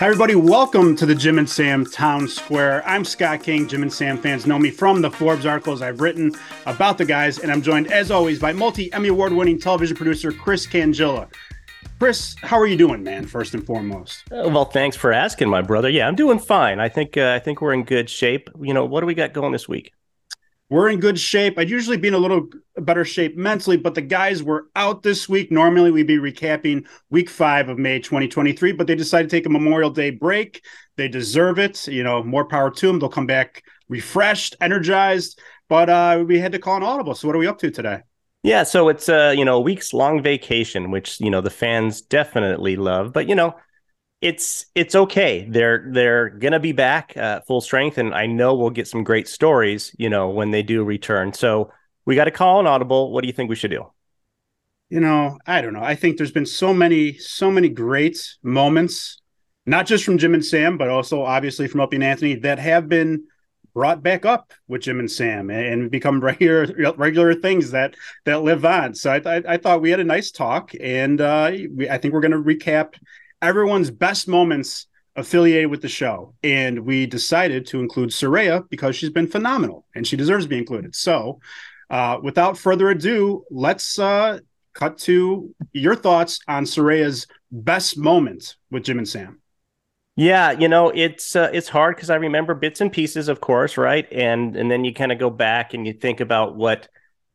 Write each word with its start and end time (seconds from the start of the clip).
Hi, 0.00 0.06
everybody. 0.06 0.34
Welcome 0.34 0.96
to 0.96 1.04
the 1.04 1.14
Jim 1.14 1.36
and 1.36 1.46
Sam 1.46 1.84
Town 1.84 2.26
Square. 2.26 2.88
I'm 2.88 3.04
Scott 3.04 3.42
King. 3.42 3.68
Jim 3.68 3.82
and 3.82 3.92
Sam 3.92 4.16
fans 4.16 4.46
know 4.46 4.58
me 4.58 4.70
from 4.70 5.02
the 5.02 5.10
Forbes 5.10 5.44
articles 5.44 5.82
I've 5.82 6.00
written 6.00 6.34
about 6.64 6.96
the 6.96 7.04
guys, 7.04 7.38
and 7.38 7.52
I'm 7.52 7.60
joined, 7.60 7.92
as 7.92 8.10
always, 8.10 8.38
by 8.38 8.50
multi 8.54 8.90
Emmy 8.94 9.08
Award 9.08 9.34
winning 9.34 9.58
television 9.58 9.94
producer 9.94 10.32
Chris 10.32 10.66
Cangilla. 10.66 11.28
Chris, 11.98 12.34
how 12.40 12.58
are 12.58 12.66
you 12.66 12.78
doing, 12.78 13.02
man? 13.02 13.26
First 13.26 13.52
and 13.52 13.62
foremost. 13.66 14.24
Uh, 14.32 14.48
well, 14.48 14.64
thanks 14.64 14.96
for 14.96 15.12
asking, 15.12 15.50
my 15.50 15.60
brother. 15.60 15.90
Yeah, 15.90 16.08
I'm 16.08 16.16
doing 16.16 16.38
fine. 16.38 16.80
I 16.80 16.88
think 16.88 17.18
uh, 17.18 17.32
I 17.32 17.38
think 17.38 17.60
we're 17.60 17.74
in 17.74 17.84
good 17.84 18.08
shape. 18.08 18.48
You 18.58 18.72
know, 18.72 18.86
what 18.86 19.00
do 19.00 19.06
we 19.06 19.12
got 19.12 19.34
going 19.34 19.52
this 19.52 19.68
week? 19.68 19.92
We're 20.70 20.88
in 20.88 21.00
good 21.00 21.18
shape. 21.18 21.58
I'd 21.58 21.68
usually 21.68 21.96
be 21.96 22.08
in 22.08 22.14
a 22.14 22.18
little 22.18 22.46
better 22.76 23.04
shape 23.04 23.36
mentally, 23.36 23.76
but 23.76 23.96
the 23.96 24.02
guys 24.02 24.40
were 24.40 24.68
out 24.76 25.02
this 25.02 25.28
week. 25.28 25.50
Normally, 25.50 25.90
we'd 25.90 26.06
be 26.06 26.18
recapping 26.18 26.86
week 27.10 27.28
five 27.28 27.68
of 27.68 27.76
May 27.76 27.98
2023, 27.98 28.72
but 28.72 28.86
they 28.86 28.94
decided 28.94 29.28
to 29.28 29.36
take 29.36 29.46
a 29.46 29.50
Memorial 29.50 29.90
Day 29.90 30.10
break. 30.10 30.64
They 30.96 31.08
deserve 31.08 31.58
it. 31.58 31.88
You 31.88 32.04
know, 32.04 32.22
more 32.22 32.44
power 32.44 32.70
to 32.70 32.86
them. 32.86 33.00
They'll 33.00 33.08
come 33.08 33.26
back 33.26 33.64
refreshed, 33.88 34.54
energized. 34.60 35.40
But 35.68 35.90
uh, 35.90 36.24
we 36.26 36.38
had 36.38 36.52
to 36.52 36.58
call 36.58 36.76
an 36.76 36.82
audible. 36.82 37.14
So, 37.14 37.26
what 37.26 37.36
are 37.36 37.40
we 37.40 37.46
up 37.48 37.58
to 37.58 37.70
today? 37.70 38.00
Yeah, 38.42 38.62
so 38.62 38.88
it's 38.88 39.08
a 39.08 39.34
you 39.34 39.44
know 39.44 39.56
a 39.56 39.60
week's 39.60 39.92
long 39.92 40.22
vacation, 40.22 40.90
which 40.90 41.20
you 41.20 41.30
know 41.30 41.40
the 41.40 41.50
fans 41.50 42.00
definitely 42.00 42.76
love. 42.76 43.12
But 43.12 43.28
you 43.28 43.34
know, 43.34 43.54
it's 44.20 44.66
it's 44.74 44.94
okay. 44.94 45.46
They're 45.48 45.86
they're 45.90 46.28
gonna 46.28 46.60
be 46.60 46.72
back 46.72 47.16
uh, 47.16 47.40
full 47.40 47.60
strength, 47.60 47.98
and 47.98 48.14
I 48.14 48.26
know 48.26 48.54
we'll 48.54 48.70
get 48.70 48.86
some 48.86 49.02
great 49.02 49.28
stories. 49.28 49.94
You 49.98 50.10
know 50.10 50.28
when 50.28 50.50
they 50.50 50.62
do 50.62 50.84
return. 50.84 51.32
So 51.32 51.72
we 52.04 52.16
got 52.16 52.24
to 52.24 52.30
call 52.30 52.60
an 52.60 52.66
audible. 52.66 53.12
What 53.12 53.22
do 53.22 53.28
you 53.28 53.32
think 53.32 53.48
we 53.48 53.56
should 53.56 53.70
do? 53.70 53.86
You 54.90 55.00
know, 55.00 55.38
I 55.46 55.60
don't 55.60 55.72
know. 55.72 55.82
I 55.82 55.94
think 55.94 56.16
there's 56.16 56.32
been 56.32 56.46
so 56.46 56.74
many 56.74 57.16
so 57.16 57.50
many 57.50 57.68
great 57.68 58.36
moments, 58.42 59.20
not 59.64 59.86
just 59.86 60.04
from 60.04 60.18
Jim 60.18 60.34
and 60.34 60.44
Sam, 60.44 60.76
but 60.76 60.90
also 60.90 61.22
obviously 61.22 61.66
from 61.66 61.80
Opie 61.80 61.96
and 61.96 62.04
Anthony 62.04 62.34
that 62.36 62.58
have 62.58 62.88
been 62.88 63.24
brought 63.72 64.02
back 64.02 64.26
up 64.26 64.52
with 64.68 64.82
Jim 64.82 64.98
and 64.98 65.10
Sam 65.10 65.48
and 65.48 65.90
become 65.90 66.20
regular 66.24 66.66
regular 66.96 67.34
things 67.34 67.70
that 67.70 67.94
that 68.26 68.42
live 68.42 68.66
on. 68.66 68.94
So 68.94 69.12
I, 69.12 69.36
I, 69.36 69.42
I 69.48 69.56
thought 69.56 69.80
we 69.80 69.90
had 69.90 70.00
a 70.00 70.04
nice 70.04 70.30
talk, 70.30 70.72
and 70.78 71.20
uh, 71.22 71.52
we, 71.74 71.88
I 71.88 71.96
think 71.96 72.12
we're 72.12 72.20
going 72.20 72.32
to 72.32 72.38
recap 72.38 72.96
everyone's 73.42 73.90
best 73.90 74.28
moments 74.28 74.86
affiliated 75.16 75.70
with 75.70 75.82
the 75.82 75.88
show. 75.88 76.34
And 76.42 76.80
we 76.80 77.06
decided 77.06 77.66
to 77.66 77.80
include 77.80 78.10
Soraya 78.10 78.68
because 78.68 78.96
she's 78.96 79.10
been 79.10 79.26
phenomenal 79.26 79.86
and 79.94 80.06
she 80.06 80.16
deserves 80.16 80.44
to 80.44 80.48
be 80.48 80.58
included. 80.58 80.94
So, 80.94 81.40
uh, 81.90 82.18
without 82.22 82.56
further 82.56 82.90
ado, 82.90 83.44
let's 83.50 83.98
uh, 83.98 84.38
cut 84.74 84.98
to 84.98 85.54
your 85.72 85.96
thoughts 85.96 86.38
on 86.46 86.64
Soraya's 86.64 87.26
best 87.50 87.98
moment 87.98 88.56
with 88.70 88.84
Jim 88.84 88.98
and 88.98 89.08
Sam. 89.08 89.40
Yeah, 90.16 90.50
you 90.50 90.68
know 90.68 90.90
it's 90.90 91.34
uh, 91.34 91.50
it's 91.52 91.68
hard 91.68 91.96
because 91.96 92.10
I 92.10 92.16
remember 92.16 92.54
bits 92.54 92.80
and 92.80 92.92
pieces, 92.92 93.28
of 93.28 93.40
course, 93.40 93.76
right? 93.76 94.06
And 94.12 94.54
and 94.54 94.70
then 94.70 94.84
you 94.84 94.92
kind 94.92 95.12
of 95.12 95.18
go 95.18 95.30
back 95.30 95.72
and 95.72 95.86
you 95.86 95.92
think 95.92 96.20
about 96.20 96.56
what 96.56 96.88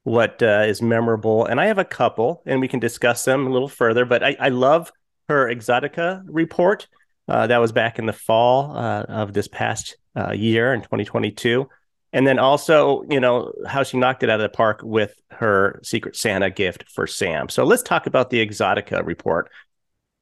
what 0.03 0.41
uh, 0.43 0.65
is 0.67 0.81
memorable. 0.81 1.45
And 1.45 1.59
I 1.59 1.65
have 1.65 1.79
a 1.79 1.85
couple, 1.85 2.43
and 2.45 2.61
we 2.61 2.67
can 2.67 2.79
discuss 2.79 3.25
them 3.25 3.47
a 3.47 3.49
little 3.49 3.67
further. 3.67 4.05
But 4.05 4.23
I, 4.23 4.37
I 4.39 4.49
love 4.49 4.91
her 5.29 5.47
Exxxotica 5.47 6.23
report. 6.27 6.87
Uh, 7.27 7.47
that 7.47 7.57
was 7.57 7.71
back 7.71 7.97
in 7.97 8.05
the 8.05 8.13
fall 8.13 8.75
uh, 8.77 9.03
of 9.03 9.33
this 9.33 9.47
past 9.47 9.97
uh, 10.15 10.31
year 10.31 10.73
in 10.73 10.81
2022. 10.81 11.67
And 12.13 12.25
then 12.25 12.39
also, 12.39 13.03
you 13.09 13.19
know, 13.19 13.51
how 13.67 13.83
she 13.83 13.97
knocked 13.97 14.23
it 14.23 14.29
out 14.29 14.39
of 14.39 14.49
the 14.49 14.55
park 14.55 14.81
with 14.83 15.19
her 15.31 15.81
Secret 15.83 16.15
Santa 16.15 16.49
gift 16.49 16.85
for 16.89 17.07
Sam. 17.07 17.49
So 17.49 17.63
let's 17.63 17.83
talk 17.83 18.07
about 18.07 18.29
the 18.29 18.45
Exxxotica 18.45 19.05
report. 19.05 19.49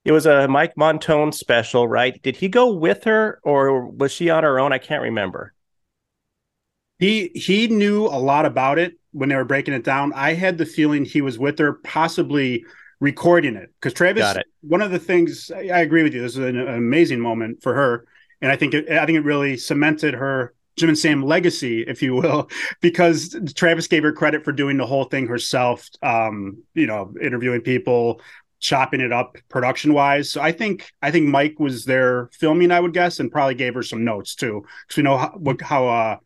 It 0.06 0.12
was 0.12 0.26
a 0.26 0.48
Mike 0.48 0.76
Montone 0.76 1.34
special, 1.34 1.88
right? 1.88 2.22
Did 2.24 2.36
he 2.36 2.50
go 2.50 2.74
with 2.74 3.04
her 3.04 3.40
or 3.44 3.86
was 3.86 4.12
she 4.12 4.30
on 4.30 4.44
her 4.44 4.60
own? 4.60 4.74
I 4.74 4.78
can't 4.78 5.04
remember. 5.04 5.54
He 7.00 7.32
he 7.36 7.68
knew 7.68 8.06
a 8.06 8.18
lot 8.18 8.46
about 8.46 8.80
it 8.80 8.98
when 9.12 9.30
they 9.30 9.36
were 9.36 9.46
breaking 9.46 9.74
it 9.74 9.84
down. 9.84 10.14
I 10.14 10.34
had 10.34 10.58
the 10.58 10.66
feeling 10.66 11.06
he 11.06 11.22
was 11.22 11.38
with 11.38 11.60
her, 11.60 11.74
possibly 11.74 12.66
recording 13.04 13.58
it 13.58 13.70
because 13.76 13.94
Travis. 13.94 14.24
One 14.62 14.82
of 14.82 14.90
the 14.90 14.98
things 14.98 15.52
I 15.52 15.82
agree 15.82 16.04
with 16.04 16.14
you. 16.14 16.22
This 16.22 16.34
is 16.34 16.38
an, 16.38 16.58
amazing 16.58 17.20
moment 17.20 17.62
for 17.62 17.74
her, 17.74 18.06
and 18.42 18.52
I 18.52 18.56
think 18.56 18.74
it, 18.74 18.90
I 18.90 19.06
think 19.06 19.18
it 19.18 19.26
really 19.26 19.58
cemented 19.58 20.14
her 20.14 20.54
Jim 20.78 20.90
and 20.90 20.98
Sam 20.98 21.22
legacy, 21.22 21.82
if 21.82 22.02
you 22.02 22.16
will, 22.16 22.50
because 22.82 23.36
Travis 23.56 23.88
gave 23.88 24.04
her 24.04 24.14
credit 24.14 24.46
for 24.46 24.54
doing 24.54 24.78
the 24.78 24.86
whole 24.86 25.04
thing 25.04 25.28
herself. 25.28 25.90
Um, 26.02 26.64
you 26.74 26.88
know, 26.88 27.14
interviewing 27.22 27.62
people, 27.62 28.22
chopping 28.62 29.02
it 29.02 29.12
up 29.12 29.38
production 29.50 29.94
wise. 29.94 30.32
So 30.32 30.42
I 30.42 30.54
think 30.54 30.90
I 31.02 31.12
think 31.12 31.28
Mike 31.28 31.60
was 31.60 31.84
there 31.84 32.30
filming, 32.32 32.72
I 32.72 32.80
would 32.80 32.94
guess, 32.94 33.20
and 33.20 33.30
probably 33.30 33.56
gave 33.56 33.74
her 33.74 33.84
some 33.84 34.06
notes 34.06 34.34
too, 34.34 34.66
because 34.88 34.98
we 34.98 35.04
know 35.04 35.18
how, 35.18 35.40
how 35.62 35.88
uh, 35.90 36.18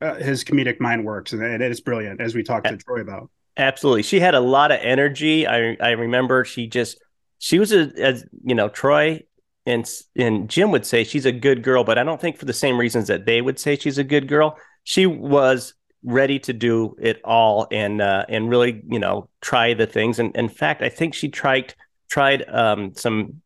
uh, 0.00 0.14
his 0.14 0.44
comedic 0.44 0.80
mind 0.80 1.04
works, 1.04 1.34
and 1.34 1.62
it's 1.62 1.80
brilliant, 1.80 2.22
as 2.22 2.34
we 2.34 2.42
talked 2.42 2.66
to 2.68 2.76
Troy 2.78 3.02
about. 3.02 3.30
Absolutely. 3.56 4.02
She 4.02 4.20
had 4.20 4.34
a 4.34 4.40
lot 4.40 4.72
of 4.72 4.78
energy. 4.80 5.46
I 5.46 5.76
I 5.80 5.90
remember 5.90 6.44
she 6.44 6.66
just 6.66 6.98
she 7.38 7.58
was 7.58 7.72
a 7.72 7.90
as 7.98 8.24
you 8.44 8.54
know, 8.54 8.68
Troy 8.68 9.22
and 9.66 9.88
and 10.16 10.48
Jim 10.48 10.70
would 10.70 10.86
say 10.86 11.04
she's 11.04 11.26
a 11.26 11.32
good 11.32 11.62
girl, 11.62 11.84
but 11.84 11.98
I 11.98 12.04
don't 12.04 12.20
think 12.20 12.38
for 12.38 12.46
the 12.46 12.52
same 12.52 12.78
reasons 12.78 13.08
that 13.08 13.26
they 13.26 13.42
would 13.42 13.58
say 13.58 13.76
she's 13.76 13.98
a 13.98 14.04
good 14.04 14.26
girl. 14.26 14.56
She 14.84 15.06
was 15.06 15.74
ready 16.04 16.38
to 16.40 16.52
do 16.52 16.96
it 17.00 17.20
all 17.24 17.68
and 17.70 18.00
uh, 18.00 18.24
and 18.28 18.48
really 18.48 18.82
you 18.88 18.98
know 18.98 19.28
try 19.42 19.74
the 19.74 19.86
things. 19.86 20.18
And 20.18 20.34
in 20.34 20.48
fact, 20.48 20.82
I 20.82 20.88
think 20.88 21.12
she 21.14 21.28
tried 21.28 21.74
tried 22.08 22.48
um, 22.48 22.94
some 22.94 23.42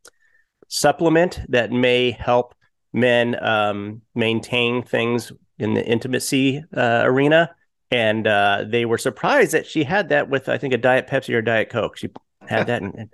supplement 0.69 1.41
that 1.49 1.71
may 1.71 2.11
help 2.11 2.53
men 2.93 3.41
um, 3.43 4.01
maintain 4.15 4.83
things 4.83 5.31
in 5.59 5.73
the 5.73 5.85
intimacy 5.85 6.63
uh, 6.75 7.01
arena 7.03 7.49
and 7.91 8.27
uh, 8.27 8.65
they 8.67 8.85
were 8.85 8.97
surprised 8.97 9.53
that 9.53 9.65
she 9.65 9.83
had 9.83 10.09
that 10.09 10.29
with 10.29 10.49
I 10.49 10.57
think 10.57 10.73
a 10.73 10.77
diet 10.77 11.07
Pepsi 11.07 11.33
or 11.33 11.41
diet 11.41 11.69
Coke. 11.69 11.97
She 11.97 12.09
had 12.47 12.67
that, 12.67 12.81
and 12.81 13.09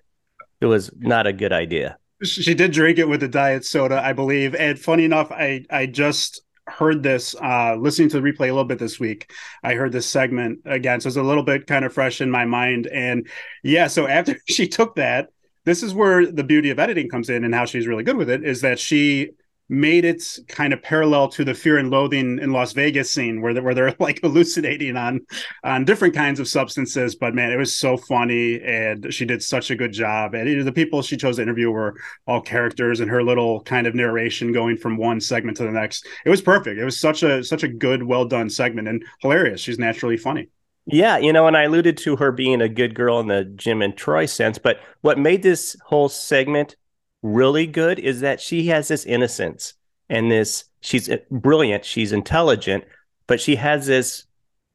it 0.62 0.66
was 0.66 0.92
not 0.98 1.28
a 1.28 1.34
good 1.34 1.54
idea. 1.54 1.98
She 2.24 2.54
did 2.54 2.72
drink 2.72 2.98
it 3.00 3.08
with 3.08 3.22
a 3.24 3.28
diet 3.28 3.66
soda, 3.66 4.02
I 4.04 4.14
believe. 4.14 4.56
And 4.56 4.80
funny 4.80 5.04
enough, 5.04 5.32
I 5.32 5.66
I 5.70 5.86
just 5.86 6.42
heard 6.68 7.04
this 7.04 7.36
uh, 7.42 7.76
listening 7.76 8.10
to 8.10 8.20
the 8.20 8.32
replay 8.32 8.50
a 8.50 8.54
little 8.54 8.64
bit 8.64 8.80
this 8.80 9.00
week. 9.00 9.32
I 9.64 9.74
heard 9.74 9.92
this 9.92 10.08
segment 10.08 10.60
again, 10.66 11.02
so 11.02 11.08
it's 11.08 11.18
a 11.18 11.24
little 11.24 11.44
bit 11.44 11.68
kind 11.68 11.86
of 11.86 11.94
fresh 11.94 12.22
in 12.22 12.32
my 12.32 12.46
mind. 12.46 12.88
And 12.88 13.28
yeah, 13.64 13.88
so 13.88 14.08
after 14.08 14.38
she 14.48 14.68
took 14.68 14.96
that, 14.96 15.30
this 15.66 15.84
is 15.84 15.94
where 15.94 16.26
the 16.26 16.44
beauty 16.44 16.70
of 16.70 16.80
editing 16.80 17.10
comes 17.10 17.30
in 17.30 17.44
and 17.44 17.54
how 17.54 17.66
she's 17.66 17.88
really 17.88 18.04
good 18.04 18.18
with 18.18 18.30
it 18.30 18.44
is 18.44 18.62
that 18.62 18.80
she 18.80 19.32
made 19.70 20.06
it 20.06 20.24
kind 20.48 20.74
of 20.74 20.82
parallel 20.82 21.30
to 21.30 21.44
the 21.44 21.54
fear 21.54 21.78
and 21.78 21.90
loathing 21.90 22.40
in 22.40 22.52
Las 22.52 22.74
Vegas 22.74 23.12
scene 23.12 23.42
where 23.42 23.54
they're, 23.54 23.64
where 23.64 23.74
they're 23.74 23.96
like 24.00 24.20
hallucinating 24.22 24.98
on 24.98 25.22
on 25.64 25.86
different 25.86 26.14
kinds 26.14 26.40
of 26.40 26.48
substances. 26.48 27.16
But 27.16 27.34
man, 27.34 27.52
it 27.52 27.58
was 27.58 27.76
so 27.76 27.98
funny, 27.98 28.62
and 28.62 29.14
she 29.14 29.26
did 29.26 29.42
such 29.42 29.72
a 29.72 29.76
good 29.76 29.92
job. 29.92 30.34
And 30.34 30.66
the 30.66 30.72
people 30.72 31.02
she 31.02 31.18
chose 31.18 31.38
to 31.38 31.42
interview 31.42 31.72
were 31.72 31.96
all 32.28 32.42
characters, 32.42 33.00
and 33.00 33.10
her 33.10 33.24
little 33.24 33.62
kind 33.62 33.88
of 33.88 33.96
narration 33.96 34.52
going 34.52 34.78
from 34.78 34.98
one 34.98 35.20
segment 35.20 35.58
to 35.58 35.64
the 35.64 35.72
next. 35.72 36.06
It 36.26 36.30
was 36.30 36.42
perfect. 36.42 36.80
It 36.80 36.86
was 36.86 37.00
such 37.00 37.24
a 37.24 37.44
such 37.44 37.64
a 37.64 37.68
good, 37.68 38.04
well 38.04 38.26
done 38.26 38.50
segment, 38.50 38.88
and 38.88 39.04
hilarious. 39.22 39.62
She's 39.62 39.80
naturally 39.80 40.18
funny. 40.18 40.50
Yeah, 40.86 41.18
you 41.18 41.32
know, 41.32 41.48
and 41.48 41.56
I 41.56 41.64
alluded 41.64 41.98
to 42.00 42.18
her 42.18 42.34
being 42.34 42.60
a 42.60 42.68
good 42.68 42.94
girl 42.94 43.20
in 43.22 43.28
the 43.28 43.46
Jim 43.46 43.82
and 43.82 43.96
Troy 43.96 44.26
sense, 44.26 44.58
but 44.58 44.82
what 45.00 45.18
made 45.18 45.42
this 45.42 45.78
whole 45.86 46.10
segment 46.10 46.76
really 47.24 47.66
good 47.66 47.98
is 47.98 48.20
that 48.20 48.40
she 48.40 48.68
has 48.68 48.88
this 48.88 49.06
innocence 49.06 49.74
and 50.10 50.30
this 50.30 50.66
she's 50.82 51.10
brilliant, 51.32 51.86
she's 51.86 52.12
intelligent, 52.12 52.84
but 53.26 53.42
she 53.42 53.56
has 53.56 53.88
this 53.88 54.26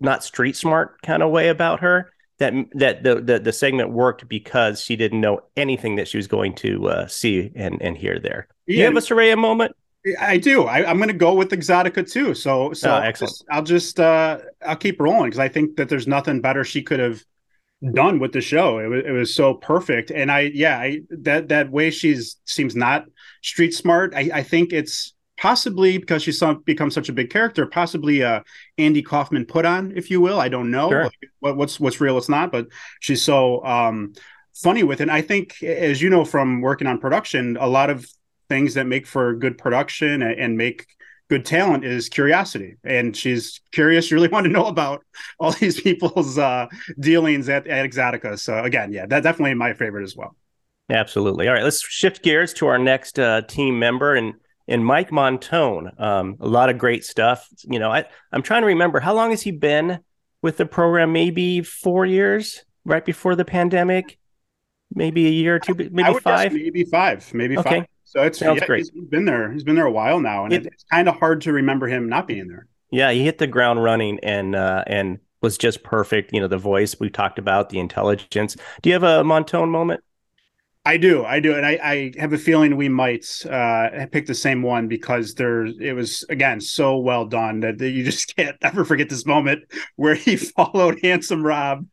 not 0.00 0.25
street 0.25 0.56
smart 0.56 1.00
kind 1.03 1.22
of 1.22 1.31
way 1.31 1.48
about 1.48 1.81
her 1.81 2.10
that 2.38 2.54
that 2.75 3.03
the, 3.03 3.16
the 3.16 3.38
the, 3.38 3.53
segment 3.53 3.91
worked 3.91 4.28
because 4.28 4.81
she 4.81 4.97
didn't 4.97 5.21
know 5.21 5.41
anything 5.56 5.97
that 5.97 6.09
she 6.09 6.16
was 6.16 6.27
going 6.27 6.54
to 6.54 6.89
uh, 6.89 7.06
see 7.06 7.53
and 7.54 7.80
and 7.83 7.97
hear 7.97 8.18
there. 8.18 8.48
You 8.66 8.84
have 8.84 8.97
a 8.97 9.00
Soraya 9.00 9.36
moment? 9.36 9.74
I 10.21 10.39
do. 10.39 10.62
I, 10.62 10.89
am 10.89 10.98
going 10.98 11.09
to 11.09 11.15
go 11.15 11.34
with 11.34 11.50
Exxxotica 11.50 12.10
too. 12.10 12.34
So 12.34 12.72
so 12.72 12.95
oh, 12.95 12.98
excellent. 12.98 13.42
I'll 13.50 13.62
just, 13.62 13.98
I'll 13.98 13.98
just 13.98 14.00
uh, 14.00 14.39
I'll 14.66 14.77
keep 14.77 15.00
rolling 15.00 15.30
because 15.30 15.41
I 15.41 15.48
think 15.48 15.77
that 15.77 15.89
there's 15.89 16.06
nothing 16.06 16.41
better 16.41 16.65
she 16.65 16.83
could 16.83 17.00
have 17.00 17.24
done 17.92 18.19
with 18.19 18.33
the 18.33 18.41
show. 18.41 18.78
It 18.78 18.89
was 18.89 19.04
it 19.07 19.10
was 19.13 19.34
so 19.34 19.54
perfect, 19.54 20.10
and 20.10 20.30
I 20.30 20.51
yeah, 20.53 20.78
I 20.78 21.01
that 21.10 21.48
that 21.48 21.71
way 21.71 21.91
she's 21.91 22.36
seems 22.45 22.75
not 22.75 23.07
street 23.42 23.75
smart. 23.75 24.15
I, 24.15 24.30
I 24.34 24.42
think 24.42 24.72
it's 24.72 25.15
possibly 25.41 25.98
because 25.98 26.22
she's 26.25 26.39
some, 26.39 26.60
become 26.63 26.91
such 26.91 27.09
a 27.09 27.13
big 27.13 27.30
character, 27.30 27.65
possibly 27.66 28.22
uh 28.22 28.41
Andy 28.77 29.03
Kaufman 29.03 29.47
put 29.47 29.65
on, 29.65 29.92
if 29.97 30.10
you 30.10 30.21
will. 30.21 30.41
I 30.41 30.48
don't 30.48 30.71
know 30.71 30.91
sure. 30.91 31.10
what, 31.41 31.57
what's 31.57 31.78
what's 31.78 32.01
real, 32.01 32.19
it's 32.19 32.28
not, 32.28 32.51
but 32.51 32.66
she's 33.01 33.22
so 33.22 33.65
um 33.65 34.13
funny 34.54 34.83
with 34.83 35.01
it. 35.01 35.04
And 35.04 35.13
I 35.13 35.22
think, 35.22 35.63
as 35.63 36.03
you 36.03 36.10
know 36.10 36.24
from 36.24 36.60
working 36.60 36.89
on 36.89 36.98
production, 36.98 37.57
a 37.60 37.69
lot 37.69 37.91
of 37.91 38.07
things 38.48 38.74
that 38.74 38.86
make 38.86 39.07
for 39.07 39.34
good 39.34 39.59
production 39.59 40.22
and, 40.22 40.41
and 40.41 40.57
make 40.57 40.86
good 41.28 41.45
talent 41.45 41.84
is 41.84 42.09
curiosity 42.09 42.77
and 42.84 43.16
she's 43.16 43.60
curious 43.72 44.10
you 44.10 44.16
really 44.16 44.28
want 44.33 44.45
to 44.45 44.53
know 44.53 44.66
about 44.66 45.04
all 45.39 45.53
these 45.53 45.80
people's 45.80 46.39
uh 46.39 46.66
dealings 47.01 47.48
at, 47.48 47.66
at 47.66 47.89
Exxxotica 47.89 48.39
so 48.39 48.63
again 48.63 48.92
yeah 48.92 49.07
that 49.07 49.22
definitely 49.22 49.54
my 49.54 49.75
favorite 49.75 50.04
as 50.04 50.16
well 50.16 50.34
Absolutely. 50.91 51.48
All 51.48 51.54
right, 51.54 51.65
let's 51.65 51.83
shift 51.83 52.22
gears 52.22 52.54
to 52.54 52.66
our 52.66 52.78
next 52.78 53.19
uh, 53.19 53.42
team 53.42 53.78
member 53.78 54.15
and 54.15 54.34
and 54.66 54.84
Mike 54.84 55.10
Montone. 55.10 55.98
Um, 56.01 56.36
a 56.41 56.48
lot 56.48 56.71
of 56.71 56.78
great 56.78 57.04
stuff. 57.04 57.47
You 57.65 57.78
know, 57.78 57.91
I 57.91 58.04
I'm 58.33 58.42
trying 58.42 58.63
to 58.63 58.69
remember 58.69 59.01
how 59.01 59.15
long 59.15 59.31
has 59.31 59.42
he 59.42 59.51
been 59.51 60.01
with 60.41 60.57
the 60.57 60.66
program? 60.66 61.13
Maybe 61.13 61.63
four 61.63 62.07
years, 62.07 62.65
right 62.84 63.04
before 63.04 63.34
the 63.34 63.45
pandemic. 63.45 64.19
Maybe 64.95 65.27
a 65.27 65.31
year 65.31 65.57
or 65.57 65.59
two, 65.59 65.74
maybe 65.74 66.19
five. 66.21 66.53
Maybe 66.53 66.84
five. 66.84 67.34
Maybe 67.34 67.59
okay. 67.59 67.81
five. 67.81 67.86
So 68.09 68.22
it's 68.22 68.39
Sounds 68.39 68.60
yeah, 68.63 68.66
great. 68.66 68.89
He's 68.91 69.05
been 69.05 69.27
there. 69.27 69.53
He's 69.53 69.65
been 69.65 69.75
there 69.75 69.84
a 69.84 69.93
while 69.93 70.19
now, 70.19 70.45
and 70.45 70.55
it, 70.55 70.65
it's 70.65 70.84
kind 70.91 71.10
of 71.10 71.16
hard 71.16 71.43
to 71.43 71.53
remember 71.53 71.87
him 71.87 72.09
not 72.09 72.27
being 72.27 72.49
there. 72.49 72.66
Yeah, 72.91 73.10
he 73.10 73.22
hit 73.22 73.37
the 73.37 73.47
ground 73.47 73.84
running 73.84 74.19
and 74.22 74.57
uh, 74.57 74.83
and 74.87 75.19
was 75.43 75.59
just 75.59 75.83
perfect. 75.83 76.33
You 76.33 76.41
know, 76.41 76.49
the 76.49 76.57
voice 76.57 76.99
we 76.99 77.10
talked 77.10 77.39
about, 77.39 77.69
the 77.69 77.78
intelligence. 77.78 78.57
Do 78.81 78.89
you 78.89 78.95
have 78.95 79.03
a 79.03 79.22
Montone 79.25 79.69
moment? 79.69 80.01
I 80.87 80.97
do, 80.97 81.22
I 81.22 81.39
do, 81.39 81.55
and 81.55 81.66
I, 81.66 81.78
I 81.83 82.13
have 82.19 82.33
a 82.33 82.39
feeling 82.39 82.75
we 82.75 82.89
might 82.89 83.27
uh, 83.45 84.07
pick 84.10 84.25
the 84.25 84.34
same 84.34 84.63
one 84.63 84.89
because 84.89 85.34
there 85.34 85.66
it 85.66 85.95
was 85.95 86.25
again 86.31 86.63
so 86.63 86.97
well 86.97 87.27
done 87.27 87.60
that, 87.60 87.77
that 87.77 87.91
you 87.91 88.05
just 88.10 88.34
can't 88.37 88.57
ever 88.63 88.87
forget 88.87 89.10
this 89.10 89.27
moment 89.27 89.65
where 89.97 90.15
he 90.15 90.37
followed 90.57 90.99
handsome 91.03 91.45
Rob 91.45 91.87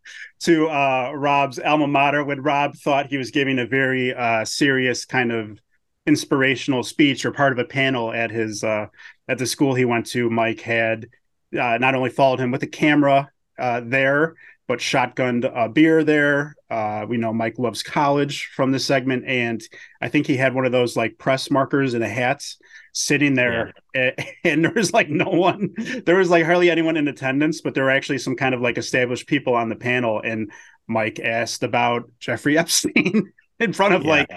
to 0.44 0.70
uh, 0.70 1.12
Rob's 1.14 1.60
alma 1.60 1.88
mater 1.88 2.24
when 2.24 2.42
Rob 2.42 2.78
thought 2.78 3.08
he 3.08 3.18
was 3.18 3.32
giving 3.32 3.60
a 3.60 3.66
very 3.66 4.14
uh, 4.14 4.46
serious 4.46 5.04
kind 5.04 5.34
of 5.34 5.60
inspirational 6.08 6.84
speech 6.84 7.26
or 7.26 7.32
part 7.32 7.52
of 7.52 7.60
a 7.60 7.66
panel 7.66 8.14
at 8.14 8.32
his 8.32 8.64
uh, 8.64 8.88
at 9.28 9.38
the 9.38 9.46
school 9.46 9.74
he 9.74 9.86
went 9.86 10.06
to. 10.08 10.30
Mike 10.30 10.62
had 10.62 11.08
uh, 11.60 11.78
not 11.78 11.96
only 11.96 12.10
followed 12.10 12.40
him 12.40 12.52
with 12.52 12.64
a 12.64 12.68
camera 12.68 13.30
uh, 13.58 13.82
there, 13.84 14.36
but 14.68 14.80
shotgunned 14.80 15.50
a 15.54 15.70
beer 15.70 16.04
there. 16.04 16.56
Uh, 16.70 17.06
we 17.08 17.18
know 17.18 17.34
Mike 17.34 17.60
loves 17.60 17.84
college 17.84 18.50
from 18.56 18.72
this 18.72 18.86
segment, 18.86 19.26
and 19.26 19.62
I 20.02 20.10
think 20.10 20.26
he 20.26 20.38
had 20.38 20.54
one 20.54 20.66
of 20.66 20.72
those 20.72 20.96
like 20.96 21.18
press 21.18 21.52
markers 21.52 21.94
and 21.94 22.04
a 22.04 22.10
hat 22.10 22.44
sitting 22.94 23.36
there, 23.36 23.74
yeah. 23.94 24.12
and, 24.18 24.28
and 24.44 24.66
there 24.66 24.74
was 24.74 24.94
like 24.94 25.10
no 25.10 25.30
one, 25.30 25.74
there 26.06 26.16
was 26.16 26.30
like 26.30 26.46
hardly 26.46 26.70
anyone 26.70 26.98
in 26.98 27.08
attendance, 27.08 27.62
but 27.62 27.74
there 27.74 27.84
were 27.84 27.92
actually 27.92 28.18
some 28.18 28.36
kind 28.36 28.56
of 28.56 28.62
like 28.62 28.78
established 28.78 29.28
people 29.28 29.54
on 29.54 29.70
the 29.70 29.76
panel, 29.76 30.22
and 30.22 30.52
Mike 30.88 31.20
asked 31.20 31.64
about 31.64 32.10
Jeffrey 32.20 32.58
Epstein 32.58 33.32
in 33.60 33.74
front 33.74 33.94
of 33.94 34.04
yeah. 34.04 34.10
like 34.10 34.30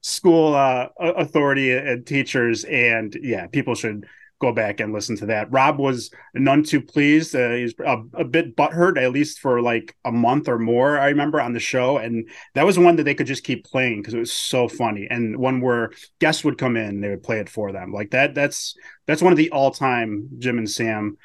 school 0.00 0.54
uh, 0.54 0.88
authority 0.98 1.72
and 1.72 2.06
teachers, 2.06 2.64
and 2.64 3.16
yeah, 3.22 3.46
people 3.46 3.74
should 3.74 4.06
go 4.40 4.52
back 4.52 4.80
and 4.80 4.92
listen 4.92 5.16
to 5.16 5.26
that. 5.26 5.52
Rob 5.52 5.78
was 5.78 6.10
none 6.34 6.62
too 6.62 6.80
pleased. 6.80 7.36
Uh, 7.36 7.50
he's 7.50 7.74
a, 7.78 7.98
a, 8.14 8.24
bit 8.24 8.56
butthurt, 8.56 9.00
at 9.00 9.12
least 9.12 9.38
for 9.38 9.60
like 9.60 9.94
a 10.04 10.10
month 10.10 10.48
or 10.48 10.58
more. 10.58 10.98
I 10.98 11.08
remember 11.08 11.40
on 11.40 11.52
the 11.52 11.60
show, 11.60 11.98
and 11.98 12.28
that 12.54 12.64
was 12.64 12.78
one 12.78 12.96
that 12.96 13.04
they 13.04 13.14
could 13.14 13.26
just 13.26 13.44
keep 13.44 13.64
playing 13.64 14.00
because 14.00 14.14
it 14.14 14.18
was 14.18 14.32
so 14.32 14.66
funny. 14.66 15.06
And 15.08 15.36
one 15.36 15.60
where 15.60 15.90
guests 16.20 16.42
would 16.42 16.58
come 16.58 16.76
in, 16.76 17.00
they 17.00 17.10
would 17.10 17.22
play 17.22 17.38
it 17.38 17.50
for 17.50 17.70
them. 17.70 17.92
Like 17.92 18.10
that. 18.10 18.34
That's 18.34 18.74
that's 19.06 19.22
one 19.22 19.32
of 19.32 19.36
the 19.36 19.50
all 19.50 19.70
time 19.70 20.28
Jim 20.38 20.58
and 20.58 20.70
Sam. 20.70 21.18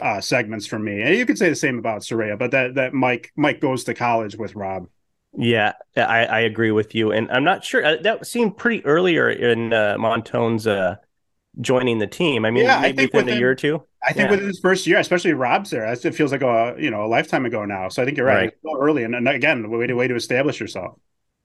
Uh, 0.00 0.20
segments 0.20 0.64
for 0.64 0.78
me, 0.78 1.02
and 1.02 1.16
you 1.16 1.26
could 1.26 1.36
say 1.36 1.48
the 1.48 1.56
same 1.56 1.76
about 1.76 2.02
Soraya, 2.02 2.38
but 2.38 2.52
that 2.52 2.76
that 2.76 2.94
Mike 2.94 3.32
Mike 3.34 3.60
goes 3.60 3.82
to 3.82 3.94
college 3.94 4.36
with 4.36 4.54
Rob. 4.54 4.86
Yeah, 5.36 5.72
I, 5.96 6.26
I 6.26 6.40
agree 6.40 6.72
with 6.72 6.94
you, 6.94 7.12
and 7.12 7.30
I'm 7.30 7.44
not 7.44 7.64
sure 7.64 7.84
uh, 7.84 7.96
that 8.02 8.26
seemed 8.26 8.58
pretty 8.58 8.84
earlier 8.84 9.30
in 9.30 9.72
uh, 9.72 9.96
Montone's 9.98 10.66
uh, 10.66 10.96
joining 11.60 11.98
the 11.98 12.06
team. 12.06 12.44
I 12.44 12.50
mean, 12.50 12.64
yeah, 12.64 12.80
maybe 12.80 12.92
I 12.92 12.96
think 12.96 13.12
within, 13.14 13.26
within 13.26 13.36
a 13.36 13.40
year 13.40 13.50
or 13.50 13.54
two. 13.54 13.82
I 14.04 14.12
think 14.12 14.26
yeah. 14.26 14.30
within 14.30 14.46
his 14.46 14.60
first 14.60 14.86
year, 14.86 14.98
especially 14.98 15.32
Rob's 15.32 15.70
there, 15.70 15.90
it 15.90 16.14
feels 16.14 16.32
like 16.32 16.42
a 16.42 16.74
you 16.78 16.90
know 16.90 17.04
a 17.04 17.08
lifetime 17.08 17.46
ago 17.46 17.64
now. 17.64 17.88
So 17.88 18.02
I 18.02 18.04
think 18.04 18.18
you're 18.18 18.26
right. 18.26 18.52
right. 18.64 18.76
early, 18.78 19.04
and, 19.04 19.14
and 19.14 19.26
again, 19.26 19.70
way 19.70 19.86
to 19.86 19.94
way 19.94 20.06
to 20.06 20.14
establish 20.14 20.60
yourself. 20.60 20.98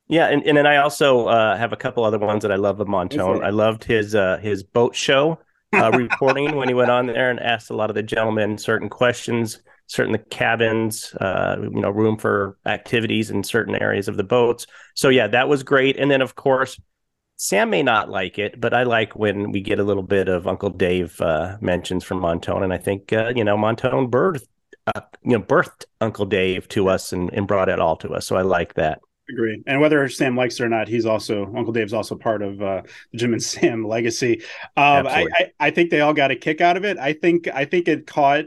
Yeah, 0.10 0.28
and, 0.28 0.46
and 0.46 0.58
then 0.58 0.66
I 0.66 0.78
also 0.78 1.28
uh, 1.28 1.58
have 1.58 1.74
a 1.74 1.78
couple 1.78 2.04
other 2.04 2.18
ones 2.18 2.42
that 2.44 2.52
I 2.52 2.56
love 2.56 2.80
of 2.80 2.88
Montone. 2.88 3.44
I 3.44 3.50
loved 3.50 3.84
his 3.84 4.16
uh, 4.16 4.38
his 4.38 4.64
boat 4.64 4.96
show 4.96 5.40
uh, 5.74 5.92
reporting 5.96 6.56
when 6.56 6.68
he 6.68 6.74
went 6.74 6.92
on 6.92 7.08
there 7.08 7.30
and 7.30 7.40
asked 7.40 7.70
a 7.70 7.76
lot 7.76 7.90
of 7.90 7.96
the 7.96 8.04
gentlemen 8.04 8.58
certain 8.58 8.90
questions 8.90 9.60
certain 9.88 10.12
the 10.12 10.20
cabins, 10.20 11.14
uh, 11.16 11.58
you 11.62 11.82
know, 11.82 11.90
room 11.90 12.18
for 12.18 12.58
activities 12.66 13.32
in 13.32 13.44
certain 13.44 13.76
areas 13.76 14.08
of 14.08 14.18
the 14.18 14.24
boats. 14.24 14.68
So 14.96 15.10
yeah, 15.10 15.28
that 15.28 15.50
was 15.50 15.64
great. 15.64 15.98
And 15.98 16.12
then 16.12 16.22
of 16.22 16.36
course, 16.36 16.80
Sam 17.38 17.70
may 17.70 17.84
not 17.84 18.10
like 18.10 18.40
it, 18.40 18.60
but 18.60 18.74
I 18.74 18.84
like 18.84 19.16
when 19.16 19.52
we 19.52 19.62
get 19.62 19.80
a 19.80 19.84
little 19.84 20.04
bit 20.04 20.28
of 20.28 20.48
Uncle 20.48 20.72
Dave 20.72 21.20
uh, 21.22 21.58
mentions 21.62 22.04
from 22.04 22.20
Montone, 22.20 22.64
and 22.64 22.74
I 22.74 22.78
think 22.78 23.14
uh, 23.14 23.32
you 23.36 23.44
know 23.44 23.56
Montone 23.56 24.10
birthed, 24.10 24.48
uh, 24.88 25.02
you 25.24 25.38
know, 25.38 25.44
birthed 25.44 25.86
Uncle 26.02 26.26
Dave 26.26 26.68
to 26.70 26.90
us 26.90 27.14
and, 27.14 27.32
and 27.34 27.48
brought 27.48 27.70
it 27.70 27.80
all 27.80 27.96
to 27.98 28.10
us. 28.10 28.26
So 28.26 28.36
I 28.36 28.42
like 28.42 28.74
that. 28.74 29.02
Agree. 29.30 29.62
And 29.68 29.82
whether 29.82 30.08
Sam 30.08 30.36
likes 30.36 30.60
it 30.60 30.64
or 30.64 30.70
not, 30.70 30.88
he's 30.88 31.06
also 31.06 31.46
Uncle 31.56 31.74
Dave's 31.74 31.94
also 31.94 32.16
part 32.16 32.42
of 32.42 32.62
uh, 32.62 32.82
the 33.12 33.18
Jim 33.18 33.34
and 33.34 33.44
Sam 33.44 33.84
legacy. 33.88 34.42
Um, 34.76 35.06
I, 35.06 35.28
I, 35.34 35.52
I 35.60 35.70
think 35.70 35.92
they 35.92 36.02
all 36.02 36.14
got 36.14 36.32
a 36.32 36.36
kick 36.36 36.60
out 36.60 36.78
of 36.78 36.86
it. 36.86 36.98
I 36.98 37.14
think 37.14 37.48
I 37.50 37.66
think 37.66 37.88
it 37.88 38.08
caught 38.08 38.46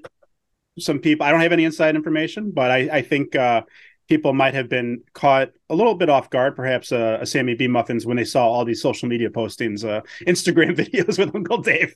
some 0.81 0.99
people. 0.99 1.27
I 1.27 1.31
don't 1.31 1.41
have 1.41 1.53
any 1.53 1.65
inside 1.65 1.97
information, 1.97 2.51
but 2.51 2.71
I, 2.71 2.79
I 2.91 3.03
think 3.03 3.37
uh, 3.37 3.63
people 4.09 4.33
might 4.35 4.55
have 4.55 4.69
been 4.69 5.03
caught 5.15 5.51
a 5.71 5.75
little 5.75 5.95
bit 5.95 6.11
off 6.11 6.29
guard, 6.31 6.57
perhaps 6.57 6.93
uh, 6.93 7.19
a 7.21 7.27
Sammy 7.27 7.55
B 7.55 7.69
muffins 7.69 8.05
when 8.05 8.17
they 8.17 8.25
saw 8.25 8.47
all 8.47 8.65
these 8.65 8.83
social 8.83 9.09
media 9.09 9.31
postings, 9.31 9.89
uh, 9.89 10.03
Instagram 10.27 10.77
videos 10.83 11.19
with 11.19 11.35
Uncle 11.35 11.59
Dave, 11.59 11.95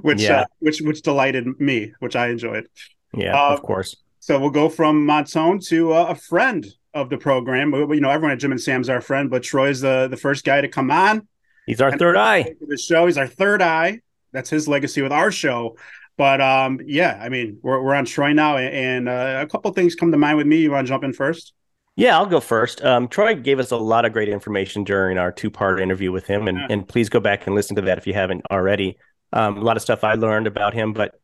which 0.00 0.22
yeah. 0.22 0.40
uh, 0.40 0.44
which 0.58 0.80
which 0.80 1.02
delighted 1.02 1.46
me, 1.60 1.92
which 2.00 2.16
I 2.16 2.28
enjoyed. 2.28 2.66
Yeah, 3.14 3.40
uh, 3.40 3.52
of 3.52 3.62
course. 3.62 3.96
So 4.20 4.38
we'll 4.38 4.50
go 4.50 4.68
from 4.68 5.06
Montone 5.06 5.64
to 5.68 5.92
uh, 5.92 6.06
a 6.06 6.14
friend 6.14 6.66
of 6.94 7.10
the 7.10 7.18
program. 7.18 7.72
You 7.72 8.00
know, 8.00 8.10
everyone 8.10 8.32
at 8.32 8.40
Jim 8.40 8.52
and 8.52 8.60
Sam's 8.60 8.88
our 8.88 9.00
friend, 9.00 9.30
but 9.30 9.42
Troy's 9.42 9.80
the 9.80 10.08
the 10.10 10.16
first 10.16 10.44
guy 10.44 10.60
to 10.60 10.68
come 10.68 10.90
on. 10.90 11.28
He's 11.66 11.80
our 11.80 11.96
third 11.96 12.16
eye. 12.16 12.54
The 12.60 12.76
show. 12.76 13.06
He's 13.06 13.18
our 13.18 13.28
third 13.28 13.62
eye. 13.62 14.00
That's 14.32 14.50
his 14.50 14.68
legacy 14.68 15.02
with 15.02 15.12
our 15.12 15.30
show. 15.30 15.76
But 16.20 16.42
um, 16.42 16.80
yeah, 16.84 17.18
I 17.18 17.30
mean, 17.30 17.60
we're, 17.62 17.82
we're 17.82 17.94
on 17.94 18.04
Troy 18.04 18.34
now, 18.34 18.58
and 18.58 19.08
uh, 19.08 19.38
a 19.40 19.46
couple 19.46 19.72
things 19.72 19.94
come 19.94 20.10
to 20.12 20.18
mind 20.18 20.36
with 20.36 20.46
me. 20.46 20.58
You 20.58 20.70
want 20.70 20.86
to 20.86 20.88
jump 20.90 21.02
in 21.02 21.14
first? 21.14 21.54
Yeah, 21.96 22.18
I'll 22.18 22.26
go 22.26 22.40
first. 22.40 22.84
Um, 22.84 23.08
Troy 23.08 23.34
gave 23.34 23.58
us 23.58 23.70
a 23.70 23.78
lot 23.78 24.04
of 24.04 24.12
great 24.12 24.28
information 24.28 24.84
during 24.84 25.16
our 25.16 25.32
two 25.32 25.50
part 25.50 25.80
interview 25.80 26.12
with 26.12 26.26
him, 26.26 26.46
and, 26.46 26.58
yeah. 26.58 26.66
and 26.68 26.86
please 26.86 27.08
go 27.08 27.20
back 27.20 27.46
and 27.46 27.56
listen 27.56 27.74
to 27.76 27.80
that 27.80 27.96
if 27.96 28.06
you 28.06 28.12
haven't 28.12 28.44
already. 28.50 28.98
Um, 29.32 29.56
a 29.56 29.60
lot 29.62 29.78
of 29.78 29.82
stuff 29.82 30.04
I 30.04 30.12
learned 30.12 30.46
about 30.46 30.74
him, 30.74 30.92
but 30.92 31.18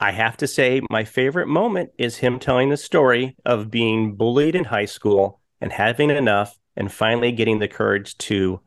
I 0.00 0.10
have 0.10 0.38
to 0.38 0.46
say, 0.46 0.80
my 0.88 1.04
favorite 1.04 1.46
moment 1.46 1.90
is 1.98 2.16
him 2.16 2.38
telling 2.38 2.70
the 2.70 2.78
story 2.78 3.36
of 3.44 3.70
being 3.70 4.14
bullied 4.14 4.54
in 4.54 4.64
high 4.64 4.86
school 4.86 5.42
and 5.60 5.70
having 5.70 6.08
enough, 6.08 6.56
and 6.78 6.90
finally 6.90 7.30
getting 7.30 7.58
the 7.58 7.68
courage 7.68 8.16
to 8.16 8.62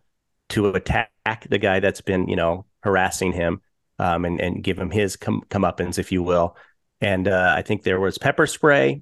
to 0.49 0.67
attack 0.67 1.09
the 1.49 1.57
guy 1.57 1.79
that's 1.79 2.01
been, 2.01 2.27
you 2.27 2.35
know, 2.35 2.67
harassing 2.83 3.31
him 3.31 3.59
um, 4.03 4.25
and 4.25 4.41
and 4.41 4.61
give 4.61 4.77
him 4.77 4.91
his 4.91 5.15
come 5.15 5.43
comeuppance, 5.49 5.97
if 5.97 6.11
you 6.11 6.21
will. 6.21 6.57
And 6.99 7.27
uh, 7.27 7.53
I 7.55 7.61
think 7.61 7.83
there 7.83 8.01
was 8.01 8.17
pepper 8.17 8.45
spray, 8.45 9.01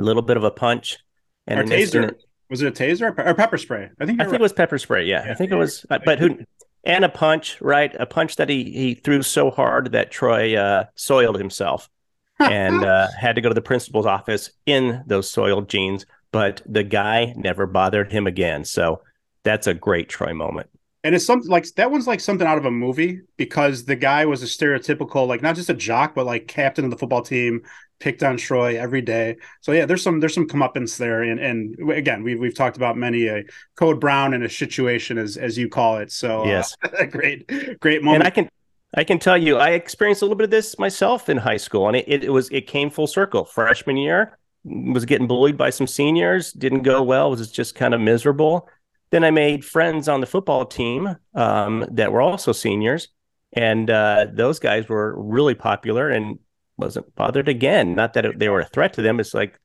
a 0.00 0.02
little 0.02 0.22
bit 0.22 0.38
of 0.38 0.44
a 0.44 0.50
punch, 0.50 0.98
and 1.46 1.60
or 1.60 1.64
taser. 1.64 2.14
was 2.48 2.62
it 2.62 2.68
a 2.68 2.70
taser 2.70 3.16
or, 3.18 3.34
pepper 3.34 3.58
spray? 3.58 3.90
I 4.00 4.06
think 4.06 4.20
I 4.20 4.24
think 4.24 4.32
right. 4.32 4.40
it 4.40 4.42
was 4.42 4.54
pepper 4.54 4.78
spray. 4.78 5.04
Yeah, 5.04 5.26
yeah 5.26 5.32
I 5.32 5.34
think 5.34 5.52
it 5.52 5.56
was. 5.56 5.84
But 5.88 6.18
who? 6.18 6.38
And 6.84 7.04
a 7.04 7.10
punch, 7.10 7.60
right? 7.60 7.94
A 7.98 8.06
punch 8.06 8.36
that 8.36 8.48
he 8.48 8.64
he 8.64 8.94
threw 8.94 9.22
so 9.22 9.50
hard 9.50 9.92
that 9.92 10.10
Troy 10.10 10.56
uh, 10.56 10.84
soiled 10.94 11.36
himself 11.36 11.90
and 12.38 12.82
uh, 12.82 13.08
had 13.18 13.36
to 13.36 13.42
go 13.42 13.50
to 13.50 13.54
the 13.54 13.62
principal's 13.62 14.06
office 14.06 14.50
in 14.64 15.02
those 15.06 15.30
soiled 15.30 15.68
jeans. 15.68 16.06
But 16.32 16.62
the 16.66 16.82
guy 16.82 17.34
never 17.36 17.66
bothered 17.66 18.10
him 18.10 18.26
again. 18.26 18.64
So 18.64 19.02
that's 19.44 19.66
a 19.66 19.74
great 19.74 20.08
Troy 20.08 20.32
moment 20.32 20.70
and 21.04 21.14
it's 21.14 21.24
something 21.24 21.50
like 21.50 21.66
that 21.74 21.90
one's 21.90 22.06
like 22.06 22.18
something 22.18 22.46
out 22.46 22.58
of 22.58 22.64
a 22.64 22.70
movie 22.70 23.20
because 23.36 23.84
the 23.84 23.94
guy 23.94 24.24
was 24.24 24.42
a 24.42 24.46
stereotypical 24.46 25.28
like 25.28 25.42
not 25.42 25.54
just 25.54 25.70
a 25.70 25.74
jock 25.74 26.14
but 26.14 26.26
like 26.26 26.48
captain 26.48 26.84
of 26.84 26.90
the 26.90 26.96
football 26.96 27.22
team 27.22 27.62
picked 28.00 28.22
on 28.22 28.36
Troy 28.36 28.78
every 28.78 29.00
day. 29.00 29.36
So 29.62 29.72
yeah, 29.72 29.86
there's 29.86 30.02
some 30.02 30.20
there's 30.20 30.34
some 30.34 30.46
comeuppance 30.46 30.98
there, 30.98 31.22
and 31.22 31.40
and 31.40 31.90
again 31.90 32.22
we've 32.22 32.38
we've 32.38 32.54
talked 32.54 32.76
about 32.76 32.96
many 32.96 33.26
a 33.28 33.44
code 33.76 34.00
brown 34.00 34.34
in 34.34 34.42
a 34.42 34.48
situation 34.48 35.18
as 35.18 35.36
as 35.36 35.56
you 35.56 35.68
call 35.68 35.98
it. 35.98 36.12
So 36.12 36.42
uh, 36.42 36.46
yes, 36.46 36.76
uh, 36.84 37.04
great 37.04 37.48
great 37.80 38.02
moment. 38.02 38.22
And 38.22 38.26
I 38.26 38.30
can 38.30 38.48
I 38.96 39.04
can 39.04 39.18
tell 39.18 39.38
you 39.38 39.56
I 39.56 39.70
experienced 39.70 40.22
a 40.22 40.26
little 40.26 40.36
bit 40.36 40.44
of 40.44 40.50
this 40.50 40.78
myself 40.78 41.28
in 41.28 41.38
high 41.38 41.56
school, 41.56 41.88
and 41.88 41.96
it, 41.96 42.04
it, 42.06 42.24
it 42.24 42.30
was 42.30 42.48
it 42.50 42.66
came 42.66 42.90
full 42.90 43.06
circle. 43.06 43.44
Freshman 43.44 43.96
year 43.96 44.38
was 44.64 45.04
getting 45.04 45.26
bullied 45.26 45.56
by 45.56 45.70
some 45.70 45.86
seniors, 45.86 46.52
didn't 46.52 46.82
go 46.82 47.02
well, 47.02 47.30
was 47.30 47.50
just 47.50 47.74
kind 47.74 47.94
of 47.94 48.00
miserable 48.00 48.68
then 49.14 49.22
I 49.22 49.30
made 49.30 49.64
friends 49.64 50.08
on 50.08 50.20
the 50.20 50.26
football 50.26 50.66
team 50.66 51.16
um, 51.36 51.86
that 51.92 52.10
were 52.10 52.20
also 52.20 52.50
seniors, 52.50 53.06
and 53.52 53.88
uh, 53.88 54.26
those 54.32 54.58
guys 54.58 54.88
were 54.88 55.14
really 55.16 55.54
popular 55.54 56.10
and 56.10 56.40
wasn't 56.76 57.14
bothered 57.14 57.48
again. 57.48 57.94
Not 57.94 58.14
that 58.14 58.24
it, 58.24 58.40
they 58.40 58.48
were 58.48 58.62
a 58.62 58.64
threat 58.64 58.94
to 58.94 59.02
them. 59.02 59.20
It's 59.20 59.32
like, 59.32 59.60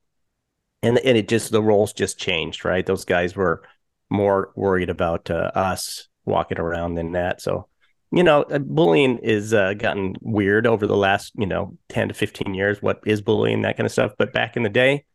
and 0.84 0.98
and 0.98 1.18
it 1.18 1.26
just 1.26 1.50
the 1.50 1.60
roles 1.60 1.92
just 1.92 2.16
changed, 2.16 2.64
right? 2.64 2.86
Those 2.86 3.04
guys 3.04 3.34
were 3.34 3.64
more 4.08 4.52
worried 4.54 4.88
about 4.88 5.28
uh, 5.32 5.50
us 5.52 6.06
walking 6.24 6.60
around 6.60 6.94
than 6.94 7.10
that. 7.12 7.42
So, 7.42 7.66
you 8.12 8.22
know, 8.22 8.42
uh, 8.42 8.60
bullying 8.60 9.18
is 9.18 9.52
uh, 9.52 9.74
gotten 9.74 10.14
weird 10.20 10.64
over 10.64 10.86
the 10.86 10.96
last 10.96 11.32
you 11.36 11.46
know 11.46 11.76
ten 11.88 12.06
to 12.06 12.14
fifteen 12.14 12.54
years. 12.54 12.80
What 12.80 13.00
is 13.04 13.20
bullying? 13.20 13.62
That 13.62 13.76
kind 13.76 13.86
of 13.86 13.90
stuff. 13.90 14.12
But 14.16 14.32
back 14.32 14.56
in 14.56 14.62
the 14.62 14.68
day, 14.68 15.06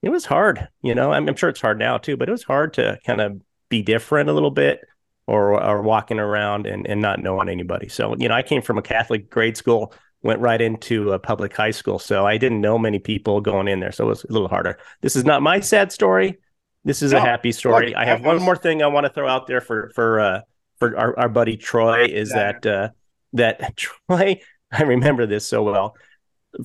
it 0.00 0.08
was 0.08 0.24
hard. 0.24 0.66
You 0.80 0.94
know, 0.94 1.12
I'm, 1.12 1.28
I'm 1.28 1.36
sure 1.36 1.50
it's 1.50 1.60
hard 1.60 1.78
now 1.78 1.98
too, 1.98 2.16
but 2.16 2.30
it 2.30 2.32
was 2.32 2.44
hard 2.44 2.72
to 2.74 2.98
kind 3.04 3.20
of 3.20 3.42
be 3.72 3.82
different 3.82 4.28
a 4.28 4.32
little 4.34 4.50
bit 4.50 4.84
or 5.26 5.60
or 5.60 5.80
walking 5.80 6.20
around 6.20 6.66
and, 6.66 6.86
and 6.86 7.00
not 7.00 7.20
knowing 7.20 7.48
anybody. 7.48 7.88
So, 7.88 8.14
you 8.18 8.28
know, 8.28 8.34
I 8.34 8.42
came 8.42 8.60
from 8.60 8.76
a 8.76 8.82
Catholic 8.82 9.30
grade 9.30 9.56
school, 9.56 9.94
went 10.22 10.40
right 10.40 10.60
into 10.60 11.12
a 11.12 11.18
public 11.18 11.56
high 11.56 11.70
school. 11.70 11.98
So 11.98 12.26
I 12.26 12.36
didn't 12.36 12.60
know 12.60 12.78
many 12.78 12.98
people 12.98 13.40
going 13.40 13.66
in 13.66 13.80
there. 13.80 13.90
So 13.90 14.04
it 14.04 14.08
was 14.08 14.24
a 14.24 14.32
little 14.32 14.48
harder. 14.48 14.78
This 15.00 15.16
is 15.16 15.24
not 15.24 15.40
my 15.42 15.60
sad 15.60 15.90
story. 15.90 16.38
This 16.84 17.00
is 17.00 17.12
no, 17.12 17.18
a 17.18 17.20
happy 17.20 17.50
story. 17.50 17.94
I 17.94 18.04
have 18.04 18.22
one 18.22 18.42
more 18.42 18.56
thing 18.56 18.82
I 18.82 18.88
want 18.88 19.06
to 19.06 19.12
throw 19.12 19.26
out 19.26 19.46
there 19.46 19.62
for 19.62 19.90
for 19.94 20.20
uh 20.20 20.40
for 20.78 20.98
our, 20.98 21.18
our 21.18 21.28
buddy 21.30 21.56
Troy 21.56 22.04
is 22.04 22.30
that 22.30 22.66
uh 22.66 22.90
that 23.32 23.76
Troy 23.76 24.38
I 24.70 24.82
remember 24.82 25.26
this 25.26 25.46
so 25.46 25.62
well. 25.62 25.96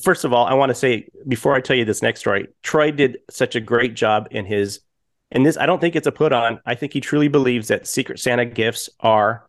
First 0.03 0.25
of 0.25 0.33
all, 0.33 0.45
I 0.45 0.53
want 0.55 0.71
to 0.71 0.75
say 0.75 1.07
before 1.25 1.55
I 1.55 1.61
tell 1.61 1.77
you 1.77 1.85
this 1.85 2.01
next 2.01 2.19
story, 2.19 2.47
Troy 2.63 2.91
did 2.91 3.19
such 3.29 3.55
a 3.55 3.61
great 3.61 3.93
job 3.95 4.27
in 4.31 4.45
his 4.45 4.81
and 5.31 5.45
this 5.45 5.57
I 5.57 5.65
don't 5.65 5.79
think 5.79 5.95
it's 5.95 6.07
a 6.07 6.11
put 6.11 6.31
on. 6.31 6.59
I 6.65 6.75
think 6.75 6.93
he 6.93 7.01
truly 7.01 7.27
believes 7.27 7.67
that 7.67 7.87
Secret 7.87 8.19
Santa 8.19 8.45
gifts 8.45 8.89
are 8.99 9.47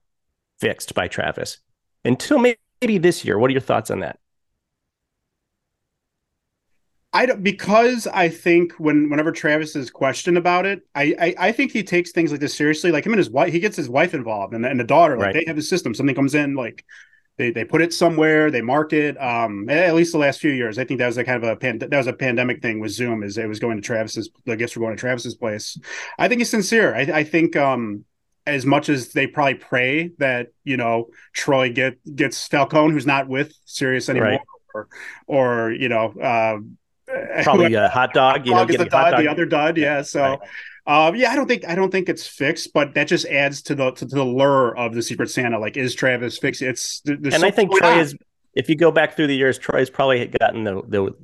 fixed 0.60 0.94
by 0.94 1.08
Travis. 1.08 1.58
Until 2.04 2.38
maybe 2.38 2.98
this 2.98 3.24
year. 3.24 3.38
What 3.38 3.48
are 3.48 3.52
your 3.52 3.60
thoughts 3.60 3.90
on 3.90 4.00
that? 4.00 4.18
I 7.12 7.26
don't 7.26 7.42
because 7.42 8.06
I 8.06 8.28
think 8.28 8.72
when 8.74 9.08
whenever 9.08 9.32
Travis 9.32 9.74
is 9.74 9.90
questioned 9.90 10.36
about 10.36 10.66
it, 10.66 10.82
I, 10.94 11.14
I, 11.18 11.34
I 11.38 11.52
think 11.52 11.72
he 11.72 11.82
takes 11.82 12.12
things 12.12 12.30
like 12.30 12.40
this 12.40 12.54
seriously. 12.54 12.92
Like 12.92 13.06
him 13.06 13.12
and 13.12 13.18
his 13.18 13.30
wife, 13.30 13.52
he 13.52 13.60
gets 13.60 13.76
his 13.76 13.88
wife 13.88 14.12
involved 14.12 14.52
and, 14.52 14.66
and 14.66 14.78
the 14.78 14.84
daughter. 14.84 15.16
Like 15.16 15.26
right. 15.26 15.34
they 15.34 15.44
have 15.46 15.56
a 15.56 15.62
system. 15.62 15.94
Something 15.94 16.14
comes 16.14 16.34
in, 16.34 16.54
like 16.54 16.84
they 17.38 17.52
they 17.52 17.64
put 17.64 17.80
it 17.80 17.94
somewhere, 17.94 18.50
they 18.50 18.60
mark 18.60 18.92
it. 18.92 19.20
Um, 19.20 19.70
at 19.70 19.94
least 19.94 20.12
the 20.12 20.18
last 20.18 20.40
few 20.40 20.50
years, 20.50 20.78
I 20.78 20.84
think 20.84 20.98
that 20.98 21.06
was 21.06 21.16
a 21.16 21.24
kind 21.24 21.42
of 21.42 21.48
a 21.48 21.56
pan, 21.56 21.78
that 21.78 21.90
was 21.90 22.08
a 22.08 22.12
pandemic 22.12 22.60
thing 22.60 22.80
with 22.80 22.90
Zoom. 22.90 23.22
Is 23.22 23.38
it 23.38 23.46
was 23.46 23.60
going 23.60 23.76
to 23.76 23.82
Travis's 23.82 24.28
the 24.44 24.56
gifts 24.56 24.76
were 24.76 24.80
going 24.80 24.96
to 24.96 25.00
Travis's 25.00 25.36
place. 25.36 25.78
I 26.18 26.28
think 26.28 26.40
he's 26.40 26.50
sincere. 26.50 26.94
I, 26.94 27.00
I 27.00 27.24
think 27.24 27.54
um, 27.54 28.04
as 28.44 28.66
much 28.66 28.88
as 28.88 29.12
they 29.12 29.28
probably 29.28 29.54
pray 29.54 30.10
that 30.18 30.48
you 30.64 30.76
know 30.76 31.08
Troy 31.32 31.72
get 31.72 31.98
gets 32.14 32.46
Falcone, 32.48 32.92
who's 32.92 33.06
not 33.06 33.28
with 33.28 33.52
Sirius 33.64 34.08
anymore, 34.08 34.30
right. 34.30 34.40
or, 34.74 34.88
or 35.26 35.72
you 35.72 35.88
know. 35.88 36.12
Uh, 36.20 36.58
probably 37.42 37.72
a 37.72 37.88
hot 37.88 38.12
dog. 38.12 38.46
You 38.46 38.54
know, 38.54 38.66
the, 38.66 38.84
dud, 38.84 39.18
the 39.18 39.28
other 39.28 39.46
dud. 39.46 39.78
Yeah. 39.78 40.02
So, 40.02 40.20
right. 40.22 40.38
Um, 40.88 41.14
yeah, 41.14 41.30
I 41.30 41.36
don't 41.36 41.46
think 41.46 41.68
I 41.68 41.74
don't 41.74 41.90
think 41.90 42.08
it's 42.08 42.26
fixed, 42.26 42.72
but 42.72 42.94
that 42.94 43.08
just 43.08 43.26
adds 43.26 43.60
to 43.62 43.74
the 43.74 43.90
to, 43.92 44.06
to 44.06 44.14
the 44.14 44.24
lure 44.24 44.74
of 44.76 44.94
the 44.94 45.02
Secret 45.02 45.30
Santa. 45.30 45.58
Like, 45.58 45.76
is 45.76 45.94
Travis 45.94 46.38
fixed? 46.38 46.62
It's 46.62 47.02
and 47.06 47.32
so 47.32 47.46
I 47.46 47.50
think 47.50 47.76
Troy 47.76 47.92
on. 47.92 48.00
is. 48.00 48.16
If 48.54 48.68
you 48.68 48.74
go 48.74 48.90
back 48.90 49.14
through 49.14 49.26
the 49.28 49.36
years, 49.36 49.58
Troy's 49.58 49.90
probably 49.90 50.26
gotten 50.26 50.64
the 50.64 50.82
the 50.88 51.14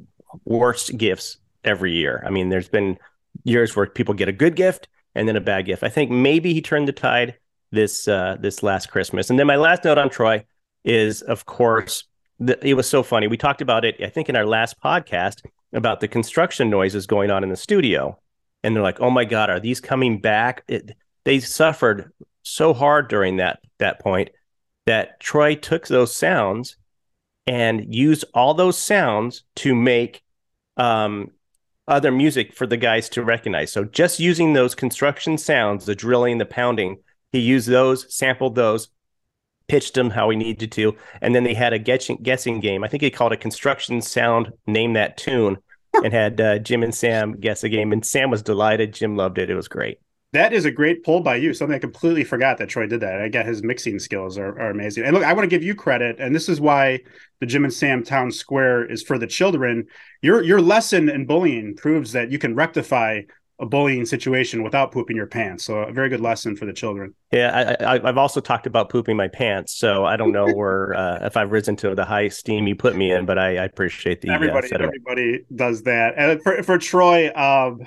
worst 0.44 0.96
gifts 0.98 1.38
every 1.64 1.92
year. 1.92 2.22
I 2.26 2.30
mean, 2.30 2.50
there's 2.50 2.68
been 2.68 2.98
years 3.44 3.74
where 3.74 3.86
people 3.86 4.12
get 4.12 4.28
a 4.28 4.32
good 4.32 4.54
gift 4.54 4.86
and 5.14 5.26
then 5.26 5.34
a 5.34 5.40
bad 5.40 5.64
gift. 5.64 5.82
I 5.82 5.88
think 5.88 6.10
maybe 6.10 6.52
he 6.52 6.60
turned 6.60 6.86
the 6.86 6.92
tide 6.92 7.38
this 7.72 8.06
uh, 8.06 8.36
this 8.38 8.62
last 8.62 8.90
Christmas. 8.90 9.30
And 9.30 9.38
then 9.38 9.46
my 9.46 9.56
last 9.56 9.82
note 9.84 9.96
on 9.96 10.10
Troy 10.10 10.44
is, 10.84 11.22
of 11.22 11.46
course, 11.46 12.04
the, 12.38 12.58
it 12.66 12.74
was 12.74 12.88
so 12.88 13.02
funny. 13.02 13.28
We 13.28 13.38
talked 13.38 13.62
about 13.62 13.86
it, 13.86 13.96
I 14.02 14.10
think, 14.10 14.28
in 14.28 14.36
our 14.36 14.46
last 14.46 14.78
podcast 14.78 15.42
about 15.72 16.00
the 16.00 16.08
construction 16.08 16.68
noises 16.68 17.06
going 17.06 17.30
on 17.30 17.42
in 17.42 17.48
the 17.48 17.56
studio. 17.56 18.18
And 18.64 18.74
they're 18.74 18.82
like, 18.82 19.00
"Oh 19.00 19.10
my 19.10 19.24
God, 19.24 19.50
are 19.50 19.60
these 19.60 19.80
coming 19.80 20.20
back?" 20.20 20.64
It, 20.66 20.96
they 21.24 21.38
suffered 21.38 22.12
so 22.42 22.74
hard 22.74 23.08
during 23.08 23.36
that 23.36 23.60
that 23.78 24.00
point 24.00 24.30
that 24.86 25.20
Troy 25.20 25.54
took 25.54 25.86
those 25.86 26.14
sounds 26.14 26.76
and 27.46 27.94
used 27.94 28.24
all 28.34 28.54
those 28.54 28.78
sounds 28.78 29.44
to 29.56 29.74
make 29.74 30.22
um, 30.76 31.30
other 31.86 32.10
music 32.10 32.54
for 32.54 32.66
the 32.66 32.76
guys 32.76 33.08
to 33.10 33.22
recognize. 33.22 33.72
So 33.72 33.84
just 33.84 34.20
using 34.20 34.52
those 34.52 34.74
construction 34.74 35.38
sounds, 35.38 35.84
the 35.84 35.94
drilling, 35.94 36.38
the 36.38 36.46
pounding, 36.46 36.98
he 37.32 37.40
used 37.40 37.68
those, 37.68 38.12
sampled 38.14 38.54
those, 38.54 38.88
pitched 39.68 39.94
them 39.94 40.10
how 40.10 40.30
he 40.30 40.36
needed 40.36 40.72
to, 40.72 40.96
and 41.20 41.34
then 41.34 41.44
they 41.44 41.54
had 41.54 41.72
a 41.72 41.78
guessing 41.78 42.18
guessing 42.22 42.60
game. 42.60 42.84
I 42.84 42.88
think 42.88 43.02
he 43.02 43.10
called 43.10 43.32
it 43.32 43.40
construction 43.40 44.00
sound. 44.00 44.52
Name 44.66 44.94
that 44.94 45.16
tune, 45.16 45.58
and 46.02 46.12
had 46.12 46.40
uh, 46.40 46.58
Jim 46.58 46.82
and 46.82 46.94
Sam 46.94 47.38
guess 47.38 47.64
a 47.64 47.68
game. 47.68 47.92
And 47.92 48.04
Sam 48.04 48.30
was 48.30 48.42
delighted. 48.42 48.94
Jim 48.94 49.16
loved 49.16 49.38
it. 49.38 49.50
It 49.50 49.54
was 49.54 49.68
great. 49.68 49.98
That 50.32 50.52
is 50.52 50.64
a 50.64 50.70
great 50.72 51.04
pull 51.04 51.20
by 51.20 51.36
you. 51.36 51.54
Something 51.54 51.76
I 51.76 51.78
completely 51.78 52.24
forgot 52.24 52.58
that 52.58 52.68
Troy 52.68 52.88
did 52.88 53.00
that. 53.00 53.20
I 53.20 53.28
get 53.28 53.46
his 53.46 53.62
mixing 53.62 54.00
skills 54.00 54.36
are, 54.36 54.58
are 54.60 54.70
amazing. 54.70 55.04
And 55.04 55.14
look, 55.14 55.22
I 55.22 55.32
want 55.32 55.44
to 55.44 55.56
give 55.56 55.62
you 55.62 55.76
credit, 55.76 56.16
and 56.18 56.34
this 56.34 56.48
is 56.48 56.60
why 56.60 57.00
the 57.38 57.46
Jim 57.46 57.62
and 57.62 57.72
Sam 57.72 58.02
Town 58.02 58.32
Square 58.32 58.90
is 58.90 59.00
for 59.00 59.16
the 59.16 59.28
children. 59.28 59.86
Your 60.22 60.42
your 60.42 60.60
lesson 60.60 61.08
in 61.08 61.26
bullying 61.26 61.76
proves 61.76 62.10
that 62.12 62.32
you 62.32 62.40
can 62.40 62.56
rectify 62.56 63.20
a 63.60 63.66
bullying 63.66 64.04
situation 64.04 64.64
without 64.64 64.90
pooping 64.90 65.16
your 65.16 65.26
pants. 65.26 65.64
So 65.64 65.78
a 65.78 65.92
very 65.92 66.08
good 66.08 66.20
lesson 66.20 66.56
for 66.56 66.66
the 66.66 66.72
children. 66.72 67.14
Yeah, 67.30 67.76
I, 67.80 68.04
have 68.04 68.18
also 68.18 68.40
talked 68.40 68.66
about 68.66 68.88
pooping 68.88 69.16
my 69.16 69.28
pants. 69.28 69.76
So 69.76 70.04
I 70.04 70.16
don't 70.16 70.32
know 70.32 70.52
where 70.52 70.94
uh, 70.96 71.26
if 71.26 71.36
I've 71.36 71.52
risen 71.52 71.76
to 71.76 71.94
the 71.94 72.04
high 72.04 72.22
esteem 72.22 72.66
you 72.66 72.74
put 72.74 72.96
me 72.96 73.12
in, 73.12 73.26
but 73.26 73.38
I, 73.38 73.58
I 73.58 73.64
appreciate 73.64 74.20
the 74.20 74.30
uh, 74.30 74.34
everybody. 74.34 74.72
Uh, 74.72 74.78
everybody 74.80 75.44
does 75.54 75.82
that. 75.84 76.14
And 76.16 76.42
for 76.42 76.62
for 76.64 76.78
Troy, 76.78 77.32
um, 77.34 77.86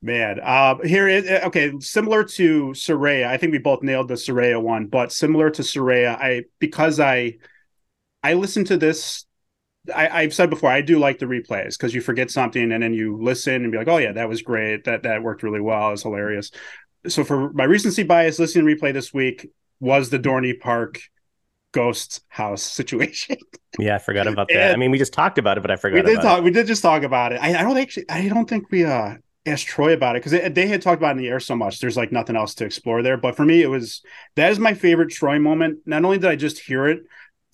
man, 0.00 0.40
uh, 0.42 0.76
here 0.78 1.08
is 1.08 1.28
okay. 1.44 1.72
Similar 1.80 2.24
to 2.24 2.68
Soraya, 2.70 3.26
I 3.26 3.36
think 3.36 3.52
we 3.52 3.58
both 3.58 3.82
nailed 3.82 4.08
the 4.08 4.14
Soraya 4.14 4.62
one, 4.62 4.86
but 4.86 5.12
similar 5.12 5.50
to 5.50 5.62
Soraya, 5.62 6.16
I 6.18 6.44
because 6.58 7.00
I 7.00 7.36
I 8.22 8.32
listened 8.32 8.68
to 8.68 8.78
this 8.78 9.26
I, 9.94 10.22
have 10.22 10.34
said 10.34 10.50
before, 10.50 10.70
I 10.70 10.80
do 10.80 10.98
like 10.98 11.18
the 11.18 11.26
replays 11.26 11.76
because 11.76 11.94
you 11.94 12.00
forget 12.00 12.30
something 12.30 12.72
and 12.72 12.82
then 12.82 12.94
you 12.94 13.18
listen 13.20 13.62
and 13.62 13.70
be 13.70 13.78
like, 13.78 13.88
oh 13.88 13.98
yeah, 13.98 14.12
that 14.12 14.28
was 14.28 14.42
great. 14.42 14.84
That 14.84 15.02
that 15.02 15.22
worked 15.22 15.42
really 15.42 15.60
well. 15.60 15.92
It's 15.92 16.02
hilarious. 16.02 16.50
So 17.06 17.22
for 17.22 17.52
my 17.52 17.64
recency 17.64 18.02
bias, 18.02 18.38
listening 18.38 18.66
to 18.66 18.74
replay 18.74 18.92
this 18.94 19.12
week 19.12 19.50
was 19.80 20.08
the 20.08 20.18
Dorney 20.18 20.58
Park 20.58 21.00
ghost 21.72 22.22
house 22.28 22.62
situation. 22.62 23.36
Yeah, 23.76 23.96
I 23.96 23.98
forgot 23.98 24.28
about 24.28 24.46
that. 24.50 24.72
I 24.72 24.76
mean, 24.76 24.92
we 24.92 24.98
just 24.98 25.12
talked 25.12 25.36
about 25.36 25.58
it, 25.58 25.62
but 25.62 25.72
I 25.72 25.74
forgot. 25.74 26.04
We 26.04 26.14
did 26.14 26.22
talk. 26.22 26.38
It. 26.38 26.44
We 26.44 26.52
did 26.52 26.68
just 26.68 26.80
talk 26.80 27.02
about 27.02 27.32
it. 27.32 27.40
I, 27.42 27.58
I, 27.58 27.62
don't 27.64 27.76
actually. 27.76 28.08
I 28.08 28.28
don't 28.28 28.48
think 28.48 28.70
we 28.70 28.84
uh 28.84 29.16
asked 29.46 29.66
Troy 29.66 29.92
about 29.92 30.14
it 30.14 30.20
because 30.20 30.30
they, 30.30 30.48
they, 30.48 30.68
had 30.68 30.80
talked 30.80 31.00
about 31.00 31.10
in 31.10 31.18
the 31.18 31.28
air 31.28 31.40
so 31.40 31.56
much. 31.56 31.80
There's 31.80 31.96
like 31.96 32.12
nothing 32.12 32.36
else 32.36 32.54
to 32.54 32.64
explore 32.64 33.02
there. 33.02 33.16
But 33.16 33.34
for 33.36 33.44
me, 33.44 33.62
it 33.62 33.66
was 33.66 34.00
that 34.36 34.52
is 34.52 34.60
my 34.60 34.74
favorite 34.74 35.10
Troy 35.10 35.40
moment. 35.40 35.80
Not 35.86 36.04
only 36.04 36.18
did 36.18 36.30
I 36.30 36.36
just 36.36 36.60
hear 36.60 36.86
it, 36.86 37.00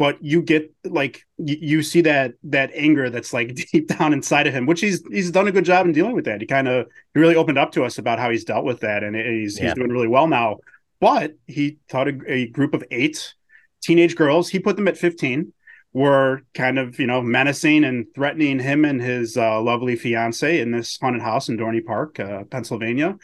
but 0.00 0.16
you 0.24 0.40
get 0.40 0.74
like 0.84 1.26
you, 1.36 1.58
you 1.60 1.82
see 1.82 2.00
that 2.00 2.32
that 2.42 2.70
anger 2.74 3.10
that's 3.10 3.34
like 3.34 3.54
deep 3.72 3.86
down 3.86 4.14
inside 4.14 4.46
of 4.46 4.54
him 4.54 4.64
which 4.64 4.80
he's 4.80 5.02
he's 5.12 5.30
done 5.30 5.46
a 5.46 5.52
good 5.52 5.66
job 5.66 5.84
in 5.84 5.92
dealing 5.92 6.14
with 6.14 6.24
that 6.24 6.40
he 6.40 6.46
kind 6.46 6.66
of 6.66 6.86
he 7.12 7.20
really 7.20 7.36
opened 7.36 7.58
up 7.58 7.70
to 7.70 7.84
us 7.84 7.98
about 7.98 8.18
how 8.18 8.30
he's 8.30 8.44
dealt 8.44 8.64
with 8.64 8.80
that 8.80 9.04
and 9.04 9.14
he's 9.14 9.58
yeah. 9.58 9.66
he's 9.66 9.74
doing 9.74 9.90
really 9.90 10.08
well 10.08 10.26
now 10.26 10.56
but 11.00 11.34
he 11.46 11.76
taught 11.90 12.08
a, 12.08 12.18
a 12.26 12.48
group 12.48 12.72
of 12.72 12.82
eight 12.90 13.34
teenage 13.82 14.16
girls 14.16 14.48
he 14.48 14.58
put 14.58 14.76
them 14.76 14.88
at 14.88 14.96
15 14.96 15.52
were 15.92 16.42
kind 16.54 16.78
of 16.78 16.98
you 16.98 17.06
know 17.06 17.20
menacing 17.20 17.84
and 17.84 18.06
threatening 18.14 18.58
him 18.58 18.86
and 18.86 19.02
his 19.02 19.36
uh, 19.36 19.60
lovely 19.60 19.96
fiance 19.96 20.60
in 20.60 20.70
this 20.70 20.98
haunted 20.98 21.20
house 21.20 21.48
in 21.48 21.58
Dorney 21.58 21.84
Park, 21.84 22.20
uh, 22.20 22.44
Pennsylvania. 22.44 23.18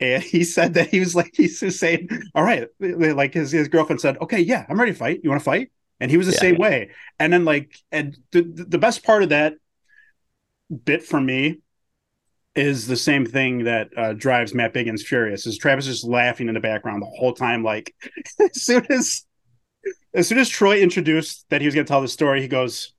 And 0.00 0.20
he 0.20 0.42
said 0.42 0.74
that 0.74 0.88
he 0.88 0.98
was 0.98 1.14
like 1.14 1.30
he's 1.34 1.60
just 1.60 1.78
saying, 1.78 2.08
"All 2.34 2.42
right," 2.42 2.66
like 2.80 3.34
his 3.34 3.52
his 3.52 3.68
girlfriend 3.68 4.00
said, 4.00 4.18
"Okay, 4.18 4.40
yeah, 4.40 4.66
I'm 4.68 4.80
ready 4.80 4.90
to 4.90 4.98
fight. 4.98 5.20
You 5.22 5.30
want 5.30 5.40
to 5.40 5.44
fight?" 5.44 5.70
And 6.00 6.10
he 6.10 6.16
was 6.16 6.26
the 6.26 6.32
yeah, 6.34 6.40
same 6.40 6.56
way. 6.56 6.90
And 7.18 7.32
then 7.32 7.44
like, 7.44 7.76
and 7.90 8.16
the 8.32 8.42
the 8.42 8.78
best 8.78 9.04
part 9.04 9.22
of 9.22 9.30
that 9.30 9.54
bit 10.84 11.02
for 11.02 11.20
me 11.20 11.60
is 12.54 12.86
the 12.86 12.96
same 12.96 13.24
thing 13.24 13.64
that 13.64 13.88
uh, 13.96 14.12
drives 14.14 14.54
Matt 14.54 14.74
Biggins 14.74 15.02
furious. 15.02 15.46
Is 15.46 15.58
Travis 15.58 15.86
just 15.86 16.04
laughing 16.04 16.48
in 16.48 16.54
the 16.54 16.60
background 16.60 17.02
the 17.02 17.06
whole 17.06 17.32
time? 17.32 17.62
Like, 17.62 17.94
as 18.40 18.62
soon 18.62 18.86
as 18.90 19.24
as 20.14 20.28
soon 20.28 20.38
as 20.38 20.48
Troy 20.48 20.80
introduced 20.80 21.46
that 21.50 21.60
he 21.60 21.66
was 21.66 21.74
going 21.74 21.86
to 21.86 21.88
tell 21.88 22.00
the 22.00 22.08
story, 22.08 22.42
he 22.42 22.48
goes, 22.48 22.92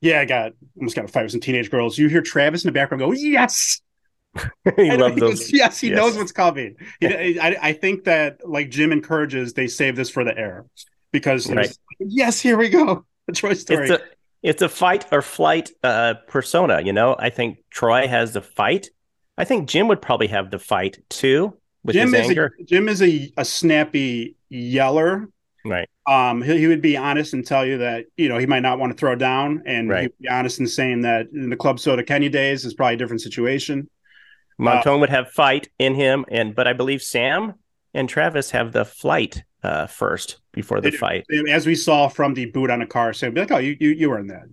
"Yeah, 0.00 0.20
I 0.20 0.24
got 0.24 0.52
almost 0.76 0.96
got 0.96 1.04
a 1.04 1.08
fight 1.08 1.22
with 1.22 1.32
some 1.32 1.40
teenage 1.40 1.70
girls." 1.70 1.98
You 1.98 2.08
hear 2.08 2.22
Travis 2.22 2.64
in 2.64 2.68
the 2.68 2.72
background 2.72 3.00
go, 3.00 3.12
"Yes." 3.12 3.80
he 4.76 4.94
loves 4.94 5.18
those. 5.18 5.38
Goes, 5.40 5.52
yes, 5.52 5.80
he 5.80 5.88
yes. 5.88 5.96
knows 5.96 6.16
what's 6.16 6.32
coming. 6.32 6.76
He, 7.00 7.40
I, 7.40 7.56
I 7.62 7.72
think 7.72 8.04
that 8.04 8.46
like 8.46 8.68
Jim 8.68 8.92
encourages, 8.92 9.54
they 9.54 9.66
save 9.66 9.96
this 9.96 10.10
for 10.10 10.24
the 10.24 10.36
air 10.36 10.66
because 11.16 11.50
right. 11.50 11.74
yes, 11.98 12.38
here 12.38 12.58
we 12.58 12.68
go. 12.68 13.06
The 13.26 13.32
Troy 13.34 13.54
story. 13.54 13.88
It's 13.88 13.90
a, 13.90 14.04
it's 14.42 14.62
a 14.62 14.68
fight 14.68 15.06
or 15.10 15.22
flight 15.22 15.70
uh, 15.82 16.14
persona. 16.28 16.82
You 16.82 16.92
know, 16.92 17.16
I 17.18 17.30
think 17.30 17.58
Troy 17.70 18.06
has 18.06 18.34
the 18.34 18.42
fight. 18.42 18.90
I 19.38 19.44
think 19.44 19.66
Jim 19.66 19.88
would 19.88 20.02
probably 20.02 20.26
have 20.26 20.50
the 20.50 20.58
fight 20.58 20.98
too 21.08 21.56
with 21.84 21.94
Jim 21.94 22.12
his 22.12 22.28
anger. 22.28 22.52
A, 22.60 22.64
Jim 22.64 22.88
is 22.88 23.00
a, 23.00 23.32
a 23.38 23.46
snappy 23.46 24.36
yeller. 24.50 25.30
Right. 25.64 25.88
Um, 26.06 26.42
he, 26.42 26.58
he 26.58 26.66
would 26.66 26.82
be 26.82 26.98
honest 26.98 27.32
and 27.32 27.46
tell 27.46 27.64
you 27.64 27.78
that 27.78 28.06
you 28.18 28.28
know 28.28 28.36
he 28.36 28.46
might 28.46 28.60
not 28.60 28.78
want 28.78 28.92
to 28.92 28.98
throw 28.98 29.14
down, 29.14 29.62
and 29.64 29.88
right. 29.88 30.02
he'd 30.02 30.18
be 30.20 30.28
honest 30.28 30.60
in 30.60 30.66
saying 30.66 31.00
that 31.02 31.28
in 31.32 31.48
the 31.48 31.56
Club 31.56 31.80
Soda 31.80 32.04
Kenny 32.04 32.28
days 32.28 32.66
is 32.66 32.74
probably 32.74 32.94
a 32.94 32.98
different 32.98 33.22
situation. 33.22 33.88
Montone 34.60 34.96
uh, 34.96 34.98
would 34.98 35.10
have 35.10 35.30
fight 35.30 35.68
in 35.78 35.94
him, 35.94 36.26
and 36.30 36.54
but 36.54 36.66
I 36.66 36.74
believe 36.74 37.00
Sam 37.00 37.54
and 37.96 38.08
Travis 38.08 38.50
have 38.50 38.72
the 38.72 38.84
flight 38.84 39.42
uh, 39.62 39.86
first 39.86 40.38
before 40.52 40.80
the 40.80 40.88
it, 40.88 40.94
fight. 40.94 41.26
As 41.48 41.66
we 41.66 41.74
saw 41.74 42.08
from 42.08 42.34
the 42.34 42.46
boot 42.46 42.70
on 42.70 42.82
a 42.82 42.86
car, 42.86 43.12
so 43.12 43.30
be 43.30 43.40
like, 43.40 43.50
"Oh, 43.50 43.58
you 43.58 43.76
you 43.80 43.90
you 43.90 44.10
were 44.10 44.18
in 44.18 44.28
that." 44.28 44.44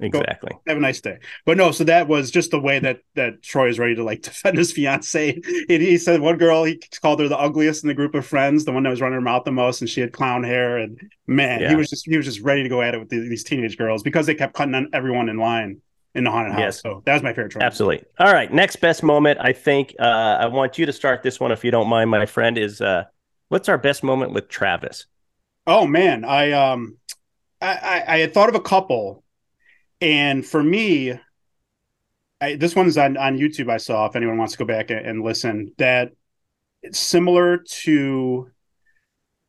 Exactly. 0.00 0.50
Go, 0.50 0.60
have 0.66 0.76
a 0.76 0.80
nice 0.80 1.00
day. 1.00 1.18
But 1.46 1.56
no, 1.56 1.70
so 1.70 1.84
that 1.84 2.08
was 2.08 2.30
just 2.30 2.50
the 2.50 2.60
way 2.60 2.78
that 2.80 3.00
that 3.14 3.42
Troy 3.42 3.68
is 3.68 3.78
ready 3.78 3.94
to 3.94 4.04
like 4.04 4.22
defend 4.30 4.58
his 4.58 4.72
fiance. 4.72 5.40
He, 5.68 5.78
he 5.78 5.98
said 5.98 6.20
one 6.20 6.36
girl 6.36 6.64
he 6.64 6.80
called 7.00 7.20
her 7.20 7.28
the 7.28 7.38
ugliest 7.38 7.84
in 7.84 7.88
the 7.88 7.94
group 7.94 8.14
of 8.14 8.26
friends, 8.26 8.64
the 8.64 8.72
one 8.72 8.82
that 8.82 8.90
was 8.90 9.00
running 9.00 9.14
her 9.14 9.20
mouth 9.20 9.44
the 9.44 9.52
most, 9.52 9.80
and 9.80 9.88
she 9.88 10.00
had 10.00 10.12
clown 10.12 10.44
hair. 10.44 10.78
And 10.78 11.00
man, 11.26 11.62
yeah. 11.62 11.70
he 11.70 11.76
was 11.76 11.88
just 11.88 12.06
he 12.06 12.16
was 12.16 12.26
just 12.26 12.40
ready 12.40 12.62
to 12.62 12.68
go 12.68 12.82
at 12.82 12.94
it 12.94 12.98
with 12.98 13.08
the, 13.08 13.18
these 13.18 13.44
teenage 13.44 13.78
girls 13.78 14.02
because 14.02 14.26
they 14.26 14.34
kept 14.34 14.54
cutting 14.54 14.88
everyone 14.92 15.28
in 15.28 15.38
line 15.38 15.80
in 16.14 16.24
the 16.24 16.30
haunted 16.30 16.52
house. 16.52 16.60
Yes. 16.60 16.80
So 16.80 17.02
that 17.04 17.14
was 17.14 17.22
my 17.22 17.30
favorite 17.30 17.50
Troy. 17.50 17.62
Absolutely. 17.62 18.04
All 18.18 18.32
right, 18.32 18.52
next 18.52 18.76
best 18.76 19.02
moment. 19.02 19.38
I 19.40 19.52
think 19.52 19.94
uh, 19.98 20.38
I 20.40 20.46
want 20.46 20.78
you 20.78 20.86
to 20.86 20.92
start 20.92 21.22
this 21.22 21.40
one 21.40 21.52
if 21.52 21.64
you 21.64 21.70
don't 21.70 21.88
mind, 21.88 22.10
my 22.10 22.26
friend. 22.26 22.56
Is 22.56 22.80
uh, 22.80 23.04
what's 23.48 23.68
our 23.68 23.78
best 23.78 24.02
moment 24.02 24.32
with 24.32 24.48
Travis? 24.48 25.06
Oh 25.66 25.86
man, 25.86 26.24
I 26.24 26.52
um, 26.52 26.98
I, 27.60 27.72
I, 27.72 28.14
I 28.14 28.18
had 28.18 28.34
thought 28.34 28.48
of 28.48 28.54
a 28.54 28.60
couple 28.60 29.24
and 30.04 30.44
for 30.44 30.62
me, 30.62 31.18
I, 32.40 32.56
this 32.56 32.76
one's 32.76 32.98
on, 32.98 33.16
on 33.16 33.38
YouTube. 33.38 33.70
I 33.70 33.78
saw 33.78 34.04
if 34.04 34.16
anyone 34.16 34.36
wants 34.36 34.52
to 34.52 34.58
go 34.58 34.66
back 34.66 34.90
and, 34.90 35.04
and 35.04 35.24
listen, 35.24 35.72
that 35.78 36.12
it's 36.82 36.98
similar 36.98 37.58
to 37.58 38.50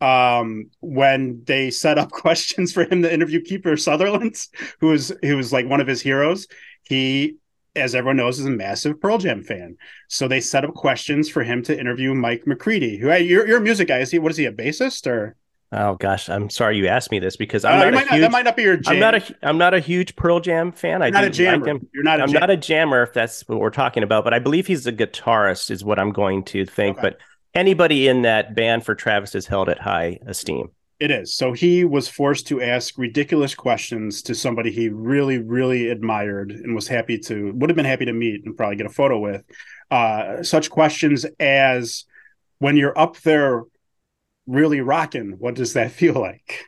um, 0.06 0.70
when 0.82 1.42
they 1.46 1.72
set 1.72 1.98
up 1.98 2.12
questions 2.12 2.72
for 2.72 2.84
him 2.84 3.02
to 3.02 3.12
interview 3.12 3.42
Kiefer 3.42 3.80
Sutherland, 3.80 4.36
who 4.80 4.88
was 4.88 5.12
who 5.24 5.36
was 5.36 5.52
like 5.52 5.68
one 5.68 5.82
of 5.82 5.88
his 5.88 6.02
heroes. 6.02 6.48
He, 6.84 7.38
as 7.76 7.96
everyone 7.96 8.18
knows, 8.18 8.40
is 8.40 8.46
a 8.46 8.52
massive 8.52 9.02
Pearl 9.02 9.18
Jam 9.18 9.44
fan. 9.44 9.78
So 10.08 10.28
they 10.28 10.40
set 10.40 10.64
up 10.64 10.74
questions 10.76 11.30
for 11.30 11.44
him 11.44 11.64
to 11.64 11.78
interview 11.78 12.14
Mike 12.14 12.46
McCready, 12.46 12.98
who 12.98 13.12
you're, 13.16 13.48
you're 13.48 13.58
a 13.58 13.62
music 13.62 13.88
guy. 13.88 14.00
Is 14.00 14.12
he 14.12 14.20
what 14.20 14.32
is 14.32 14.38
he 14.38 14.46
a 14.46 14.52
bassist 14.52 15.08
or? 15.08 15.36
Oh 15.72 15.96
gosh, 15.96 16.30
I'm 16.30 16.52
sorry 16.52 16.78
you 16.78 16.88
asked 16.88 17.10
me 17.10 17.18
this 17.18 17.36
because 17.36 17.66
I'm 17.66 17.82
uh, 17.82 17.90
not 17.90 17.94
a 17.94 17.98
huge. 17.98 18.12
Not, 18.12 18.20
that 18.20 18.32
might 18.32 18.46
not 18.46 18.56
be 18.56 18.62
your. 18.62 18.78
Jam. 18.78 18.94
I'm 18.94 19.00
not 19.00 19.16
a. 19.16 19.36
I'm 19.42 19.58
not 19.58 19.74
a 19.74 19.80
huge 19.80 20.16
Pearl 20.16 20.40
Jam 20.40 20.72
fan. 20.72 21.00
You're 21.00 21.08
I 21.08 21.10
not 21.10 21.24
a 21.24 21.30
jammer. 21.32 21.74
Like 21.74 21.82
You're 21.92 22.04
not. 22.04 22.20
i 22.20 22.24
am 22.24 22.30
jam- 22.30 22.40
not 22.40 22.50
a 22.52 22.58
jammer 22.58 23.02
if 23.02 23.14
that's 23.14 23.42
what 23.48 23.60
we're 23.60 23.72
talking 23.72 24.04
about. 24.04 24.24
But 24.24 24.36
I 24.36 24.40
believe 24.40 24.68
he's 24.68 24.86
a 24.86 24.94
guitarist, 24.94 25.72
is 25.72 25.84
what 25.84 25.98
I'm 25.98 26.12
going 26.12 26.44
to 26.46 26.66
think. 26.66 27.00
Okay. 27.00 27.10
But 27.10 27.18
anybody 27.56 28.08
in 28.08 28.22
that 28.24 28.54
band 28.54 28.86
for 28.86 28.94
Travis 28.94 29.34
is 29.34 29.48
held 29.48 29.70
at 29.70 29.80
high 29.80 30.20
esteem. 30.28 30.70
It 31.00 31.12
is. 31.12 31.34
So 31.34 31.52
he 31.52 31.84
was 31.84 32.08
forced 32.08 32.48
to 32.48 32.62
ask 32.62 32.98
ridiculous 32.98 33.54
questions 33.54 34.22
to 34.24 34.36
somebody 34.36 34.72
he 34.72 34.88
really, 34.88 35.40
really 35.40 35.90
admired 35.90 36.52
and 36.52 36.74
was 36.74 36.88
happy 36.88 37.18
to 37.20 37.52
would 37.54 37.70
have 37.70 37.76
been 37.76 37.86
happy 37.86 38.06
to 38.06 38.14
meet 38.14 38.46
and 38.46 38.56
probably 38.56 38.78
get 38.78 38.86
a 38.86 38.90
photo 38.90 39.20
with. 39.20 39.44
Uh, 39.92 40.42
such 40.42 40.70
questions 40.70 41.26
as 41.40 42.06
when 42.60 42.78
you're 42.78 42.98
up 42.98 43.18
there 43.22 43.64
really 44.48 44.80
rocking, 44.80 45.36
what 45.38 45.56
does 45.56 45.74
that 45.74 45.92
feel 46.00 46.14
like? 46.14 46.62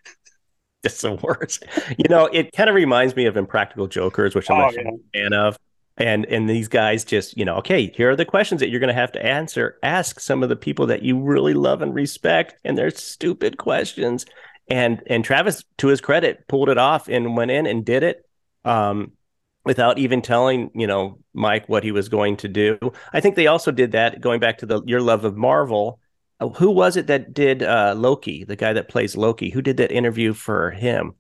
It's 0.84 1.02
the 1.02 1.16
worst. 1.16 1.66
You 1.98 2.06
know, 2.10 2.26
it 2.26 2.52
kind 2.52 2.70
of 2.70 2.76
reminds 2.76 3.16
me 3.16 3.26
of 3.26 3.38
Impractical 3.38 3.88
Jokers, 3.88 4.36
which 4.36 4.50
I'm 4.50 4.62
oh, 4.62 4.68
a 4.68 4.74
yeah. 4.74 4.92
fan 5.14 5.34
of. 5.34 5.58
And 5.98 6.26
and 6.26 6.50
these 6.50 6.68
guys 6.68 7.04
just, 7.04 7.38
you 7.38 7.46
know, 7.46 7.56
okay, 7.58 7.92
here 7.96 8.12
are 8.12 8.16
the 8.16 8.26
questions 8.26 8.62
that 8.62 8.70
you're 8.70 8.80
going 8.80 8.94
to 8.94 8.94
have 8.94 9.12
to 9.14 9.26
answer. 9.26 9.78
Ask 9.82 10.20
some 10.20 10.44
of 10.44 10.50
the 10.50 10.56
people 10.56 10.88
that 10.88 11.02
you 11.02 11.20
really 11.20 11.54
love 11.54 11.82
and 11.82 11.94
respect, 11.94 12.56
and 12.64 12.78
they're 12.78 12.92
stupid 12.92 13.58
questions. 13.58 14.26
And 14.70 15.02
and 15.08 15.24
Travis, 15.24 15.64
to 15.80 15.88
his 15.88 16.02
credit, 16.02 16.48
pulled 16.48 16.70
it 16.70 16.78
off 16.78 17.08
and 17.08 17.36
went 17.36 17.52
in 17.52 17.66
and 17.66 17.86
did 17.86 18.04
it. 18.04 18.24
Um, 18.64 19.14
without 19.66 19.98
even 19.98 20.22
telling 20.22 20.72
you 20.76 20.88
know 20.88 21.20
Mike 21.34 21.68
what 21.68 21.84
he 21.84 21.92
was 21.92 22.10
going 22.10 22.38
to 22.38 22.48
do. 22.48 22.78
I 23.12 23.20
think 23.20 23.36
they 23.36 23.48
also 23.48 23.72
did 23.72 23.92
that 23.94 24.22
going 24.22 24.40
back 24.40 24.60
to 24.60 24.66
the 24.66 24.82
your 24.86 25.02
love 25.02 25.26
of 25.26 25.36
Marvel 25.36 26.00
Oh, 26.40 26.50
who 26.50 26.70
was 26.70 26.98
it 26.98 27.08
that 27.08 27.34
did 27.34 27.64
uh, 27.64 27.96
Loki? 27.98 28.44
The 28.44 28.56
guy 28.56 28.74
that 28.74 28.90
plays 28.90 29.18
Loki. 29.18 29.50
Who 29.50 29.62
did 29.62 29.78
that 29.78 29.92
interview 29.92 30.34
for 30.34 30.72
him? 30.72 31.16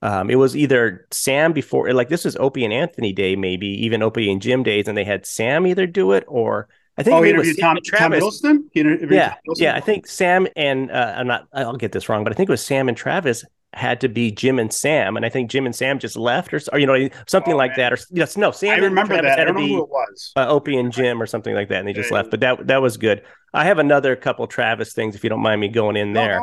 Um, 0.00 0.30
it 0.30 0.36
was 0.36 0.56
either 0.56 1.06
Sam 1.10 1.52
before, 1.52 1.92
like 1.92 2.08
this 2.08 2.24
was 2.24 2.36
Opie 2.36 2.64
and 2.64 2.72
Anthony 2.72 3.12
Day, 3.12 3.34
maybe 3.34 3.66
even 3.84 4.02
Opie 4.02 4.30
and 4.30 4.40
Jim 4.40 4.62
days, 4.62 4.86
and 4.86 4.96
they 4.96 5.04
had 5.04 5.26
Sam 5.26 5.66
either 5.66 5.86
do 5.86 6.12
it 6.12 6.24
or 6.28 6.68
I 6.96 7.02
think 7.02 7.16
oh, 7.16 7.22
he 7.22 7.30
interviewed 7.30 7.58
Tom, 7.60 7.78
Tom 7.96 8.12
Hiddleston. 8.12 8.64
yeah, 8.74 9.28
Tom 9.30 9.38
yeah. 9.56 9.76
I 9.76 9.80
think 9.80 10.06
Sam 10.06 10.48
and 10.56 10.90
uh, 10.90 11.14
I'm 11.16 11.28
not. 11.28 11.46
I'll 11.52 11.76
get 11.76 11.92
this 11.92 12.08
wrong, 12.08 12.24
but 12.24 12.32
I 12.32 12.36
think 12.36 12.48
it 12.48 12.52
was 12.52 12.64
Sam 12.64 12.88
and 12.88 12.96
Travis 12.96 13.44
had 13.78 14.00
to 14.00 14.08
be 14.08 14.30
Jim 14.30 14.58
and 14.58 14.72
Sam, 14.72 15.16
and 15.16 15.24
I 15.24 15.28
think 15.28 15.50
Jim 15.50 15.64
and 15.64 15.74
Sam 15.74 15.98
just 15.98 16.16
left, 16.16 16.52
or, 16.52 16.60
or 16.72 16.78
you 16.78 16.86
know, 16.86 17.08
something 17.26 17.54
oh, 17.54 17.56
like 17.56 17.70
man. 17.70 17.78
that, 17.78 17.92
or 17.92 17.98
yes, 18.10 18.36
no, 18.36 18.50
Sam. 18.50 18.78
I 18.78 18.84
remember 18.84 19.20
that. 19.20 19.38
I 19.38 19.44
don't 19.44 19.54
know 19.54 19.66
who 19.66 19.82
it 19.82 19.88
was. 19.88 20.32
Uh, 20.36 20.46
Opie 20.48 20.76
and 20.76 20.92
Jim, 20.92 21.22
or 21.22 21.26
something 21.26 21.54
like 21.54 21.68
that, 21.68 21.78
and 21.78 21.88
they 21.88 21.92
just 21.92 22.10
left. 22.10 22.30
But 22.30 22.40
that 22.40 22.66
that 22.66 22.82
was 22.82 22.96
good. 22.96 23.22
I 23.54 23.64
have 23.64 23.78
another 23.78 24.14
couple 24.16 24.46
Travis 24.46 24.92
things, 24.92 25.14
if 25.14 25.24
you 25.24 25.30
don't 25.30 25.40
mind 25.40 25.60
me 25.60 25.68
going 25.68 25.96
in 25.96 26.12
there. 26.12 26.42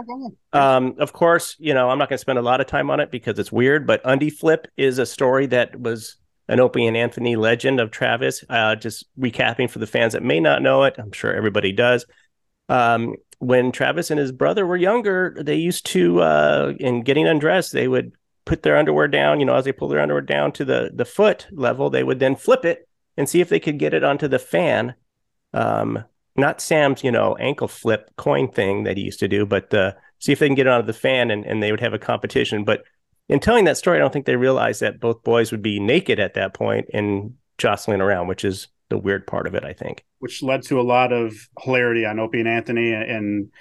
Um, 0.53 0.95
of 0.97 1.13
course, 1.13 1.55
you 1.59 1.73
know, 1.73 1.89
I'm 1.89 1.99
not 1.99 2.09
going 2.09 2.17
to 2.17 2.21
spend 2.21 2.39
a 2.39 2.41
lot 2.41 2.61
of 2.61 2.67
time 2.67 2.89
on 2.89 2.99
it 2.99 3.11
because 3.11 3.37
it's 3.37 3.51
weird. 3.51 3.85
But 3.85 4.01
Undie 4.05 4.31
Flip 4.31 4.67
is 4.75 4.97
a 4.97 5.05
story 5.05 5.45
that 5.47 5.79
was 5.79 6.15
an 6.47 6.59
Opie 6.59 6.87
and 6.87 6.97
Anthony 6.97 7.35
legend 7.35 7.79
of 7.79 7.91
Travis. 7.91 8.43
Uh, 8.49 8.75
just 8.75 9.05
recapping 9.19 9.69
for 9.69 9.79
the 9.79 9.87
fans 9.87 10.13
that 10.13 10.23
may 10.23 10.39
not 10.39 10.61
know 10.61 10.83
it, 10.83 10.95
I'm 10.97 11.11
sure 11.11 11.33
everybody 11.33 11.71
does. 11.71 12.05
Um, 12.69 13.15
when 13.39 13.71
Travis 13.71 14.11
and 14.11 14.19
his 14.19 14.31
brother 14.31 14.65
were 14.65 14.77
younger, 14.77 15.35
they 15.39 15.55
used 15.55 15.85
to, 15.87 16.21
uh, 16.21 16.73
in 16.79 17.01
getting 17.03 17.27
undressed, 17.27 17.71
they 17.71 17.87
would 17.87 18.13
put 18.45 18.63
their 18.63 18.77
underwear 18.77 19.07
down. 19.07 19.39
You 19.39 19.45
know, 19.45 19.55
as 19.55 19.65
they 19.65 19.71
pull 19.71 19.87
their 19.87 20.01
underwear 20.01 20.21
down 20.21 20.51
to 20.53 20.65
the 20.65 20.91
the 20.93 21.05
foot 21.05 21.47
level, 21.51 21.89
they 21.89 22.03
would 22.03 22.19
then 22.19 22.35
flip 22.35 22.65
it 22.65 22.87
and 23.17 23.27
see 23.27 23.41
if 23.41 23.49
they 23.49 23.59
could 23.59 23.79
get 23.79 23.93
it 23.93 24.03
onto 24.03 24.27
the 24.27 24.39
fan. 24.39 24.95
Um, 25.53 26.03
not 26.35 26.61
Sam's, 26.61 27.03
you 27.03 27.11
know, 27.11 27.35
ankle 27.37 27.67
flip 27.67 28.11
coin 28.17 28.51
thing 28.51 28.83
that 28.83 28.97
he 28.97 29.03
used 29.03 29.19
to 29.19 29.27
do, 29.27 29.45
but 29.45 29.73
uh, 29.73 29.93
see 30.19 30.31
if 30.31 30.39
they 30.39 30.47
can 30.47 30.55
get 30.55 30.67
it 30.67 30.73
onto 30.73 30.87
the 30.87 30.93
fan, 30.93 31.31
and, 31.31 31.45
and 31.45 31.63
they 31.63 31.71
would 31.71 31.79
have 31.79 31.93
a 31.93 31.99
competition. 31.99 32.63
But 32.65 32.83
in 33.29 33.39
telling 33.39 33.65
that 33.65 33.77
story, 33.77 33.97
I 33.97 34.01
don't 34.01 34.11
think 34.11 34.25
they 34.25 34.35
realized 34.35 34.81
that 34.81 34.99
both 34.99 35.23
boys 35.23 35.51
would 35.51 35.61
be 35.61 35.79
naked 35.79 36.19
at 36.19 36.33
that 36.33 36.53
point 36.53 36.87
and 36.93 37.35
jostling 37.57 38.01
around, 38.01 38.27
which 38.27 38.43
is 38.43 38.67
the 38.89 38.97
weird 38.97 39.27
part 39.27 39.47
of 39.47 39.55
it, 39.55 39.63
I 39.63 39.73
think. 39.73 40.03
Which 40.19 40.43
led 40.43 40.63
to 40.63 40.79
a 40.79 40.83
lot 40.83 41.11
of 41.11 41.33
hilarity 41.59 42.05
on 42.05 42.19
Opie 42.19 42.39
and 42.39 42.47
Anthony 42.47 42.93
and 42.93 43.51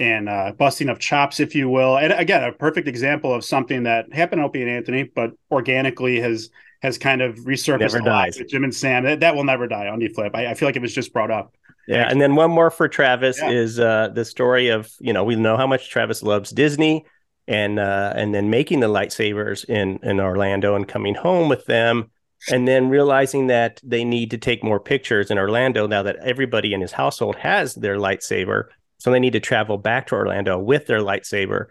and 0.00 0.28
uh, 0.28 0.52
busting 0.56 0.88
of 0.88 1.00
chops, 1.00 1.40
if 1.40 1.54
you 1.54 1.68
will. 1.68 1.98
And 1.98 2.12
again, 2.12 2.44
a 2.44 2.52
perfect 2.52 2.86
example 2.86 3.34
of 3.34 3.44
something 3.44 3.82
that 3.82 4.12
happened 4.12 4.40
to 4.40 4.44
Opie 4.44 4.62
and 4.62 4.70
Anthony, 4.70 5.02
but 5.02 5.32
organically 5.50 6.20
has 6.20 6.50
has 6.80 6.96
kind 6.96 7.20
of 7.20 7.34
resurfaced 7.38 7.80
never 7.80 8.00
dies. 8.00 8.38
with 8.38 8.48
Jim 8.48 8.62
and 8.62 8.74
Sam. 8.74 9.02
That, 9.02 9.20
that 9.20 9.34
will 9.34 9.44
never 9.44 9.66
die. 9.66 9.86
Undie 9.86 10.08
Flip. 10.08 10.30
I, 10.34 10.46
I, 10.46 10.54
feel 10.54 10.68
like 10.68 10.76
it 10.76 10.82
was 10.82 10.94
just 10.94 11.12
brought 11.12 11.32
up. 11.32 11.52
Yeah, 11.88 12.08
and 12.08 12.20
then 12.20 12.36
one 12.36 12.52
more 12.52 12.70
for 12.70 12.86
Travis 12.86 13.40
yeah. 13.40 13.50
is 13.50 13.80
uh, 13.80 14.10
the 14.14 14.24
story 14.24 14.68
of 14.68 14.92
you 15.00 15.12
know 15.12 15.24
we 15.24 15.34
know 15.34 15.56
how 15.56 15.66
much 15.66 15.90
Travis 15.90 16.22
loves 16.22 16.50
Disney, 16.50 17.04
and 17.48 17.80
uh, 17.80 18.12
and 18.14 18.34
then 18.34 18.50
making 18.50 18.80
the 18.80 18.88
lightsabers 18.88 19.64
in 19.64 19.98
in 20.02 20.20
Orlando 20.20 20.74
and 20.76 20.86
coming 20.86 21.14
home 21.14 21.48
with 21.48 21.64
them 21.66 22.10
and 22.50 22.68
then 22.68 22.88
realizing 22.88 23.48
that 23.48 23.80
they 23.82 24.04
need 24.04 24.30
to 24.30 24.38
take 24.38 24.62
more 24.62 24.80
pictures 24.80 25.30
in 25.30 25.38
Orlando 25.38 25.86
now 25.86 26.02
that 26.02 26.16
everybody 26.16 26.72
in 26.72 26.80
his 26.80 26.92
household 26.92 27.36
has 27.36 27.74
their 27.74 27.96
lightsaber. 27.96 28.64
So 28.98 29.10
they 29.10 29.20
need 29.20 29.32
to 29.32 29.40
travel 29.40 29.78
back 29.78 30.06
to 30.08 30.14
Orlando 30.14 30.58
with 30.58 30.86
their 30.86 31.00
lightsaber. 31.00 31.66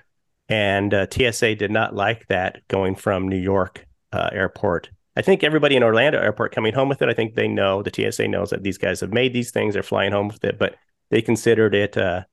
And 0.50 0.94
uh, 0.94 1.08
TSA 1.10 1.56
did 1.56 1.72
not 1.72 1.96
like 1.96 2.28
that 2.28 2.62
going 2.68 2.96
from 2.96 3.28
New 3.28 3.40
York 3.40 3.86
uh, 4.12 4.30
airport. 4.32 4.90
I 5.16 5.22
think 5.22 5.44
everybody 5.44 5.76
in 5.76 5.84
Orlando 5.84 6.20
airport 6.20 6.54
coming 6.54 6.74
home 6.74 6.90
with 6.90 7.02
it, 7.02 7.10
I 7.10 7.14
think 7.14 7.34
they 7.34 7.48
know 7.48 7.82
the 7.82 7.92
TSA 8.12 8.28
knows 8.28 8.52
that 8.52 8.64
these 8.64 8.78
guys 8.78 9.00
have 9.00 9.12
made 9.12 9.34
these 9.34 9.52
things, 9.52 9.74
they're 9.74 9.84
flying 9.84 10.12
home 10.12 10.28
with 10.28 10.44
it, 10.44 10.60
but 10.60 10.76
they 11.10 11.22
considered 11.22 11.74
it 11.74 11.98
uh, 11.98 12.24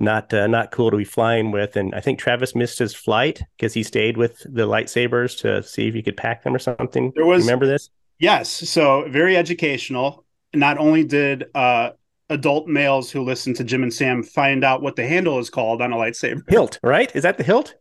not 0.00 0.32
uh, 0.32 0.46
not 0.46 0.70
cool 0.70 0.90
to 0.90 0.96
be 0.96 1.04
flying 1.04 1.50
with. 1.50 1.76
And 1.76 1.94
I 1.94 2.00
think 2.00 2.18
Travis 2.18 2.54
missed 2.54 2.78
his 2.78 2.94
flight 2.94 3.42
because 3.56 3.74
he 3.74 3.82
stayed 3.82 4.16
with 4.16 4.38
the 4.40 4.66
lightsabers 4.66 5.38
to 5.40 5.62
see 5.62 5.88
if 5.88 5.94
he 5.94 6.02
could 6.02 6.16
pack 6.16 6.44
them 6.44 6.54
or 6.54 6.58
something. 6.58 7.12
There 7.14 7.26
was 7.26 7.44
remember 7.44 7.66
this? 7.66 7.90
Yes. 8.18 8.48
So 8.48 9.08
very 9.08 9.36
educational. 9.36 10.24
Not 10.54 10.78
only 10.78 11.04
did 11.04 11.46
uh, 11.54 11.90
adult 12.30 12.68
males 12.68 13.10
who 13.10 13.22
listen 13.22 13.54
to 13.54 13.64
Jim 13.64 13.82
and 13.82 13.92
Sam 13.92 14.22
find 14.22 14.64
out 14.64 14.82
what 14.82 14.96
the 14.96 15.06
handle 15.06 15.38
is 15.38 15.50
called 15.50 15.82
on 15.82 15.92
a 15.92 15.96
lightsaber. 15.96 16.42
Hilt, 16.48 16.78
right? 16.82 17.14
Is 17.14 17.22
that 17.22 17.38
the 17.38 17.44
hilt? 17.44 17.74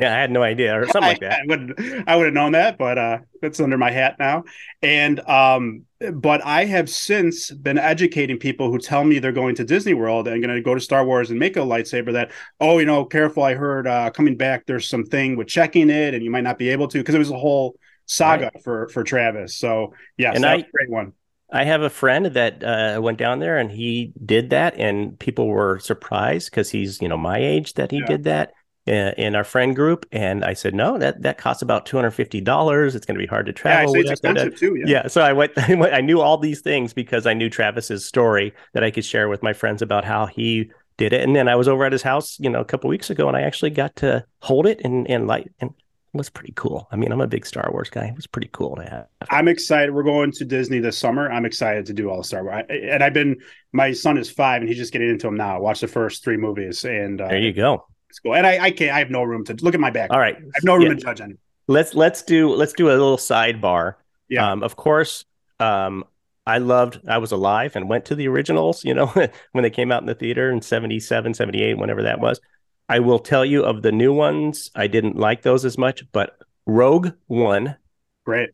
Yeah, 0.00 0.14
I 0.14 0.20
had 0.20 0.30
no 0.30 0.42
idea 0.42 0.78
or 0.78 0.86
something 0.86 1.02
like 1.02 1.20
that. 1.20 1.40
I, 1.40 1.42
I 1.42 1.46
would 1.46 2.04
I 2.06 2.16
would 2.16 2.24
have 2.26 2.34
known 2.34 2.52
that, 2.52 2.78
but 2.78 2.98
uh 2.98 3.18
it's 3.42 3.60
under 3.60 3.78
my 3.78 3.90
hat 3.90 4.16
now. 4.18 4.44
And 4.82 5.20
um 5.28 5.84
but 6.12 6.44
I 6.44 6.64
have 6.64 6.88
since 6.88 7.50
been 7.50 7.78
educating 7.78 8.38
people 8.38 8.70
who 8.70 8.78
tell 8.78 9.04
me 9.04 9.18
they're 9.18 9.32
going 9.32 9.54
to 9.56 9.64
Disney 9.64 9.94
World 9.94 10.28
and 10.28 10.42
going 10.42 10.54
to 10.54 10.62
go 10.62 10.74
to 10.74 10.80
Star 10.80 11.04
Wars 11.04 11.30
and 11.30 11.38
make 11.38 11.56
a 11.56 11.60
lightsaber 11.60 12.12
that 12.12 12.30
oh, 12.60 12.78
you 12.78 12.86
know, 12.86 13.04
careful, 13.04 13.42
I 13.42 13.54
heard 13.54 13.86
uh 13.86 14.10
coming 14.10 14.36
back 14.36 14.66
there's 14.66 14.88
something 14.88 15.36
with 15.36 15.48
checking 15.48 15.90
it 15.90 16.14
and 16.14 16.22
you 16.22 16.30
might 16.30 16.44
not 16.44 16.58
be 16.58 16.70
able 16.70 16.88
to 16.88 16.98
because 16.98 17.14
it 17.14 17.18
was 17.18 17.30
a 17.30 17.38
whole 17.38 17.76
saga 18.06 18.50
right. 18.52 18.62
for 18.62 18.88
for 18.88 19.04
Travis. 19.04 19.54
So, 19.54 19.94
yeah, 20.16 20.32
and 20.34 20.42
that's 20.42 20.62
I, 20.62 20.66
a 20.66 20.70
great 20.70 20.90
one. 20.90 21.12
I 21.50 21.64
have 21.64 21.80
a 21.80 21.90
friend 21.90 22.26
that 22.26 22.62
uh, 22.62 23.00
went 23.00 23.18
down 23.18 23.38
there 23.38 23.56
and 23.56 23.70
he 23.70 24.12
did 24.24 24.50
that, 24.50 24.74
and 24.76 25.18
people 25.18 25.46
were 25.46 25.78
surprised 25.78 26.50
because 26.50 26.70
he's 26.70 27.00
you 27.00 27.08
know 27.08 27.16
my 27.16 27.38
age 27.38 27.74
that 27.74 27.90
he 27.90 27.98
yeah. 27.98 28.06
did 28.06 28.24
that 28.24 28.52
in 28.88 29.34
our 29.34 29.44
friend 29.44 29.74
group, 29.74 30.06
and 30.12 30.44
I 30.44 30.54
said, 30.54 30.74
"No, 30.74 30.98
that 30.98 31.22
that 31.22 31.38
costs 31.38 31.62
about 31.62 31.86
two 31.86 31.96
hundred 31.96 32.12
fifty 32.12 32.40
dollars. 32.40 32.94
It's 32.94 33.06
going 33.06 33.16
to 33.16 33.22
be 33.22 33.26
hard 33.26 33.46
to 33.46 33.52
travel." 33.52 33.94
Yeah, 33.94 34.02
it's 34.02 34.10
expensive 34.10 34.56
too. 34.56 34.76
Yeah. 34.76 34.84
yeah. 34.86 35.06
So 35.08 35.20
I 35.22 35.32
went, 35.32 35.52
I 35.56 36.00
knew 36.00 36.20
all 36.20 36.38
these 36.38 36.60
things 36.60 36.92
because 36.92 37.26
I 37.26 37.34
knew 37.34 37.50
Travis's 37.50 38.04
story 38.04 38.54
that 38.74 38.84
I 38.84 38.90
could 38.90 39.04
share 39.04 39.28
with 39.28 39.42
my 39.42 39.52
friends 39.52 39.82
about 39.82 40.04
how 40.04 40.26
he 40.26 40.70
did 40.96 41.12
it. 41.12 41.22
And 41.22 41.34
then 41.34 41.48
I 41.48 41.54
was 41.54 41.68
over 41.68 41.84
at 41.84 41.92
his 41.92 42.02
house, 42.02 42.38
you 42.40 42.50
know, 42.50 42.60
a 42.60 42.64
couple 42.64 42.90
weeks 42.90 43.10
ago, 43.10 43.28
and 43.28 43.36
I 43.36 43.42
actually 43.42 43.70
got 43.70 43.96
to 43.96 44.24
hold 44.42 44.66
it 44.66 44.80
and 44.84 45.08
and 45.08 45.26
light 45.26 45.50
and 45.60 45.72
was 46.14 46.30
pretty 46.30 46.52
cool. 46.56 46.88
I 46.90 46.96
mean, 46.96 47.12
I'm 47.12 47.20
a 47.20 47.26
big 47.26 47.46
Star 47.46 47.68
Wars 47.70 47.90
guy. 47.90 48.06
It 48.06 48.16
was 48.16 48.26
pretty 48.26 48.48
cool 48.52 48.76
to 48.76 48.82
have. 48.82 49.06
I'm 49.30 49.48
excited. 49.48 49.94
We're 49.94 50.02
going 50.02 50.32
to 50.32 50.44
Disney 50.44 50.78
this 50.80 50.98
summer. 50.98 51.30
I'm 51.30 51.44
excited 51.44 51.86
to 51.86 51.92
do 51.92 52.10
all 52.10 52.18
the 52.18 52.24
Star 52.24 52.44
Wars. 52.44 52.64
I, 52.68 52.72
and 52.72 53.02
I've 53.02 53.14
been. 53.14 53.36
My 53.72 53.92
son 53.92 54.16
is 54.16 54.30
five, 54.30 54.62
and 54.62 54.68
he's 54.68 54.78
just 54.78 54.92
getting 54.92 55.10
into 55.10 55.26
them 55.26 55.36
now. 55.36 55.60
Watch 55.60 55.80
the 55.80 55.88
first 55.88 56.24
three 56.24 56.36
movies, 56.36 56.84
and 56.84 57.20
uh, 57.20 57.28
there 57.28 57.38
you 57.38 57.52
go. 57.52 57.86
It's 58.10 58.18
cool. 58.18 58.34
And 58.34 58.46
I, 58.46 58.58
I 58.64 58.70
can't. 58.70 58.92
I 58.92 58.98
have 58.98 59.10
no 59.10 59.22
room 59.22 59.44
to 59.46 59.54
look 59.54 59.74
at 59.74 59.80
my 59.80 59.90
back. 59.90 60.10
All 60.10 60.18
right, 60.18 60.36
I 60.36 60.40
have 60.54 60.64
no 60.64 60.74
room 60.74 60.84
yeah. 60.84 60.94
to 60.94 60.96
judge 60.96 61.20
anyone. 61.20 61.38
Let's 61.66 61.94
let's 61.94 62.22
do 62.22 62.50
let's 62.54 62.72
do 62.72 62.88
a 62.88 62.90
little 62.90 63.18
sidebar. 63.18 63.94
Yeah. 64.28 64.50
Um, 64.50 64.62
of 64.62 64.76
course, 64.76 65.24
um, 65.60 66.04
I 66.46 66.58
loved. 66.58 67.00
I 67.06 67.18
was 67.18 67.32
alive 67.32 67.76
and 67.76 67.88
went 67.88 68.06
to 68.06 68.14
the 68.14 68.28
originals. 68.28 68.84
You 68.84 68.94
know, 68.94 69.06
when 69.52 69.62
they 69.62 69.70
came 69.70 69.92
out 69.92 70.02
in 70.02 70.06
the 70.06 70.14
theater 70.14 70.50
in 70.50 70.62
77, 70.62 71.34
78, 71.34 71.78
whenever 71.78 72.02
that 72.02 72.20
was. 72.20 72.40
I 72.88 73.00
will 73.00 73.18
tell 73.18 73.44
you 73.44 73.64
of 73.64 73.82
the 73.82 73.92
new 73.92 74.14
ones, 74.14 74.70
I 74.74 74.86
didn't 74.86 75.16
like 75.16 75.42
those 75.42 75.66
as 75.66 75.76
much, 75.76 76.10
but 76.10 76.38
Rogue 76.64 77.10
One, 77.26 77.76
great, 78.24 78.50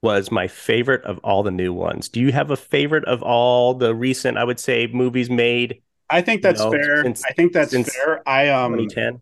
was 0.00 0.30
my 0.30 0.48
favorite 0.48 1.04
of 1.04 1.18
all 1.18 1.42
the 1.42 1.50
new 1.50 1.72
ones. 1.72 2.08
Do 2.08 2.20
you 2.20 2.32
have 2.32 2.50
a 2.50 2.56
favorite 2.56 3.04
of 3.04 3.22
all 3.22 3.74
the 3.74 3.94
recent, 3.94 4.38
I 4.38 4.44
would 4.44 4.58
say, 4.58 4.86
movies 4.86 5.28
made? 5.28 5.82
I 6.14 6.22
think 6.22 6.42
that's 6.42 6.60
you 6.60 6.66
know, 6.66 6.72
fair. 6.72 7.02
Since, 7.02 7.24
I 7.24 7.32
think 7.32 7.52
that's 7.52 7.94
fair. 7.94 8.26
I 8.28 8.48
um 8.48 8.72
2010. 8.72 9.20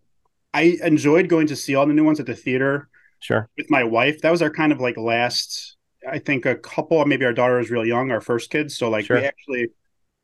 I 0.55 0.79
enjoyed 0.85 1.29
going 1.29 1.47
to 1.47 1.57
see 1.57 1.75
all 1.75 1.87
the 1.87 1.95
new 1.95 2.05
ones 2.05 2.21
at 2.21 2.27
the 2.27 2.35
theater. 2.35 2.89
Sure. 3.21 3.49
With 3.57 3.71
my 3.71 3.85
wife, 3.85 4.21
that 4.21 4.31
was 4.31 4.43
our 4.43 4.51
kind 4.51 4.73
of 4.73 4.81
like 4.81 4.97
last. 4.97 5.77
I 6.09 6.19
think 6.19 6.45
a 6.45 6.57
couple. 6.57 7.03
Maybe 7.07 7.25
our 7.25 7.33
daughter 7.33 7.59
was 7.59 7.71
real 7.71 7.87
young, 7.87 8.11
our 8.11 8.21
first 8.21 8.51
kids. 8.51 8.77
So 8.77 8.91
like 8.91 9.07
sure. 9.07 9.21
we 9.21 9.25
actually 9.25 9.69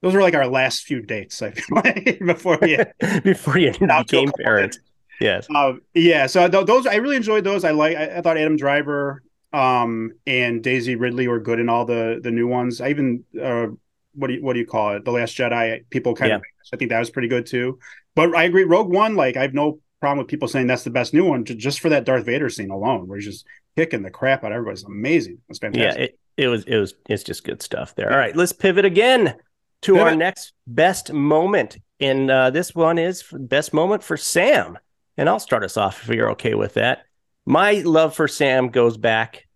those 0.03 0.15
were 0.15 0.21
like 0.21 0.35
our 0.35 0.47
last 0.47 0.83
few 0.83 1.01
dates. 1.01 1.41
I 1.41 1.53
feel 1.53 1.77
like 1.85 2.19
before 2.19 2.59
we 2.61 2.79
before 3.23 3.59
you 3.59 3.73
became 3.73 4.31
parents. 4.33 4.79
Yes. 5.21 5.47
Um, 5.55 5.81
yeah. 5.95 6.27
So 6.27 6.49
th- 6.49 6.67
those 6.67 6.87
I 6.87 6.97
really 6.97 7.17
enjoyed 7.17 7.45
those. 7.45 7.65
I 7.65 7.71
like. 7.71 7.97
I, 7.97 8.19
I, 8.19 8.21
thought 8.21 8.37
Adam 8.37 8.57
Driver 8.57 9.23
um, 9.53 10.13
and 10.27 10.63
Daisy 10.63 10.97
Ridley 10.97 11.27
were 11.29 11.41
good 11.41 11.59
in 11.59 11.69
all 11.69 11.85
the 11.85 12.21
the 12.23 12.31
new 12.31 12.47
ones. 12.47 12.81
I 12.81 12.91
even 12.91 13.25
uh, 13.41 13.69
what 14.15 14.29
do 14.29 14.35
you 14.35 14.43
what 14.43 14.53
do 14.53 14.61
you 14.61 14.67
call 14.67 14.97
it? 14.97 15.05
The 15.05 15.11
Last 15.11 15.37
Jedi. 15.37 15.89
People 15.91 16.15
kind 16.15 16.31
yeah. 16.31 16.37
of. 16.37 16.43
I 16.73 16.77
think 16.77 16.91
that 16.91 16.99
was 16.99 17.11
pretty 17.11 17.29
good 17.29 17.47
too. 17.47 17.79
But 18.15 18.35
I 18.35 18.45
agree. 18.45 18.65
Rogue 18.65 18.93
One. 18.93 19.15
Like 19.15 19.37
I 19.37 19.43
have 19.43 19.55
no 19.55 19.81
problem 20.01 20.19
with 20.19 20.29
people 20.29 20.49
saying 20.49 20.67
that's 20.67 20.85
the 20.85 20.91
best 20.91 21.13
new 21.13 21.25
one 21.25 21.45
just 21.45 21.81
for 21.81 21.89
that 21.89 22.05
Darth 22.05 22.27
Vader 22.27 22.49
scene 22.49 22.71
alone, 22.71 23.09
where 23.09 23.19
he's 23.19 23.27
just 23.27 23.47
kicking 23.77 24.03
the 24.03 24.11
crap 24.11 24.45
out 24.45 24.53
of 24.53 24.57
everybody. 24.57 24.75
It's 24.75 24.85
amazing. 24.85 25.39
It's 25.49 25.59
fantastic. 25.59 25.99
Yeah. 25.99 26.05
It, 26.05 26.19
it 26.37 26.49
was. 26.49 26.65
It 26.65 26.77
was. 26.77 26.95
It's 27.09 27.25
just 27.25 27.45
good 27.45 27.63
stuff 27.63 27.95
there. 27.95 28.11
All 28.13 28.19
right. 28.19 28.37
Let's 28.37 28.53
pivot 28.53 28.85
again 28.85 29.35
to 29.83 29.99
our 29.99 30.15
next 30.15 30.53
best 30.67 31.13
moment. 31.13 31.79
And 32.01 32.31
uh, 32.31 32.51
this 32.51 32.75
one 32.75 32.99
is 32.99 33.25
best 33.33 33.73
moment 33.73 34.03
for 34.03 34.17
Sam. 34.17 34.79
And 35.17 35.29
I'll 35.29 35.41
start 35.41 35.65
us 35.65 35.77
off 35.77 36.03
if 36.03 36.15
you're 36.15 36.31
okay 36.33 36.55
with 36.55 36.75
that. 36.75 37.05
My 37.45 37.73
love 37.85 38.15
for 38.15 38.29
Sam 38.29 38.69
goes 38.69 38.97
back 38.97 39.47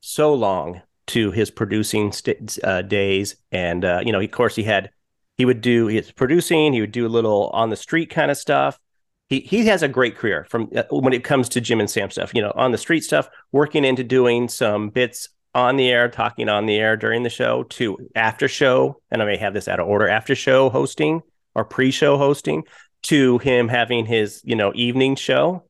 so 0.00 0.32
long 0.32 0.80
to 1.08 1.30
his 1.32 1.50
producing 1.50 2.12
st- 2.12 2.58
uh, 2.64 2.82
days. 2.82 3.36
And, 3.50 3.84
uh, 3.84 4.00
you 4.04 4.12
know, 4.12 4.20
of 4.20 4.30
course, 4.30 4.56
he 4.56 4.62
had, 4.62 4.90
he 5.38 5.44
would 5.44 5.60
do, 5.60 5.86
his 5.86 6.10
producing, 6.12 6.72
he 6.72 6.80
would 6.80 6.92
do 6.92 7.06
a 7.06 7.08
little 7.08 7.48
on 7.50 7.70
the 7.70 7.76
street 7.76 8.10
kind 8.10 8.30
of 8.30 8.36
stuff. 8.36 8.78
He, 9.28 9.40
he 9.40 9.66
has 9.66 9.82
a 9.82 9.88
great 9.88 10.16
career 10.16 10.46
from 10.50 10.68
uh, 10.76 10.82
when 10.90 11.12
it 11.12 11.24
comes 11.24 11.48
to 11.50 11.60
Jim 11.60 11.80
and 11.80 11.90
Sam 11.90 12.10
stuff, 12.10 12.34
you 12.34 12.42
know, 12.42 12.52
on 12.54 12.72
the 12.72 12.78
street 12.78 13.02
stuff, 13.02 13.28
working 13.50 13.84
into 13.84 14.04
doing 14.04 14.48
some 14.48 14.90
bits 14.90 15.28
on 15.54 15.76
the 15.76 15.90
air, 15.90 16.08
talking 16.08 16.48
on 16.48 16.66
the 16.66 16.76
air 16.76 16.96
during 16.96 17.22
the 17.22 17.30
show, 17.30 17.62
to 17.64 17.98
after 18.14 18.48
show, 18.48 19.00
and 19.10 19.22
I 19.22 19.26
may 19.26 19.36
have 19.36 19.54
this 19.54 19.68
out 19.68 19.80
of 19.80 19.88
order, 19.88 20.08
after 20.08 20.34
show 20.34 20.70
hosting 20.70 21.22
or 21.54 21.64
pre-show 21.64 22.18
hosting, 22.18 22.64
to 23.04 23.38
him 23.38 23.68
having 23.68 24.06
his, 24.06 24.40
you 24.44 24.56
know, 24.56 24.72
evening 24.74 25.16
show, 25.16 25.64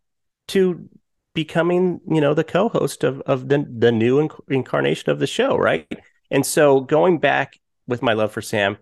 to 0.48 0.88
becoming, 1.34 2.00
you 2.08 2.20
know, 2.20 2.34
the 2.34 2.44
co-host 2.44 3.04
of 3.04 3.20
of 3.22 3.48
the 3.48 3.64
the 3.78 3.92
new 3.92 4.28
inc- 4.28 4.40
incarnation 4.48 5.10
of 5.10 5.18
the 5.18 5.26
show, 5.26 5.56
right? 5.56 5.86
And 6.30 6.44
so 6.44 6.80
going 6.80 7.18
back 7.18 7.58
with 7.86 8.02
my 8.02 8.12
love 8.12 8.32
for 8.32 8.42
Sam, 8.42 8.76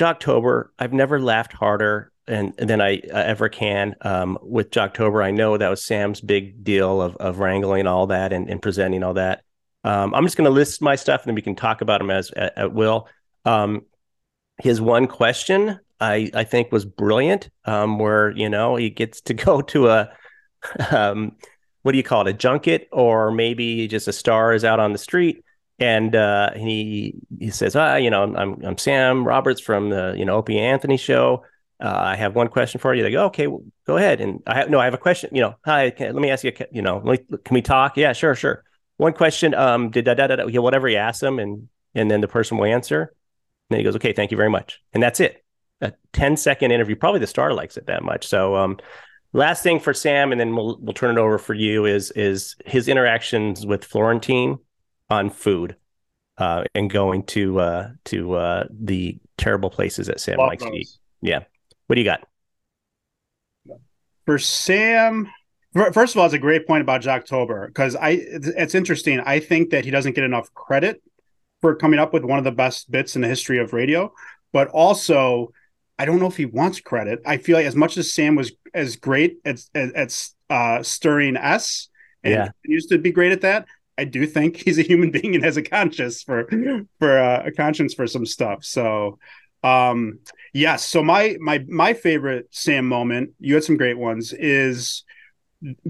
Jocktober, 0.00 0.68
I've 0.78 0.94
never 0.94 1.20
laughed 1.20 1.52
harder 1.52 2.10
and, 2.26 2.56
than 2.56 2.80
I 2.80 3.00
uh, 3.12 3.18
ever 3.18 3.50
can 3.50 3.94
um, 4.00 4.38
with 4.40 4.70
Jocktober. 4.70 5.22
I 5.22 5.30
know 5.30 5.58
that 5.58 5.68
was 5.68 5.84
Sam's 5.84 6.22
big 6.22 6.64
deal 6.64 7.02
of 7.02 7.16
of 7.16 7.38
wrangling 7.38 7.86
all 7.86 8.06
that 8.06 8.32
and, 8.32 8.48
and 8.48 8.62
presenting 8.62 9.02
all 9.02 9.14
that. 9.14 9.42
Um, 9.84 10.14
I'm 10.14 10.24
just 10.24 10.38
going 10.38 10.46
to 10.46 10.50
list 10.50 10.80
my 10.80 10.96
stuff 10.96 11.22
and 11.22 11.28
then 11.28 11.34
we 11.34 11.42
can 11.42 11.54
talk 11.54 11.82
about 11.82 12.00
them 12.00 12.10
as 12.10 12.30
at, 12.30 12.56
at 12.56 12.72
will. 12.72 13.08
Um, 13.44 13.82
his 14.58 14.80
one 14.80 15.06
question 15.06 15.78
I 16.00 16.30
I 16.32 16.44
think 16.44 16.72
was 16.72 16.86
brilliant. 16.86 17.50
Um, 17.66 17.98
where 17.98 18.30
you 18.30 18.48
know 18.48 18.76
he 18.76 18.88
gets 18.88 19.20
to 19.22 19.34
go 19.46 19.60
to 19.60 19.88
a 19.88 20.12
um, 20.90 21.36
what 21.82 21.92
do 21.92 21.98
you 21.98 22.04
call 22.04 22.26
it 22.26 22.30
a 22.30 22.32
junket 22.32 22.88
or 22.90 23.30
maybe 23.30 23.86
just 23.86 24.08
a 24.08 24.14
star 24.14 24.54
is 24.54 24.64
out 24.64 24.80
on 24.80 24.92
the 24.92 24.98
street 24.98 25.44
and 25.80 26.14
uh, 26.14 26.52
he 26.54 27.14
he 27.38 27.50
says 27.50 27.74
ah 27.74 27.96
you 27.96 28.10
know 28.10 28.22
I'm 28.22 28.64
I'm 28.64 28.78
Sam 28.78 29.26
Roberts 29.26 29.60
from 29.60 29.90
the 29.90 30.14
you 30.16 30.24
know 30.24 30.36
Opie 30.36 30.58
Anthony 30.58 30.96
show. 30.96 31.44
Uh, 31.82 31.96
I 31.96 32.16
have 32.16 32.34
one 32.34 32.48
question 32.48 32.78
for 32.78 32.94
you. 32.94 33.02
They 33.02 33.10
go, 33.10 33.24
okay, 33.26 33.46
well, 33.46 33.62
go 33.86 33.96
ahead. 33.96 34.20
And 34.20 34.42
I 34.46 34.58
have 34.58 34.68
no, 34.68 34.78
I 34.78 34.84
have 34.84 34.92
a 34.92 34.98
question. 34.98 35.30
You 35.32 35.40
know, 35.40 35.54
hi, 35.64 35.88
can, 35.88 36.12
let 36.12 36.20
me 36.20 36.30
ask 36.30 36.44
you. 36.44 36.52
You 36.70 36.82
know, 36.82 37.00
can 37.00 37.54
we 37.54 37.62
talk? 37.62 37.96
Yeah, 37.96 38.12
sure, 38.12 38.34
sure 38.34 38.64
one 39.00 39.14
question, 39.14 39.54
um, 39.54 39.90
did 39.90 40.04
da, 40.04 40.12
da, 40.12 40.26
da, 40.26 40.36
da, 40.36 40.60
whatever 40.60 40.86
he 40.86 40.96
asked 40.96 41.22
him, 41.22 41.38
and 41.38 41.68
and 41.94 42.10
then 42.10 42.20
the 42.20 42.28
person 42.28 42.58
will 42.58 42.66
answer. 42.66 43.00
And 43.00 43.10
then 43.70 43.78
he 43.78 43.84
goes, 43.84 43.96
okay, 43.96 44.12
thank 44.12 44.30
you 44.30 44.36
very 44.36 44.50
much, 44.50 44.80
and 44.92 45.02
that's 45.02 45.20
it. 45.20 45.42
A 45.80 45.94
10 46.12 46.36
second 46.36 46.70
interview. 46.70 46.94
Probably 46.94 47.20
the 47.20 47.26
star 47.26 47.54
likes 47.54 47.78
it 47.78 47.86
that 47.86 48.02
much. 48.02 48.28
So, 48.28 48.54
um, 48.56 48.78
last 49.32 49.62
thing 49.62 49.80
for 49.80 49.94
Sam, 49.94 50.32
and 50.32 50.40
then 50.40 50.54
we'll 50.54 50.78
we'll 50.80 50.92
turn 50.92 51.16
it 51.16 51.20
over 51.20 51.38
for 51.38 51.54
you 51.54 51.86
is 51.86 52.10
is 52.10 52.56
his 52.66 52.88
interactions 52.88 53.64
with 53.64 53.84
Florentine 53.84 54.58
on 55.10 55.30
food, 55.30 55.76
uh, 56.38 56.64
and 56.74 56.90
going 56.90 57.24
to 57.24 57.60
uh 57.60 57.90
to 58.06 58.34
uh 58.34 58.64
the 58.70 59.18
terrible 59.36 59.70
places 59.70 60.06
that 60.06 60.20
Sam 60.20 60.38
Love 60.38 60.48
likes 60.48 60.62
those. 60.62 60.72
to 60.72 60.78
eat. 60.78 60.88
Yeah. 61.22 61.40
What 61.86 61.96
do 61.96 62.00
you 62.00 62.06
got? 62.06 62.26
For 64.26 64.38
Sam, 64.38 65.28
First 65.92 66.14
of 66.14 66.18
all, 66.18 66.24
it's 66.24 66.34
a 66.34 66.38
great 66.38 66.66
point 66.66 66.80
about 66.80 67.00
Jocktober 67.00 67.68
because 67.68 67.94
I 67.94 68.18
it's 68.20 68.74
interesting. 68.74 69.20
I 69.20 69.38
think 69.38 69.70
that 69.70 69.84
he 69.84 69.92
doesn't 69.92 70.14
get 70.14 70.24
enough 70.24 70.52
credit 70.52 71.00
for 71.60 71.76
coming 71.76 72.00
up 72.00 72.12
with 72.12 72.24
one 72.24 72.38
of 72.38 72.44
the 72.44 72.50
best 72.50 72.90
bits 72.90 73.14
in 73.14 73.22
the 73.22 73.28
history 73.28 73.58
of 73.58 73.72
radio, 73.72 74.12
but 74.52 74.66
also 74.68 75.52
I 75.96 76.06
don't 76.06 76.18
know 76.18 76.26
if 76.26 76.36
he 76.36 76.46
wants 76.46 76.80
credit. 76.80 77.20
I 77.24 77.36
feel 77.36 77.56
like 77.56 77.66
as 77.66 77.76
much 77.76 77.98
as 77.98 78.12
Sam 78.12 78.34
was 78.34 78.50
as 78.74 78.96
great 78.96 79.36
at 79.44 79.60
at, 79.72 79.94
at 79.94 80.28
uh, 80.48 80.82
stirring 80.82 81.36
S 81.36 81.88
and 82.24 82.34
yeah. 82.34 82.48
used 82.64 82.88
to 82.88 82.98
be 82.98 83.12
great 83.12 83.30
at 83.30 83.42
that, 83.42 83.66
I 84.00 84.04
do 84.04 84.26
think 84.26 84.56
he's 84.56 84.78
a 84.78 84.82
human 84.82 85.10
being 85.10 85.34
and 85.34 85.44
has 85.44 85.58
a 85.58 85.62
conscience 85.62 86.22
for 86.22 86.48
for 86.98 87.18
uh, 87.18 87.42
a 87.44 87.52
conscience 87.52 87.92
for 87.92 88.06
some 88.06 88.24
stuff. 88.24 88.64
So 88.64 89.18
um 89.62 90.20
yes, 90.54 90.86
so 90.86 91.02
my 91.02 91.36
my 91.40 91.58
my 91.68 91.92
favorite 91.92 92.46
Sam 92.50 92.86
moment, 92.86 93.32
you 93.38 93.54
had 93.54 93.64
some 93.64 93.76
great 93.76 93.98
ones, 93.98 94.32
is 94.32 95.04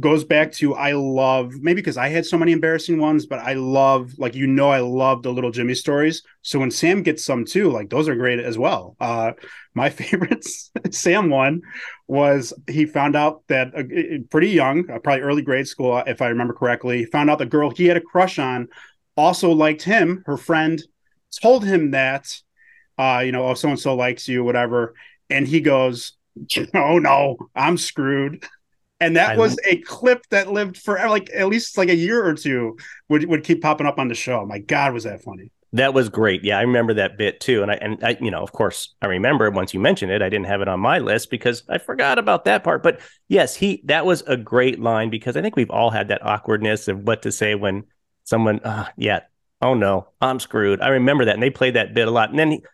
goes 0.01 0.25
back 0.25 0.51
to 0.53 0.75
I 0.75 0.93
love 0.93 1.53
maybe 1.61 1.81
because 1.81 1.97
I 1.97 2.09
had 2.09 2.27
so 2.27 2.37
many 2.37 2.53
embarrassing 2.53 2.99
ones, 2.99 3.27
but 3.27 3.39
I 3.39 3.53
love 3.55 4.13
like 4.19 4.35
you 4.35 4.47
know 4.47 4.71
I 4.71 4.81
love 4.81 5.23
the 5.23 5.33
little 5.33 5.53
Jimmy 5.53 5.75
stories. 5.75 6.23
So 6.43 6.59
when 6.59 6.71
Sam 6.71 7.03
gets 7.03 7.25
some 7.25 7.45
too, 7.45 7.71
like 7.71 7.89
those 7.89 8.09
are 8.09 8.17
great 8.17 8.41
as 8.41 8.59
well. 8.59 8.97
Uh, 8.99 9.33
my 9.75 9.89
favorite 9.91 10.45
Sam 10.91 11.31
one 11.31 11.63
was 12.09 12.53
he 12.69 12.85
found 12.85 13.15
out 13.15 13.43
that 13.49 13.69
uh, 13.77 13.83
pretty 14.31 14.51
young, 14.51 14.91
uh, 14.91 14.99
probably 14.99 15.23
early 15.23 15.43
grade 15.43 15.69
school 15.69 16.03
if 16.07 16.21
I 16.21 16.29
remember 16.29 16.55
correctly, 16.55 17.05
found 17.05 17.31
out 17.31 17.39
the 17.39 17.47
girl 17.47 17.71
he 17.71 17.87
had 17.87 17.97
a 17.97 18.01
crush 18.01 18.39
on 18.39 18.69
also 19.17 19.51
liked 19.53 19.83
him. 19.83 20.23
Her 20.27 20.37
friend 20.37 20.83
told 21.41 21.65
him 21.65 21.93
that, 21.93 22.27
uh, 22.99 23.23
you 23.25 23.33
know, 23.33 23.47
oh 23.47 23.55
so 23.55 23.69
and 23.69 23.79
so 23.79 23.95
likes 23.95 24.27
you, 24.27 24.43
whatever, 24.43 24.95
and 25.29 25.47
he 25.47 25.61
goes, 25.61 26.15
"Oh 26.75 26.99
no, 26.99 27.37
I'm 27.55 27.77
screwed." 27.77 28.45
And 29.01 29.17
that 29.17 29.31
I 29.31 29.37
was 29.37 29.59
a 29.67 29.77
clip 29.79 30.27
that 30.31 30.53
lived 30.53 30.77
for 30.77 30.97
like 31.09 31.31
at 31.35 31.49
least 31.49 31.77
like 31.79 31.89
a 31.89 31.97
year 31.97 32.25
or 32.25 32.35
two 32.35 32.77
would 33.09 33.25
would 33.29 33.45
keep 33.45 33.63
popping 33.63 33.87
up 33.87 33.99
on 33.99 34.09
the 34.09 34.15
show. 34.15 34.45
My 34.47 34.59
God, 34.59 34.93
was 34.93 35.05
that 35.05 35.23
funny? 35.23 35.51
That 35.73 35.95
was 35.95 36.09
great. 36.09 36.43
Yeah, 36.43 36.59
I 36.59 36.63
remember 36.63 36.95
that 36.95 37.17
bit 37.17 37.41
too. 37.41 37.63
And 37.63 37.71
I 37.71 37.75
and 37.75 38.03
I, 38.05 38.17
you 38.21 38.31
know, 38.31 38.43
of 38.43 38.53
course, 38.53 38.95
I 39.01 39.07
remember 39.07 39.51
once 39.51 39.73
you 39.73 39.81
mentioned 39.81 40.11
it. 40.11 40.21
I 40.21 40.29
didn't 40.29 40.47
have 40.47 40.61
it 40.61 40.69
on 40.69 40.81
my 40.81 40.99
list 40.99 41.31
because 41.31 41.63
I 41.69 41.79
forgot 41.79 42.19
about 42.19 42.45
that 42.45 42.65
part. 42.65 42.83
But 42.83 43.01
yes, 43.29 43.55
he 43.55 43.81
that 43.85 44.05
was 44.05 44.23
a 44.23 44.37
great 44.37 44.81
line 44.81 45.11
because 45.11 45.37
I 45.37 45.43
think 45.43 45.57
we've 45.57 45.71
all 45.71 45.91
had 45.91 46.09
that 46.09 46.25
awkwardness 46.25 46.89
of 46.89 47.05
what 47.05 47.23
to 47.23 47.33
say 47.33 47.55
when 47.55 47.85
someone, 48.25 48.61
uh, 48.61 48.89
yeah, 48.97 49.21
oh 49.63 49.75
no, 49.75 50.09
I'm 50.21 50.41
screwed. 50.41 50.81
I 50.81 50.89
remember 50.89 51.25
that, 51.25 51.35
and 51.35 51.43
they 51.43 51.51
played 51.51 51.75
that 51.75 51.95
bit 51.95 52.09
a 52.09 52.11
lot. 52.11 52.31
And 52.31 52.39
then 52.39 52.51
he, 52.51 52.65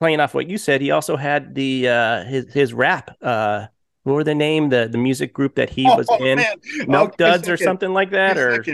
playing 0.00 0.18
off 0.18 0.34
what 0.34 0.48
you 0.48 0.58
said, 0.58 0.80
he 0.80 0.90
also 0.90 1.16
had 1.16 1.54
the 1.54 1.88
uh, 1.88 2.24
his 2.24 2.52
his 2.52 2.74
rap. 2.74 3.16
Uh, 3.20 3.66
what 4.04 4.14
were 4.14 4.24
the 4.24 4.34
name 4.34 4.68
the 4.68 4.88
the 4.90 4.98
music 4.98 5.32
group 5.32 5.54
that 5.54 5.70
he 5.70 5.86
oh, 5.88 5.96
was 5.96 6.08
in 6.20 6.36
man. 6.36 6.56
milk 6.86 7.16
duds 7.16 7.48
or 7.48 7.56
something 7.56 7.92
like 7.92 8.10
that 8.10 8.36
or 8.36 8.64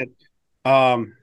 um 0.64 1.14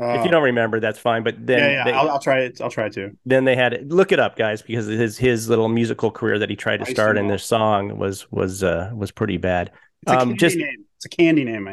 uh, 0.00 0.18
if 0.18 0.24
you 0.24 0.30
don't 0.30 0.42
remember 0.42 0.80
that's 0.80 0.98
fine 0.98 1.22
but 1.22 1.34
then 1.46 1.58
yeah, 1.58 1.70
yeah. 1.70 1.84
They, 1.84 1.92
I'll, 1.92 2.10
I'll, 2.10 2.18
try 2.18 2.40
it 2.40 2.60
i'll 2.60 2.70
try 2.70 2.88
to 2.88 3.16
then 3.24 3.44
they 3.44 3.54
had 3.54 3.72
it 3.72 3.88
look 3.88 4.10
it 4.10 4.18
up 4.18 4.36
guys 4.36 4.60
because 4.60 4.86
his 4.86 5.16
his 5.16 5.48
little 5.48 5.68
musical 5.68 6.10
career 6.10 6.38
that 6.40 6.50
he 6.50 6.56
tried 6.56 6.78
to 6.78 6.86
start 6.86 7.16
in 7.16 7.28
this 7.28 7.44
song 7.44 7.96
was 7.96 8.30
was 8.32 8.64
uh 8.64 8.90
was 8.94 9.12
pretty 9.12 9.36
bad 9.36 9.70
it's 10.02 10.12
a 10.12 10.18
um 10.18 10.36
just 10.36 10.56
name. 10.56 10.84
it's 10.96 11.06
a 11.06 11.08
candy 11.08 11.44
name 11.44 11.68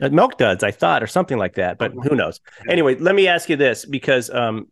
Uh, 0.00 0.08
Milk 0.08 0.38
Duds, 0.38 0.64
I 0.64 0.72
thought, 0.72 1.04
or 1.04 1.06
something 1.06 1.38
like 1.38 1.54
that, 1.54 1.78
but 1.78 1.92
who 1.92 2.16
knows? 2.16 2.40
Anyway, 2.68 2.96
let 2.96 3.14
me 3.14 3.28
ask 3.28 3.48
you 3.48 3.54
this 3.54 3.84
because 3.84 4.28
um, 4.28 4.66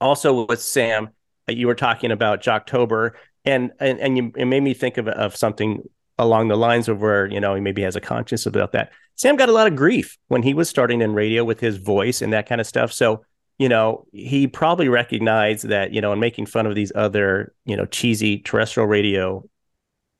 also 0.00 0.46
with 0.46 0.62
Sam, 0.62 1.08
uh, 1.48 1.52
you 1.52 1.66
were 1.66 1.74
talking 1.74 2.12
about 2.12 2.40
Jocktober, 2.40 3.12
and 3.44 3.72
and 3.80 4.00
and 4.00 4.16
you 4.16 4.32
it 4.36 4.46
made 4.46 4.62
me 4.62 4.74
think 4.74 4.96
of 4.96 5.08
of 5.08 5.36
something 5.36 5.82
along 6.18 6.48
the 6.48 6.56
lines 6.56 6.88
of 6.88 7.00
where 7.00 7.26
you 7.26 7.40
know 7.40 7.54
he 7.54 7.60
maybe 7.60 7.82
has 7.82 7.96
a 7.96 8.00
conscience 8.00 8.46
about 8.46 8.72
that. 8.72 8.90
Sam 9.16 9.36
got 9.36 9.48
a 9.48 9.52
lot 9.52 9.66
of 9.66 9.76
grief 9.76 10.18
when 10.28 10.42
he 10.42 10.54
was 10.54 10.68
starting 10.68 11.00
in 11.00 11.14
radio 11.14 11.44
with 11.44 11.60
his 11.60 11.76
voice 11.76 12.22
and 12.22 12.32
that 12.32 12.48
kind 12.48 12.60
of 12.60 12.66
stuff. 12.66 12.92
So 12.92 13.24
you 13.58 13.68
know 13.68 14.06
he 14.12 14.46
probably 14.46 14.88
recognized 14.88 15.68
that 15.68 15.92
you 15.92 16.00
know 16.00 16.12
in 16.12 16.20
making 16.20 16.46
fun 16.46 16.66
of 16.66 16.74
these 16.74 16.92
other 16.94 17.54
you 17.64 17.76
know 17.76 17.86
cheesy 17.86 18.38
terrestrial 18.38 18.86
radio 18.86 19.48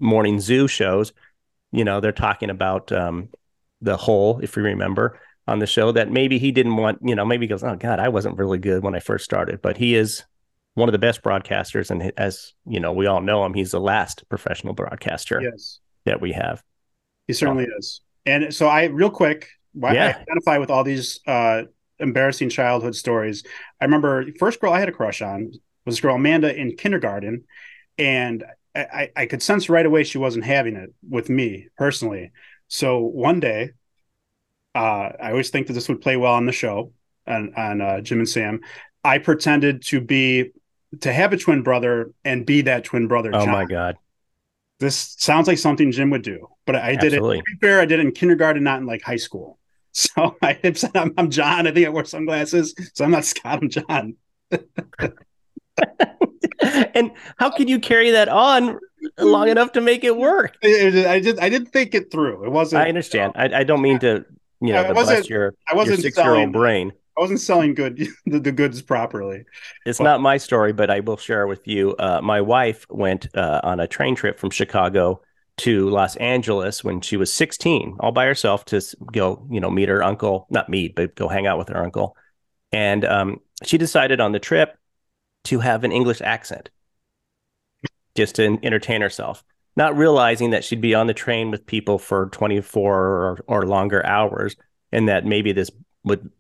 morning 0.00 0.40
zoo 0.40 0.68
shows, 0.68 1.12
you 1.72 1.84
know 1.84 2.00
they're 2.00 2.12
talking 2.12 2.50
about 2.50 2.92
um, 2.92 3.28
the 3.80 3.96
hole, 3.96 4.40
if 4.42 4.56
you 4.56 4.62
remember 4.62 5.18
on 5.46 5.58
the 5.58 5.66
show, 5.66 5.92
that 5.92 6.10
maybe 6.10 6.38
he 6.38 6.52
didn't 6.52 6.76
want 6.76 6.98
you 7.02 7.14
know 7.14 7.24
maybe 7.24 7.44
he 7.46 7.48
goes 7.48 7.64
oh 7.64 7.76
god 7.76 8.00
I 8.00 8.08
wasn't 8.08 8.38
really 8.38 8.58
good 8.58 8.82
when 8.82 8.94
I 8.94 9.00
first 9.00 9.24
started, 9.24 9.62
but 9.62 9.76
he 9.76 9.94
is 9.94 10.24
one 10.74 10.88
of 10.88 10.92
the 10.92 10.98
best 10.98 11.22
broadcasters 11.22 11.90
and 11.90 12.12
as 12.16 12.52
you 12.66 12.80
know 12.80 12.92
we 12.92 13.06
all 13.06 13.20
know 13.20 13.44
him 13.44 13.54
he's 13.54 13.70
the 13.70 13.80
last 13.80 14.24
professional 14.28 14.74
broadcaster 14.74 15.40
Yes, 15.40 15.80
that 16.04 16.20
we 16.20 16.32
have 16.32 16.62
he 17.26 17.32
certainly 17.32 17.66
is. 17.78 18.00
And 18.26 18.54
so 18.54 18.68
I, 18.68 18.84
real 18.84 19.10
quick, 19.10 19.48
why 19.72 19.94
Yeah. 19.94 20.06
I 20.16 20.20
identify 20.20 20.58
with 20.58 20.70
all 20.70 20.84
these 20.84 21.20
uh, 21.26 21.62
embarrassing 21.98 22.48
childhood 22.50 22.94
stories. 22.94 23.44
I 23.80 23.84
remember 23.84 24.24
the 24.24 24.32
first 24.32 24.60
girl 24.60 24.72
I 24.72 24.80
had 24.80 24.88
a 24.88 24.92
crush 24.92 25.22
on 25.22 25.52
was 25.84 25.96
this 25.96 26.00
girl 26.00 26.16
Amanda 26.16 26.54
in 26.54 26.76
kindergarten, 26.76 27.44
and 27.98 28.44
I, 28.74 28.80
I, 28.80 29.10
I 29.16 29.26
could 29.26 29.42
sense 29.42 29.68
right 29.68 29.84
away 29.84 30.04
she 30.04 30.18
wasn't 30.18 30.44
having 30.44 30.76
it 30.76 30.94
with 31.08 31.28
me 31.28 31.68
personally. 31.76 32.32
So 32.68 33.00
one 33.00 33.40
day, 33.40 33.72
uh, 34.74 35.10
I 35.20 35.30
always 35.30 35.50
think 35.50 35.66
that 35.68 35.72
this 35.74 35.88
would 35.88 36.00
play 36.00 36.16
well 36.16 36.34
on 36.34 36.46
the 36.46 36.52
show 36.52 36.92
on 37.26 37.54
on 37.56 37.80
uh, 37.80 38.00
Jim 38.00 38.18
and 38.18 38.28
Sam. 38.28 38.60
I 39.04 39.18
pretended 39.18 39.82
to 39.87 40.00
be 40.00 40.50
to 41.00 41.12
have 41.12 41.33
a 41.33 41.37
twin 41.37 41.62
brother 41.62 42.12
and 42.24 42.44
be 42.46 42.62
that 42.62 42.85
twin 42.85 43.07
brother. 43.09 43.30
oh 43.35 43.44
John. 43.44 43.50
my 43.52 43.64
god 43.64 43.96
This 44.80 45.14
sounds 45.18 45.46
like 45.46 45.59
something 45.59 45.92
Jim 45.92 46.11
would 46.11 46.22
do, 46.22 46.48
but 46.66 46.76
I 46.76 46.96
did 46.96 47.12
Absolutely. 47.14 47.38
it. 47.38 47.44
To 47.48 47.57
be 47.57 47.66
fair, 47.66 47.80
I 47.80 47.85
did 47.87 48.00
it 48.00 48.07
in 48.07 48.12
kindergarten, 48.12 48.62
not 48.64 48.80
in 48.80 48.87
like 48.87 49.02
high 49.02 49.16
school. 49.16 49.59
So 49.96 50.35
I 50.42 50.59
I'm, 50.96 51.14
I'm 51.16 51.30
John. 51.30 51.68
I 51.68 51.70
think 51.70 51.87
I 51.87 51.88
wear 51.90 52.04
sunglasses, 52.04 52.74
so 52.94 53.04
I'm 53.04 53.12
not 53.12 53.24
Scott. 53.24 53.61
I'm 53.62 53.68
John. 53.70 54.16
and 56.94 57.12
how 57.37 57.50
could 57.50 57.68
you 57.68 57.78
carry 57.78 58.11
that 58.11 58.28
on 58.28 58.78
long 59.18 59.48
enough 59.48 59.70
to 59.72 59.80
make 59.80 60.02
it 60.02 60.16
work 60.16 60.57
I 60.64 61.20
did. 61.20 61.38
I 61.38 61.48
didn't 61.48 61.68
think 61.68 61.94
it 61.94 62.11
through. 62.11 62.44
It 62.44 62.50
wasn't. 62.50 62.83
i 62.83 62.88
understand 62.88 63.33
i, 63.37 63.61
I 63.61 63.64
don't 63.64 63.83
mean 63.83 63.98
to 64.00 64.24
you 64.61 64.72
know 64.72 64.83
I 64.83 64.92
wasn't- 64.92 65.28
your, 65.28 65.54
I 65.68 65.74
wasn't 65.74 66.00
six-year-old 66.00 66.37
selling. 66.37 66.52
brain 66.52 66.92
I 67.16 67.20
wasn't 67.20 67.40
selling 67.40 67.74
good 67.74 67.96
the, 68.27 68.40
the 68.40 68.53
goods 68.53 68.83
properly. 68.83 69.44
It's 69.87 69.98
Well- 69.98 70.12
not 70.12 70.20
my 70.20 70.37
story, 70.37 70.72
but 70.72 70.90
I 70.90 71.00
will 71.00 71.16
share 71.16 71.46
with 71.46 71.66
you. 71.66 71.94
Uh, 71.98 72.20
my 72.22 72.40
wife 72.40 72.87
went 72.90 73.29
uh, 73.37 73.61
on 73.62 73.81
a 73.81 73.87
train 73.87 74.14
trip 74.14 74.38
from 74.38 74.50
Chicago 74.50 75.20
to 75.59 75.88
Los 75.88 76.16
Angeles 76.16 76.83
when 76.83 77.00
she 77.00 77.16
was 77.16 77.33
16, 77.33 77.96
all 78.00 78.11
by 78.11 78.27
herself 78.27 78.64
to 78.66 78.81
go, 79.12 79.46
you 79.50 79.61
know, 79.61 79.70
meet 79.70 79.88
her 79.88 80.03
uncle, 80.03 80.46
not 80.50 80.68
meet, 80.68 80.96
but 80.96 81.14
go 81.14 81.29
hang 81.29 81.46
out 81.46 81.59
with 81.59 81.68
her 81.68 81.83
uncle. 81.83 82.16
And 82.72 83.05
um, 83.05 83.40
she 83.62 83.79
decided 83.79 84.20
on 84.20 84.33
the 84.33 84.40
trip 84.40 84.77
to 85.44 85.61
have 85.61 85.85
an 85.85 85.92
English 85.92 86.20
accent 86.20 86.70
just 88.16 88.35
to 88.37 88.59
entertain 88.64 89.00
herself, 89.00 89.44
not 89.77 89.96
realizing 89.96 90.50
that 90.50 90.64
she'd 90.64 90.81
be 90.81 90.94
on 90.94 91.07
the 91.07 91.14
train 91.14 91.53
with 91.53 91.66
people 91.66 91.98
for 91.98 92.27
24 92.31 92.92
or, 92.92 93.44
or 93.46 93.66
longer 93.66 94.05
hours 94.05 94.57
and 94.90 95.09
that 95.09 95.24
maybe 95.24 95.53
this 95.53 95.70
would 96.03 96.31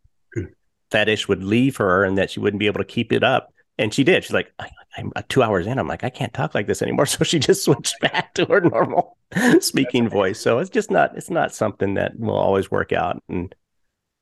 fetish 0.94 1.26
would 1.26 1.42
leave 1.42 1.76
her 1.78 2.04
and 2.04 2.16
that 2.16 2.30
she 2.30 2.38
wouldn't 2.38 2.60
be 2.60 2.68
able 2.68 2.78
to 2.78 2.84
keep 2.84 3.12
it 3.12 3.24
up. 3.24 3.52
And 3.78 3.92
she 3.92 4.04
did. 4.04 4.22
She's 4.22 4.32
like, 4.32 4.52
I'm 4.96 5.10
uh, 5.16 5.22
two 5.28 5.42
hours 5.42 5.66
in. 5.66 5.76
I'm 5.80 5.88
like, 5.88 6.04
I 6.04 6.08
can't 6.08 6.32
talk 6.32 6.54
like 6.54 6.68
this 6.68 6.82
anymore. 6.82 7.06
So 7.14 7.24
she 7.24 7.40
just 7.40 7.64
switched 7.64 7.98
back 8.00 8.32
to 8.34 8.44
her 8.46 8.60
normal 8.60 9.18
speaking 9.58 10.08
voice. 10.08 10.38
So 10.38 10.60
it's 10.60 10.70
just 10.70 10.92
not, 10.92 11.16
it's 11.16 11.30
not 11.30 11.52
something 11.52 11.94
that 11.94 12.16
will 12.16 12.36
always 12.36 12.70
work 12.70 12.92
out. 12.92 13.20
And 13.28 13.52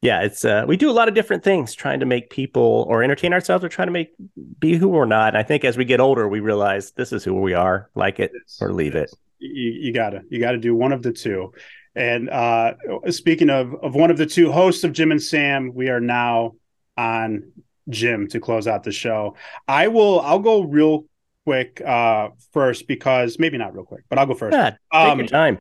yeah, 0.00 0.22
it's, 0.22 0.46
uh, 0.46 0.64
we 0.66 0.78
do 0.78 0.90
a 0.90 0.92
lot 0.92 1.08
of 1.08 1.14
different 1.14 1.44
things 1.44 1.74
trying 1.74 2.00
to 2.00 2.06
make 2.06 2.30
people 2.30 2.86
or 2.88 3.02
entertain 3.02 3.34
ourselves 3.34 3.62
or 3.62 3.68
trying 3.68 3.88
to 3.88 3.92
make 3.92 4.14
be 4.58 4.76
who 4.76 4.88
we're 4.88 5.04
not. 5.04 5.34
And 5.34 5.36
I 5.36 5.42
think 5.42 5.66
as 5.66 5.76
we 5.76 5.84
get 5.84 6.00
older, 6.00 6.26
we 6.26 6.40
realize 6.40 6.92
this 6.92 7.12
is 7.12 7.22
who 7.22 7.34
we 7.34 7.52
are, 7.52 7.90
like 7.94 8.18
it 8.18 8.32
or 8.62 8.72
leave 8.72 8.94
it. 8.94 9.10
You, 9.38 9.72
you 9.72 9.92
gotta 9.92 10.22
you 10.30 10.40
gotta 10.40 10.58
do 10.58 10.74
one 10.74 10.92
of 10.92 11.02
the 11.02 11.12
two. 11.12 11.52
And 11.94 12.30
uh, 12.30 12.74
speaking 13.10 13.50
of 13.50 13.74
of 13.82 13.94
one 13.94 14.10
of 14.10 14.16
the 14.16 14.24
two 14.24 14.50
hosts 14.50 14.82
of 14.82 14.92
Jim 14.92 15.10
and 15.10 15.22
Sam, 15.22 15.72
we 15.74 15.90
are 15.90 16.00
now 16.00 16.52
on 16.96 17.52
Jim 17.88 18.28
to 18.28 18.40
close 18.40 18.66
out 18.66 18.82
the 18.84 18.92
show. 18.92 19.36
I 19.66 19.88
will. 19.88 20.20
I'll 20.20 20.38
go 20.38 20.62
real 20.62 21.04
quick 21.44 21.80
uh, 21.80 22.28
first 22.52 22.86
because 22.86 23.38
maybe 23.38 23.58
not 23.58 23.74
real 23.74 23.84
quick, 23.84 24.04
but 24.08 24.18
I'll 24.18 24.26
go 24.26 24.34
first. 24.34 24.54
Yeah, 24.56 24.70
take 24.70 24.78
Um, 25.12 25.18
your 25.18 25.28
time. 25.28 25.58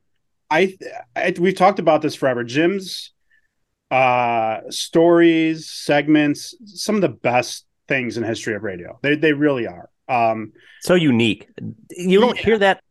I, 0.50 0.78
I 1.16 1.34
we've 1.40 1.56
talked 1.56 1.80
about 1.80 2.02
this 2.02 2.14
forever. 2.16 2.44
Jim's 2.44 3.14
uh 3.90 4.62
stories, 4.70 5.70
segments, 5.70 6.56
some 6.66 6.96
of 6.96 7.02
the 7.02 7.10
best 7.10 7.66
things 7.88 8.18
in 8.18 8.24
history 8.24 8.56
of 8.56 8.64
radio. 8.64 8.98
They 9.02 9.16
they 9.16 9.34
really 9.34 9.68
are. 9.68 9.90
Um 10.08 10.54
So 10.82 10.96
unique. 10.96 11.48
You 11.90 12.20
don't 12.22 12.38
Yeah. 12.38 12.44
hear 12.44 12.58
that 12.60 12.82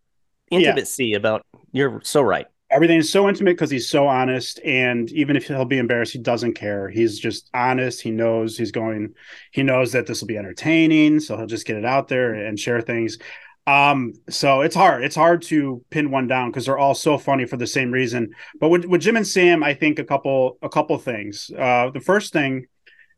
Yeah. 0.51 0.59
intimacy 0.59 1.15
about, 1.15 1.43
you're 1.73 2.01
so 2.03 2.23
right. 2.23 2.47
Everything 2.71 2.99
is 2.99 3.11
so 3.11 3.29
intimate 3.29 3.53
because 3.53 3.71
he's 3.71 3.89
so 3.89 4.07
honest 4.07 4.61
and 4.65 5.11
even 5.13 5.37
if 5.37 5.47
he'll 5.47 5.65
be 5.65 5.79
embarrassed, 5.79 6.13
he 6.13 6.19
doesn't 6.19 6.55
care. 6.55 6.89
He's 6.89 7.19
just 7.19 7.51
honest. 7.53 8.01
He 8.01 8.11
knows 8.11 8.57
he's 8.57 8.71
going 8.71 9.15
he 9.51 9.63
knows 9.63 9.93
that 9.93 10.07
this 10.07 10.21
will 10.21 10.29
be 10.29 10.39
entertaining, 10.39 11.21
so 11.21 11.37
he'll 11.37 11.47
just 11.47 11.67
get 11.67 11.77
it 11.77 11.85
out 11.85 12.09
there 12.09 12.35
and 12.35 12.59
share 12.59 12.81
things. 12.81 13.19
Um, 13.67 14.15
so 14.29 14.63
it's 14.63 14.75
hard. 14.75 15.05
It's 15.05 15.17
hard 15.17 15.43
to 15.43 15.85
pin 15.91 16.11
one 16.11 16.27
down 16.27 16.51
because 16.51 16.67
they're 16.67 16.79
all 16.79 16.95
so 16.95 17.19
funny 17.19 17.45
for 17.45 17.57
the 17.57 17.67
same 17.67 17.91
reason. 17.91 18.35
But 18.59 18.69
with, 18.71 18.85
with 18.85 19.01
Jim 19.01 19.17
and 19.17 19.27
Sam, 19.27 19.63
I 19.63 19.75
think 19.75 19.99
a 19.99 20.05
couple 20.05 20.59
a 20.63 20.69
couple 20.69 20.97
things. 20.99 21.51
Uh, 21.57 21.91
the 21.91 22.01
first 22.01 22.33
thing, 22.33 22.67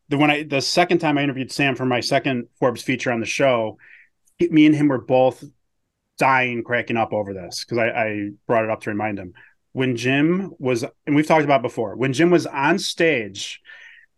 the 0.09 0.19
when 0.19 0.31
I 0.31 0.43
the 0.43 0.61
second 0.61 0.99
time 0.99 1.19
I 1.19 1.23
interviewed 1.23 1.53
Sam 1.53 1.75
for 1.75 1.87
my 1.87 2.01
second 2.01 2.49
Forbes 2.59 2.83
feature 2.83 3.13
on 3.13 3.21
the 3.21 3.27
show, 3.27 3.79
me 4.41 4.67
and 4.67 4.75
him 4.75 4.89
were 4.89 5.01
both 5.01 5.45
dying, 6.19 6.63
cracking 6.63 6.97
up 6.97 7.13
over 7.13 7.33
this 7.35 7.65
because 7.65 7.79
I, 7.79 7.89
I 7.89 8.29
brought 8.47 8.65
it 8.65 8.71
up 8.71 8.83
to 8.83 8.91
remind 8.91 9.19
him 9.19 9.35
when 9.73 9.97
Jim 9.97 10.53
was, 10.59 10.85
and 11.07 11.17
we've 11.17 11.27
talked 11.27 11.45
about 11.45 11.63
before, 11.63 11.97
when 11.97 12.13
Jim 12.13 12.31
was 12.31 12.47
on 12.47 12.79
stage 12.79 13.61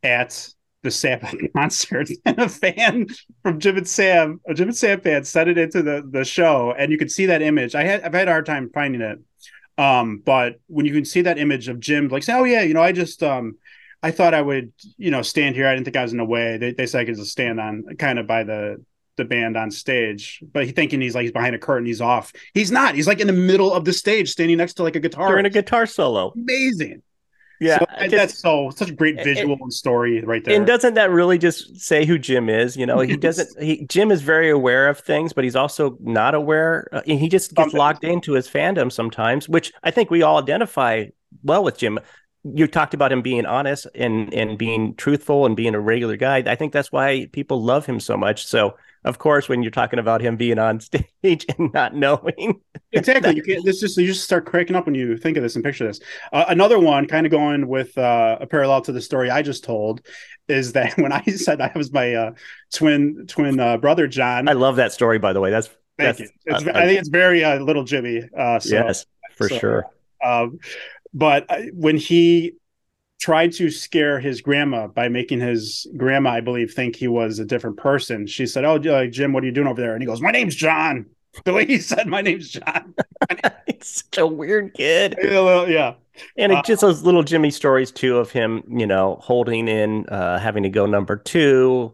at 0.02 0.48
the 0.82 0.90
Sabbath 0.90 1.34
concert, 1.56 2.10
and 2.24 2.38
a 2.38 2.48
fan 2.48 3.06
from 3.42 3.60
Jim 3.60 3.76
and 3.78 3.88
Sam, 3.88 4.40
a 4.46 4.54
Jim 4.54 4.68
and 4.68 4.76
Sam 4.76 5.00
fan, 5.00 5.24
sent 5.24 5.50
it 5.50 5.58
into 5.58 5.82
the 5.82 6.06
the 6.08 6.24
show, 6.24 6.74
and 6.76 6.92
you 6.92 6.98
could 6.98 7.10
see 7.10 7.26
that 7.26 7.42
image. 7.42 7.74
I 7.74 7.84
had 7.84 8.02
I've 8.02 8.12
had 8.12 8.28
a 8.28 8.32
hard 8.32 8.46
time 8.46 8.70
finding 8.74 9.00
it, 9.00 9.18
um, 9.78 10.22
but 10.24 10.60
when 10.66 10.86
you 10.86 10.92
can 10.92 11.04
see 11.04 11.22
that 11.22 11.38
image 11.38 11.68
of 11.68 11.80
Jim, 11.80 12.08
like 12.08 12.22
say, 12.22 12.34
oh 12.34 12.44
yeah, 12.44 12.62
you 12.62 12.74
know, 12.74 12.82
I 12.82 12.92
just 12.92 13.22
um. 13.22 13.56
I 14.02 14.10
thought 14.10 14.34
I 14.34 14.42
would, 14.42 14.70
you 14.98 15.10
know, 15.10 15.22
stand 15.22 15.54
here. 15.54 15.66
I 15.66 15.72
didn't 15.72 15.86
think 15.86 15.96
I 15.96 16.02
was 16.02 16.12
in 16.12 16.20
a 16.20 16.26
way. 16.26 16.58
They, 16.58 16.72
they 16.72 16.84
said 16.84 17.00
I 17.00 17.04
could 17.06 17.16
just 17.16 17.32
stand 17.32 17.58
on 17.58 17.84
kind 17.98 18.18
of 18.18 18.26
by 18.26 18.44
the 18.44 18.84
the 19.16 19.24
band 19.24 19.56
on 19.56 19.70
stage, 19.70 20.42
but 20.52 20.64
he 20.64 20.72
thinking 20.72 21.00
he's 21.00 21.14
like 21.14 21.22
he's 21.22 21.32
behind 21.32 21.54
a 21.54 21.58
curtain, 21.58 21.86
he's 21.86 22.00
off. 22.00 22.32
He's 22.52 22.70
not. 22.70 22.94
He's 22.94 23.06
like 23.06 23.20
in 23.20 23.26
the 23.26 23.32
middle 23.32 23.72
of 23.72 23.84
the 23.84 23.92
stage, 23.92 24.30
standing 24.30 24.58
next 24.58 24.74
to 24.74 24.82
like 24.82 24.96
a 24.96 25.00
guitar. 25.00 25.38
In 25.38 25.46
a 25.46 25.50
guitar 25.50 25.86
solo. 25.86 26.32
Amazing. 26.34 27.02
Yeah. 27.60 27.78
So 27.78 28.08
that's 28.08 28.38
so 28.38 28.70
such 28.74 28.90
a 28.90 28.92
great 28.92 29.22
visual 29.22 29.56
and 29.60 29.72
story 29.72 30.20
right 30.22 30.44
there. 30.44 30.56
and 30.56 30.66
doesn't 30.66 30.94
that 30.94 31.10
really 31.10 31.38
just 31.38 31.80
say 31.80 32.04
who 32.04 32.18
Jim 32.18 32.48
is? 32.48 32.76
You 32.76 32.86
know, 32.86 33.00
he 33.00 33.16
doesn't. 33.28 33.62
He 33.62 33.86
Jim 33.86 34.10
is 34.10 34.22
very 34.22 34.50
aware 34.50 34.88
of 34.88 34.98
things, 34.98 35.32
but 35.32 35.44
he's 35.44 35.56
also 35.56 35.96
not 36.00 36.34
aware. 36.34 36.88
Uh, 36.92 37.02
and 37.06 37.18
he 37.18 37.28
just 37.28 37.54
gets 37.54 37.72
locked 37.72 38.04
into 38.04 38.32
his 38.32 38.48
fandom 38.48 38.90
sometimes, 38.90 39.48
which 39.48 39.72
I 39.82 39.90
think 39.90 40.10
we 40.10 40.22
all 40.22 40.38
identify 40.38 41.06
well 41.42 41.64
with 41.64 41.78
Jim. 41.78 41.98
You 42.42 42.66
talked 42.66 42.92
about 42.92 43.10
him 43.10 43.22
being 43.22 43.46
honest 43.46 43.86
and 43.94 44.32
and 44.34 44.58
being 44.58 44.94
truthful 44.96 45.46
and 45.46 45.56
being 45.56 45.74
a 45.74 45.80
regular 45.80 46.16
guy. 46.16 46.38
I 46.46 46.56
think 46.56 46.72
that's 46.72 46.92
why 46.92 47.28
people 47.32 47.62
love 47.62 47.86
him 47.86 48.00
so 48.00 48.16
much. 48.16 48.46
So, 48.46 48.76
of 49.04 49.18
course, 49.18 49.48
when 49.48 49.62
you're 49.62 49.70
talking 49.70 49.98
about 49.98 50.20
him 50.20 50.36
being 50.36 50.58
on 50.58 50.80
stage 50.80 51.46
and 51.58 51.72
not 51.72 51.94
knowing, 51.94 52.60
exactly. 52.92 53.36
You 53.36 53.42
can't. 53.42 53.64
This 53.64 53.80
just 53.80 53.96
you 53.96 54.06
just 54.06 54.24
start 54.24 54.46
cracking 54.46 54.76
up 54.76 54.86
when 54.86 54.94
you 54.94 55.16
think 55.16 55.36
of 55.36 55.42
this 55.42 55.54
and 55.54 55.64
picture 55.64 55.86
this. 55.86 56.00
Uh, 56.32 56.44
another 56.48 56.78
one, 56.78 57.06
kind 57.06 57.26
of 57.26 57.30
going 57.30 57.68
with 57.68 57.96
uh, 57.98 58.38
a 58.40 58.46
parallel 58.46 58.80
to 58.82 58.92
the 58.92 59.00
story 59.00 59.30
I 59.30 59.42
just 59.42 59.64
told, 59.64 60.00
is 60.48 60.72
that 60.72 60.96
when 60.98 61.12
I 61.12 61.22
said 61.24 61.60
I 61.60 61.72
was 61.74 61.92
my 61.92 62.14
uh, 62.14 62.32
twin 62.72 63.26
twin 63.28 63.60
uh, 63.60 63.76
brother 63.76 64.06
John. 64.06 64.48
I 64.48 64.52
love 64.52 64.76
that 64.76 64.92
story. 64.92 65.18
By 65.18 65.32
the 65.32 65.40
way, 65.40 65.50
that's 65.50 65.68
thank 65.98 66.16
that's- 66.16 66.20
you. 66.20 66.28
It's, 66.46 66.66
I 66.66 66.86
think 66.86 66.98
it's 66.98 67.08
very 67.08 67.44
uh, 67.44 67.58
little 67.60 67.84
Jimmy. 67.84 68.22
Uh, 68.36 68.58
so, 68.58 68.74
yes 68.74 69.06
for 69.36 69.48
so- 69.48 69.58
sure. 69.58 69.86
Um, 70.24 70.58
but 71.12 71.46
when 71.72 71.96
he 71.96 72.54
tried 73.20 73.52
to 73.52 73.70
scare 73.70 74.20
his 74.20 74.40
grandma 74.40 74.86
by 74.86 75.08
making 75.08 75.40
his 75.40 75.86
grandma, 75.96 76.30
I 76.30 76.40
believe, 76.40 76.72
think 76.72 76.96
he 76.96 77.08
was 77.08 77.38
a 77.38 77.44
different 77.44 77.76
person, 77.76 78.26
she 78.26 78.46
said, 78.46 78.64
"Oh, 78.64 78.76
uh, 78.76 79.06
Jim, 79.06 79.32
what 79.32 79.42
are 79.42 79.46
you 79.46 79.52
doing 79.52 79.66
over 79.66 79.80
there?" 79.80 79.94
And 79.94 80.02
he 80.02 80.06
goes, 80.06 80.20
"My 80.20 80.30
name's 80.30 80.54
John." 80.54 81.06
The 81.44 81.52
way 81.52 81.66
he 81.66 81.78
said, 81.78 82.06
"My 82.06 82.20
name's 82.20 82.48
John." 82.48 82.94
He's 83.66 84.04
such 84.04 84.18
a 84.18 84.26
weird 84.26 84.72
kid. 84.74 85.16
yeah, 85.22 85.94
and 86.36 86.52
it, 86.52 86.58
uh, 86.58 86.62
just 86.62 86.80
those 86.80 87.02
little 87.02 87.24
Jimmy 87.24 87.50
stories 87.50 87.90
too 87.90 88.18
of 88.18 88.30
him, 88.30 88.62
you 88.68 88.86
know, 88.86 89.18
holding 89.20 89.66
in, 89.66 90.06
uh, 90.10 90.38
having 90.38 90.62
to 90.62 90.68
go 90.68 90.86
number 90.86 91.16
two, 91.16 91.92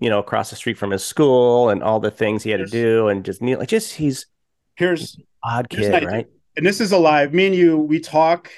you 0.00 0.08
know, 0.08 0.18
across 0.18 0.48
the 0.48 0.56
street 0.56 0.78
from 0.78 0.90
his 0.90 1.04
school, 1.04 1.68
and 1.68 1.82
all 1.82 2.00
the 2.00 2.10
things 2.10 2.42
he 2.42 2.50
had 2.50 2.60
to 2.60 2.66
do, 2.66 3.08
and 3.08 3.26
just 3.26 3.42
kneel. 3.42 3.62
Just 3.66 3.94
he's 3.94 4.24
here's 4.76 5.18
odd 5.42 5.68
kid, 5.68 6.04
right? 6.04 6.26
And 6.56 6.64
this 6.64 6.80
is 6.80 6.92
alive. 6.92 7.34
Me 7.34 7.46
and 7.46 7.54
you, 7.54 7.76
we 7.76 8.00
talk 8.00 8.50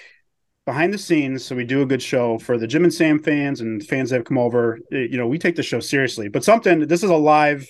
behind 0.66 0.92
the 0.92 0.98
scenes, 0.98 1.44
so 1.44 1.56
we 1.56 1.64
do 1.64 1.82
a 1.82 1.86
good 1.86 2.02
show 2.02 2.38
for 2.38 2.58
the 2.58 2.66
Jim 2.66 2.84
and 2.84 2.92
Sam 2.92 3.18
fans 3.18 3.60
and 3.60 3.84
fans 3.84 4.10
that 4.10 4.16
have 4.16 4.24
come 4.24 4.38
over. 4.38 4.78
You 4.90 5.16
know, 5.16 5.26
we 5.26 5.38
take 5.38 5.56
the 5.56 5.62
show 5.62 5.80
seriously. 5.80 6.28
But 6.28 6.44
something 6.44 6.86
this 6.86 7.02
is 7.02 7.10
a 7.10 7.16
live 7.16 7.60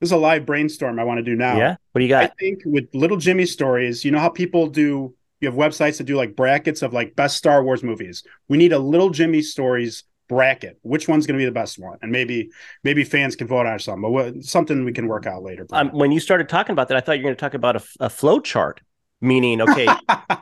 this 0.00 0.08
is 0.08 0.12
a 0.12 0.16
live 0.16 0.46
brainstorm 0.46 0.98
I 0.98 1.04
want 1.04 1.18
to 1.18 1.24
do 1.24 1.34
now. 1.34 1.56
Yeah. 1.56 1.76
What 1.92 1.98
do 2.00 2.04
you 2.04 2.08
got? 2.08 2.24
I 2.24 2.32
think 2.38 2.60
with 2.64 2.88
little 2.94 3.16
Jimmy 3.16 3.46
stories, 3.46 4.04
you 4.04 4.10
know 4.10 4.20
how 4.20 4.28
people 4.28 4.68
do 4.68 5.14
you 5.40 5.48
have 5.48 5.54
websites 5.54 5.98
that 5.98 6.04
do 6.04 6.16
like 6.16 6.36
brackets 6.36 6.82
of 6.82 6.92
like 6.92 7.14
best 7.16 7.36
Star 7.36 7.62
Wars 7.62 7.82
movies. 7.82 8.22
We 8.48 8.58
need 8.58 8.72
a 8.72 8.78
little 8.78 9.10
Jimmy 9.10 9.42
stories 9.42 10.04
bracket. 10.28 10.78
Which 10.82 11.08
one's 11.08 11.26
going 11.26 11.38
to 11.38 11.42
be 11.42 11.46
the 11.46 11.52
best 11.52 11.78
one? 11.78 11.98
And 12.02 12.12
maybe 12.12 12.50
maybe 12.84 13.04
fans 13.04 13.34
can 13.34 13.46
vote 13.46 13.66
on 13.66 13.78
something, 13.78 14.02
but 14.02 14.10
what, 14.10 14.44
something 14.44 14.84
we 14.84 14.92
can 14.92 15.08
work 15.08 15.26
out 15.26 15.42
later. 15.42 15.66
Um, 15.72 15.90
when 15.90 16.12
you 16.12 16.20
started 16.20 16.48
talking 16.48 16.72
about 16.72 16.88
that, 16.88 16.96
I 16.96 17.00
thought 17.00 17.18
you 17.18 17.24
were 17.24 17.28
going 17.28 17.36
to 17.36 17.40
talk 17.40 17.54
about 17.54 17.76
a, 17.76 17.82
a 18.00 18.10
flow 18.10 18.40
chart. 18.40 18.80
Meaning, 19.20 19.60
okay, 19.60 19.88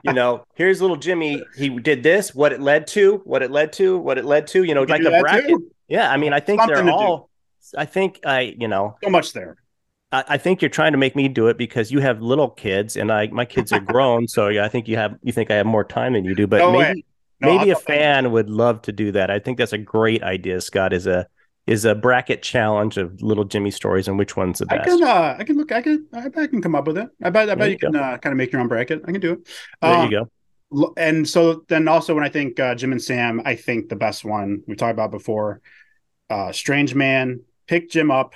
you 0.03 0.13
know, 0.13 0.45
here's 0.55 0.83
little 0.83 0.97
Jimmy. 0.97 1.43
He 1.57 1.71
did 1.71 2.03
this, 2.03 2.35
what 2.35 2.53
it 2.53 2.61
led 2.61 2.87
to, 2.89 3.23
what 3.25 3.43
it 3.43 3.51
led 3.51 3.73
to, 3.75 3.97
what 3.97 4.19
it 4.19 4.25
led 4.25 4.47
to. 4.49 4.65
You 4.65 4.75
know, 4.75 4.83
like 4.83 5.03
a 5.03 5.21
bracket. 5.21 5.49
Too. 5.49 5.71
Yeah, 5.89 6.11
I 6.11 6.17
mean, 6.17 6.33
I 6.33 6.41
think 6.41 6.61
something 6.61 6.87
they're 6.87 6.95
all. 6.95 7.31
I 7.77 7.87
think 7.87 8.21
I, 8.25 8.55
you 8.59 8.69
know, 8.69 8.97
so 9.03 9.11
much 9.11 9.33
there. 9.33 9.57
I, 10.13 10.25
I, 10.29 10.39
think 10.39 10.63
you're 10.63 10.69
trying 10.69 10.93
to 10.93 10.99
make 10.99 11.17
me 11.17 11.29
do 11.29 11.49
it 11.49 11.59
because 11.59 11.91
you 11.91 12.01
have 12.01 12.23
little 12.23 12.51
kids 12.51 12.97
and 12.97 13.11
I 13.11 13.27
my 13.29 13.45
kids 13.45 13.73
are 13.73 13.81
grown, 13.81 14.29
so 14.29 14.49
yeah, 14.49 14.65
I 14.65 14.69
think 14.69 14.89
you 14.89 14.97
have 14.97 15.17
you 15.23 15.33
think 15.33 15.51
I 15.51 15.55
have 15.57 15.67
more 15.67 15.85
time 15.85 16.13
than 16.13 16.25
you 16.25 16.35
do. 16.35 16.47
But 16.47 16.59
no 16.59 16.73
maybe 16.73 17.05
no, 17.41 17.57
maybe 17.57 17.71
a 17.71 17.77
fan 17.77 18.31
would 18.33 18.49
love 18.49 18.83
to 18.83 18.93
do 18.93 19.13
that. 19.13 19.31
I 19.31 19.39
think 19.39 19.59
that's 19.59 19.73
a 19.73 19.79
great 19.79 20.23
idea, 20.23 20.61
Scott. 20.61 20.93
Is 20.93 21.07
a 21.07 21.27
is 21.67 21.85
a 21.85 21.95
bracket 21.95 22.43
challenge 22.43 22.97
of 22.97 23.21
little 23.23 23.45
Jimmy 23.45 23.71
stories 23.71 24.09
and 24.09 24.19
which 24.19 24.37
one's 24.37 24.61
the 24.61 24.67
best. 24.67 24.83
I 24.83 24.85
can 24.85 25.03
uh, 25.03 25.37
I 25.39 25.45
can 25.45 25.57
look 25.57 25.73
I 25.73 25.83
can 25.83 26.07
I, 26.13 26.27
I 26.27 26.47
can 26.47 26.63
come 26.63 26.75
up 26.75 26.87
with 26.87 26.99
it. 26.99 27.09
I 27.23 27.31
bet 27.31 27.51
I 27.51 27.55
bet 27.55 27.69
you, 27.69 27.73
you 27.73 27.79
can 27.79 27.97
uh, 27.97 28.19
kind 28.19 28.33
of 28.33 28.37
make 28.37 28.53
your 28.53 28.61
own 28.61 28.69
bracket. 28.69 29.03
I 29.07 29.13
can 29.13 29.21
do 29.21 29.33
it. 29.33 29.49
There 29.83 29.95
um, 29.95 30.11
you 30.11 30.19
go. 30.71 30.93
And 30.97 31.29
so 31.29 31.65
then 31.69 31.89
also 31.89 32.15
when 32.15 32.25
I 32.25 32.29
think 32.29 32.59
uh, 32.59 32.75
Jim 32.75 32.93
and 32.93 33.03
Sam, 33.03 33.43
I 33.45 33.55
think 33.55 33.89
the 33.89 33.97
best 33.97 34.25
one 34.25 34.63
we 34.67 34.75
talked 34.75 34.93
about 34.93 35.11
before, 35.11 35.61
uh, 36.29 36.51
Strange 36.53 36.95
Man 36.95 37.43
picked 37.67 37.93
Jim 37.93 38.11
up 38.11 38.35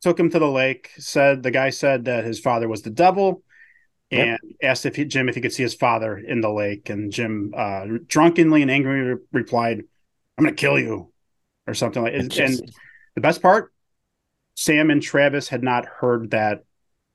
took 0.00 0.18
him 0.18 0.30
to 0.30 0.38
the 0.38 0.50
lake. 0.50 0.90
Said 0.98 1.42
the 1.42 1.50
guy 1.50 1.70
said 1.70 2.04
that 2.06 2.24
his 2.24 2.40
father 2.40 2.68
was 2.68 2.82
the 2.82 2.90
devil, 2.90 3.42
and 4.10 4.38
yep. 4.42 4.70
asked 4.70 4.86
if 4.86 4.96
he, 4.96 5.04
Jim 5.04 5.28
if 5.28 5.34
he 5.34 5.40
could 5.40 5.52
see 5.52 5.62
his 5.62 5.74
father 5.74 6.16
in 6.16 6.40
the 6.40 6.50
lake. 6.50 6.90
And 6.90 7.12
Jim, 7.12 7.52
uh, 7.56 7.86
drunkenly 8.06 8.62
and 8.62 8.70
angrily, 8.70 9.00
re- 9.00 9.22
replied, 9.32 9.82
"I'm 10.36 10.44
going 10.44 10.54
to 10.54 10.60
kill 10.60 10.78
you," 10.78 11.12
or 11.68 11.74
something 11.74 12.02
like. 12.02 12.14
Just... 12.28 12.60
And 12.60 12.72
the 13.14 13.20
best 13.20 13.42
part, 13.42 13.72
Sam 14.56 14.90
and 14.90 15.02
Travis 15.02 15.48
had 15.48 15.62
not 15.62 15.86
heard 15.86 16.32
that 16.32 16.64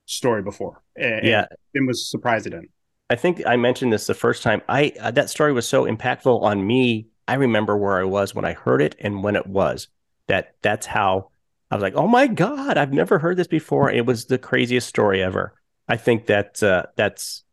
story 0.06 0.42
before. 0.42 0.82
And 0.96 1.26
yeah, 1.26 1.48
Jim 1.76 1.88
was 1.88 2.10
surprised 2.10 2.48
at 2.48 2.54
it. 2.54 2.70
I 3.10 3.16
think 3.16 3.42
I 3.46 3.58
mentioned 3.58 3.92
this 3.92 4.08
the 4.08 4.13
first 4.13 4.44
time. 4.44 4.62
I 4.70 4.94
uh, 5.00 5.12
that 5.12 5.30
story 5.30 5.52
was 5.52 5.68
so 5.68 5.86
impactful 5.86 6.42
on 6.42 6.66
me. 6.66 7.08
I 7.28 7.36
remember 7.36 7.76
where 7.76 8.00
I 8.00 8.04
was 8.04 8.36
when 8.36 8.46
I 8.46 8.54
heard 8.54 8.82
it 8.82 8.96
and 9.00 9.24
when 9.24 9.36
it 9.36 9.48
was. 9.48 9.88
That 10.28 10.56
that's 10.62 10.86
how 10.86 11.30
I 11.70 11.76
was 11.76 11.82
like, 11.82 11.96
oh 11.96 12.08
my 12.08 12.28
God, 12.28 12.78
I've 12.78 12.94
never 12.94 13.20
heard 13.20 13.38
this 13.38 13.48
before. 13.48 13.89
It 13.92 14.06
was 14.06 14.26
the 14.26 14.38
craziest 14.38 14.88
story 14.88 15.24
ever. 15.24 15.54
I 15.88 15.98
think 15.98 16.28
that 16.28 16.62
uh, 16.62 16.84
that's 16.96 17.44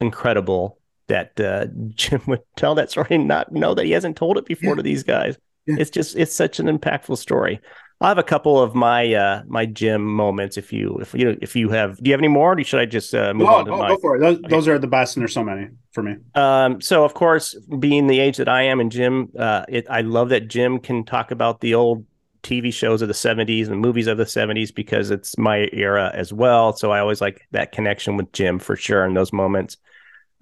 incredible 0.00 0.78
that 1.08 1.38
uh, 1.40 1.66
Jim 1.94 2.22
would 2.26 2.42
tell 2.56 2.74
that 2.76 2.90
story 2.90 3.08
and 3.10 3.28
not 3.28 3.52
know 3.52 3.74
that 3.74 3.84
he 3.84 3.92
hasn't 3.92 4.16
told 4.16 4.38
it 4.38 4.46
before 4.46 4.74
to 4.74 4.82
these 4.82 5.02
guys. 5.02 5.36
Yeah. 5.66 5.76
It's 5.78 5.90
just 5.90 6.16
it's 6.16 6.34
such 6.34 6.60
an 6.60 6.66
impactful 6.66 7.18
story. 7.18 7.60
I 8.00 8.08
have 8.08 8.18
a 8.18 8.22
couple 8.22 8.60
of 8.60 8.74
my 8.74 9.14
uh, 9.14 9.42
my 9.46 9.64
Jim 9.64 10.04
moments. 10.04 10.58
If 10.58 10.72
you 10.72 10.98
if 11.00 11.14
you 11.14 11.38
if 11.40 11.56
you 11.56 11.70
have, 11.70 11.96
do 11.96 12.08
you 12.08 12.12
have 12.12 12.20
any 12.20 12.28
more? 12.28 12.52
Or 12.52 12.64
should 12.64 12.80
I 12.80 12.84
just 12.84 13.14
uh, 13.14 13.32
move 13.32 13.48
on 13.48 13.64
to 13.64 13.72
oh, 13.72 13.78
my? 13.78 13.88
Go 13.88 13.98
for 13.98 14.16
it. 14.16 14.20
Those, 14.20 14.38
okay. 14.38 14.48
those, 14.48 14.68
are 14.68 14.78
the 14.78 14.86
best, 14.86 15.16
and 15.16 15.22
there's 15.22 15.32
so 15.32 15.42
many 15.42 15.68
for 15.92 16.02
me. 16.02 16.16
Um, 16.34 16.80
so 16.82 17.04
of 17.04 17.14
course, 17.14 17.54
being 17.78 18.06
the 18.06 18.20
age 18.20 18.36
that 18.36 18.48
I 18.48 18.62
am, 18.62 18.80
and 18.80 18.92
Jim, 18.92 19.30
uh, 19.38 19.64
it, 19.68 19.86
I 19.88 20.02
love 20.02 20.28
that 20.28 20.48
Jim 20.48 20.78
can 20.78 21.04
talk 21.04 21.30
about 21.30 21.60
the 21.60 21.74
old 21.74 22.04
TV 22.42 22.72
shows 22.72 23.02
of 23.02 23.08
the 23.08 23.14
70s 23.14 23.66
and 23.68 23.80
movies 23.80 24.06
of 24.06 24.18
the 24.18 24.24
70s 24.24 24.72
because 24.72 25.10
it's 25.10 25.36
my 25.36 25.68
era 25.72 26.12
as 26.14 26.32
well. 26.32 26.76
So 26.76 26.92
I 26.92 27.00
always 27.00 27.20
like 27.20 27.46
that 27.50 27.72
connection 27.72 28.16
with 28.16 28.30
Jim 28.32 28.58
for 28.58 28.76
sure 28.76 29.04
in 29.04 29.14
those 29.14 29.32
moments. 29.32 29.78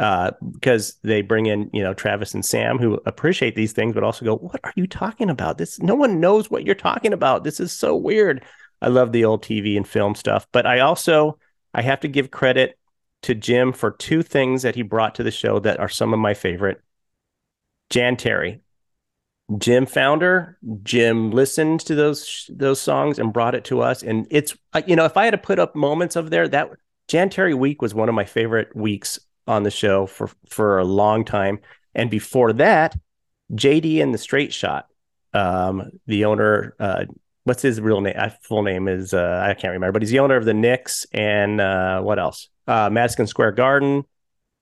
Uh, 0.00 0.32
because 0.50 0.96
they 1.04 1.22
bring 1.22 1.46
in, 1.46 1.70
you 1.72 1.80
know, 1.80 1.94
Travis 1.94 2.34
and 2.34 2.44
Sam 2.44 2.78
who 2.78 3.00
appreciate 3.06 3.54
these 3.54 3.72
things, 3.72 3.94
but 3.94 4.02
also 4.02 4.24
go, 4.24 4.36
What 4.36 4.60
are 4.64 4.72
you 4.74 4.88
talking 4.88 5.30
about? 5.30 5.56
This 5.56 5.78
no 5.78 5.94
one 5.94 6.18
knows 6.18 6.50
what 6.50 6.64
you're 6.64 6.74
talking 6.74 7.12
about. 7.12 7.44
This 7.44 7.60
is 7.60 7.72
so 7.72 7.94
weird. 7.94 8.44
I 8.82 8.88
love 8.88 9.12
the 9.12 9.24
old 9.24 9.44
TV 9.44 9.76
and 9.76 9.86
film 9.86 10.16
stuff, 10.16 10.48
but 10.50 10.66
I 10.66 10.80
also 10.80 11.38
I 11.72 11.82
have 11.82 12.00
to 12.00 12.08
give 12.08 12.32
credit 12.32 12.76
to 13.22 13.34
Jim 13.34 13.72
for 13.72 13.92
two 13.92 14.22
things 14.22 14.62
that 14.62 14.74
he 14.74 14.82
brought 14.82 15.14
to 15.14 15.22
the 15.22 15.30
show 15.30 15.60
that 15.60 15.78
are 15.78 15.88
some 15.88 16.12
of 16.12 16.18
my 16.18 16.34
favorite. 16.34 16.80
Jan 17.90 18.16
Terri, 18.16 18.60
Jim 19.58 19.86
founder. 19.86 20.58
Jim 20.82 21.30
listened 21.30 21.80
to 21.80 21.94
those 21.94 22.50
those 22.52 22.80
songs 22.80 23.18
and 23.18 23.32
brought 23.32 23.54
it 23.54 23.64
to 23.66 23.80
us. 23.80 24.02
And 24.02 24.26
it's 24.30 24.56
you 24.86 24.96
know, 24.96 25.04
if 25.04 25.16
I 25.16 25.24
had 25.24 25.30
to 25.32 25.38
put 25.38 25.58
up 25.58 25.76
moments 25.76 26.16
of 26.16 26.30
there, 26.30 26.48
that 26.48 26.70
Jan 27.08 27.30
Terri 27.30 27.54
week 27.54 27.80
was 27.80 27.94
one 27.94 28.08
of 28.08 28.14
my 28.14 28.24
favorite 28.24 28.74
weeks 28.74 29.18
on 29.46 29.62
the 29.62 29.70
show 29.70 30.06
for 30.06 30.30
for 30.48 30.78
a 30.78 30.84
long 30.84 31.24
time. 31.24 31.60
And 31.94 32.10
before 32.10 32.52
that, 32.54 32.96
JD 33.52 34.02
and 34.02 34.12
the 34.12 34.18
Straight 34.18 34.52
Shot, 34.52 34.86
um, 35.32 35.90
the 36.06 36.24
owner, 36.24 36.74
uh, 36.80 37.04
what's 37.44 37.62
his 37.62 37.80
real 37.80 38.00
name? 38.00 38.14
Uh, 38.16 38.30
full 38.42 38.62
name 38.62 38.88
is 38.88 39.14
uh, 39.14 39.44
I 39.46 39.54
can't 39.54 39.72
remember, 39.72 39.92
but 39.92 40.02
he's 40.02 40.10
the 40.10 40.20
owner 40.20 40.36
of 40.36 40.44
the 40.44 40.54
Knicks 40.54 41.06
and 41.12 41.60
uh, 41.60 42.00
what 42.00 42.18
else? 42.18 42.48
Uh, 42.66 42.90
Madison 42.90 43.26
Square 43.26 43.52
Garden. 43.52 44.04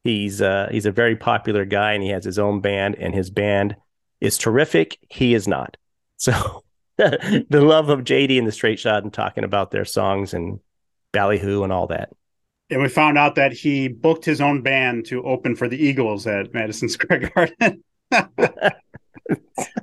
He's 0.05 0.43
uh, 0.43 0.69
he's 0.71 0.87
a 0.87 0.93
very 0.93 1.17
popular 1.17 1.65
guy, 1.65 1.93
and 1.93 2.03
he 2.03 2.09
has 2.11 2.25
his 2.25 2.39
own 2.39 2.61
band, 2.61 2.97
and 2.99 3.15
his 3.15 3.31
band 3.31 3.77
is 4.21 4.37
terrific. 4.37 4.99
He 5.09 5.35
is 5.35 5.47
not. 5.47 5.77
So 6.17 6.65
the 6.97 7.47
love 7.51 7.89
of 7.89 8.01
JD 8.01 8.39
and 8.39 8.47
the 8.47 8.53
straight 8.53 8.79
shot 8.79 9.03
and 9.03 9.13
talking 9.13 9.45
about 9.45 9.71
their 9.71 9.85
songs 9.85 10.35
and 10.35 10.61
ballyhoo 11.13 11.63
and 11.63 11.73
all 11.73 11.89
that. 11.89 12.11
And 12.73 12.83
we 12.83 12.89
found 12.89 13.19
out 13.19 13.35
that 13.35 13.53
he 13.53 13.89
booked 13.89 14.25
his 14.25 14.41
own 14.41 14.63
band 14.63 15.07
to 15.07 15.23
open 15.25 15.55
for 15.55 15.69
the 15.69 15.77
Eagles 15.77 16.27
at 16.27 16.53
Madison 16.55 16.89
Square 16.89 17.31
Garden. 17.35 17.85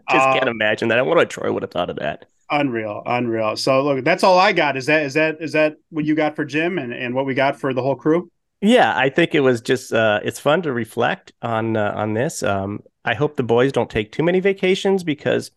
Just 0.09 0.27
can't 0.33 0.47
uh, 0.47 0.51
imagine 0.51 0.89
that. 0.89 0.97
I 0.97 1.01
wonder 1.01 1.21
what 1.21 1.29
Troy 1.29 1.51
would 1.51 1.63
have 1.63 1.71
thought 1.71 1.89
of 1.89 1.97
that. 1.97 2.25
Unreal, 2.51 3.03
unreal. 3.05 3.55
So 3.55 3.83
look, 3.83 4.03
that's 4.03 4.23
all 4.23 4.39
I 4.39 4.53
got. 4.53 4.75
Is 4.75 4.87
that 4.87 5.03
is 5.03 5.13
that 5.13 5.37
is 5.39 5.51
that 5.53 5.75
what 5.91 6.05
you 6.05 6.15
got 6.15 6.35
for 6.35 6.45
Jim 6.45 6.79
and, 6.79 6.91
and 6.91 7.13
what 7.13 7.25
we 7.25 7.35
got 7.35 7.59
for 7.59 7.73
the 7.73 7.81
whole 7.81 7.95
crew? 7.95 8.31
Yeah, 8.61 8.97
I 8.97 9.09
think 9.09 9.35
it 9.35 9.41
was 9.41 9.61
just 9.61 9.93
uh, 9.93 10.19
it's 10.23 10.39
fun 10.39 10.63
to 10.63 10.73
reflect 10.73 11.31
on 11.41 11.77
uh, 11.77 11.93
on 11.95 12.15
this. 12.15 12.41
Um, 12.41 12.81
I 13.05 13.13
hope 13.13 13.37
the 13.37 13.43
boys 13.43 13.71
don't 13.71 13.89
take 13.89 14.11
too 14.11 14.23
many 14.23 14.39
vacations 14.39 15.03
because, 15.03 15.51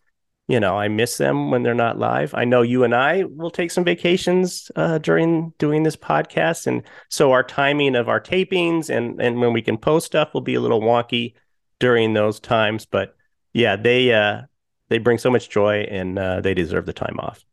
you 0.47 0.59
know, 0.59 0.77
I 0.77 0.89
miss 0.89 1.17
them 1.17 1.51
when 1.51 1.63
they're 1.63 1.73
not 1.73 1.97
live. 1.97 2.33
I 2.33 2.43
know 2.43 2.61
you 2.61 2.83
and 2.83 2.93
I 2.93 3.23
will 3.23 3.51
take 3.51 3.71
some 3.71 3.85
vacations 3.85 4.69
uh, 4.75 4.97
during 4.97 5.53
doing 5.57 5.83
this 5.83 5.95
podcast, 5.95 6.67
and 6.67 6.83
so 7.09 7.31
our 7.31 7.43
timing 7.43 7.95
of 7.95 8.09
our 8.09 8.19
tapings 8.19 8.89
and 8.89 9.21
and 9.21 9.39
when 9.39 9.53
we 9.53 9.61
can 9.61 9.77
post 9.77 10.05
stuff 10.05 10.33
will 10.33 10.41
be 10.41 10.55
a 10.55 10.61
little 10.61 10.81
wonky 10.81 11.33
during 11.79 12.13
those 12.13 12.39
times. 12.39 12.85
But 12.85 13.15
yeah, 13.53 13.77
they 13.77 14.13
uh, 14.13 14.41
they 14.89 14.97
bring 14.97 15.17
so 15.17 15.31
much 15.31 15.49
joy, 15.49 15.87
and 15.89 16.19
uh, 16.19 16.41
they 16.41 16.53
deserve 16.53 16.85
the 16.85 16.93
time 16.93 17.19
off. 17.19 17.45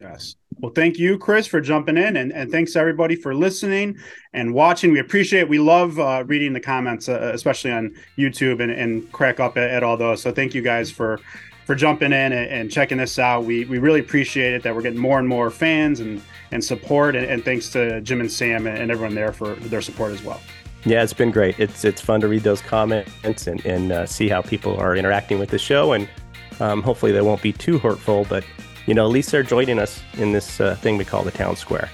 Yes. 0.00 0.34
Well, 0.58 0.72
thank 0.74 0.98
you, 0.98 1.16
Chris, 1.16 1.46
for 1.46 1.60
jumping 1.60 1.96
in, 1.96 2.16
and, 2.16 2.32
and 2.32 2.50
thanks 2.50 2.76
everybody 2.76 3.14
for 3.14 3.34
listening 3.34 3.98
and 4.32 4.52
watching. 4.52 4.90
We 4.90 4.98
appreciate. 4.98 5.42
It. 5.42 5.48
We 5.48 5.58
love 5.58 5.98
uh, 5.98 6.24
reading 6.26 6.52
the 6.52 6.60
comments, 6.60 7.08
uh, 7.08 7.30
especially 7.32 7.70
on 7.72 7.94
YouTube, 8.18 8.60
and, 8.60 8.72
and 8.72 9.10
crack 9.12 9.38
up 9.38 9.56
at, 9.56 9.70
at, 9.70 9.82
all 9.82 9.96
those. 9.96 10.20
So 10.20 10.32
thank 10.32 10.54
you 10.54 10.62
guys 10.62 10.90
for 10.90 11.20
for 11.64 11.74
jumping 11.74 12.12
in 12.12 12.32
and, 12.32 12.50
and, 12.50 12.70
checking 12.70 12.98
this 12.98 13.18
out. 13.18 13.44
We 13.44 13.64
we 13.64 13.78
really 13.78 14.00
appreciate 14.00 14.54
it 14.54 14.62
that 14.62 14.74
we're 14.74 14.82
getting 14.82 14.98
more 14.98 15.18
and 15.18 15.28
more 15.28 15.50
fans 15.50 16.00
and 16.00 16.22
and 16.50 16.62
support, 16.62 17.16
and, 17.16 17.26
and 17.26 17.44
thanks 17.44 17.68
to 17.70 18.00
Jim 18.00 18.20
and 18.20 18.30
Sam 18.30 18.66
and 18.66 18.90
everyone 18.90 19.14
there 19.14 19.32
for 19.32 19.54
their 19.54 19.80
support 19.80 20.12
as 20.12 20.22
well. 20.22 20.40
Yeah, 20.84 21.02
it's 21.02 21.12
been 21.12 21.30
great. 21.30 21.58
It's 21.58 21.84
it's 21.84 22.00
fun 22.00 22.20
to 22.22 22.28
read 22.28 22.42
those 22.42 22.60
comments 22.60 23.46
and 23.46 23.64
and 23.64 23.92
uh, 23.92 24.06
see 24.06 24.28
how 24.28 24.42
people 24.42 24.76
are 24.76 24.96
interacting 24.96 25.38
with 25.38 25.50
the 25.50 25.58
show, 25.58 25.92
and 25.92 26.08
um, 26.60 26.82
hopefully 26.82 27.12
they 27.12 27.22
won't 27.22 27.42
be 27.42 27.52
too 27.52 27.78
hurtful, 27.78 28.26
but 28.28 28.44
you 28.86 28.94
know, 28.94 29.04
at 29.06 29.12
least 29.12 29.30
they're 29.30 29.42
joining 29.42 29.78
us 29.78 30.02
in 30.14 30.32
this 30.32 30.60
uh, 30.60 30.74
thing 30.76 30.96
we 30.96 31.04
call 31.04 31.22
the 31.22 31.30
town 31.30 31.56
square. 31.56 31.88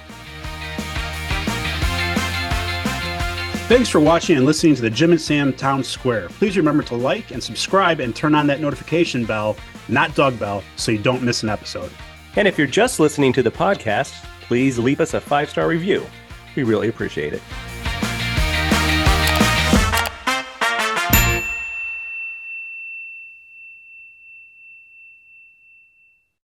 Thanks 3.68 3.90
for 3.90 4.00
watching 4.00 4.38
and 4.38 4.46
listening 4.46 4.74
to 4.76 4.80
the 4.80 4.88
Jim 4.88 5.10
and 5.10 5.20
Sam 5.20 5.52
Town 5.52 5.84
Square. 5.84 6.30
Please 6.30 6.56
remember 6.56 6.82
to 6.84 6.94
like 6.94 7.32
and 7.32 7.42
subscribe 7.42 8.00
and 8.00 8.16
turn 8.16 8.34
on 8.34 8.46
that 8.46 8.62
notification 8.62 9.26
bell, 9.26 9.58
not 9.88 10.14
Doug 10.14 10.38
Bell, 10.38 10.64
so 10.76 10.90
you 10.90 10.96
don't 10.96 11.22
miss 11.22 11.42
an 11.42 11.50
episode. 11.50 11.92
And 12.36 12.48
if 12.48 12.56
you're 12.56 12.66
just 12.66 12.98
listening 12.98 13.30
to 13.34 13.42
the 13.42 13.50
podcast, 13.50 14.24
please 14.40 14.78
leave 14.78 15.02
us 15.02 15.12
a 15.12 15.20
five 15.20 15.50
star 15.50 15.68
review. 15.68 16.06
We 16.56 16.62
really 16.62 16.88
appreciate 16.88 17.34
it. 17.34 17.42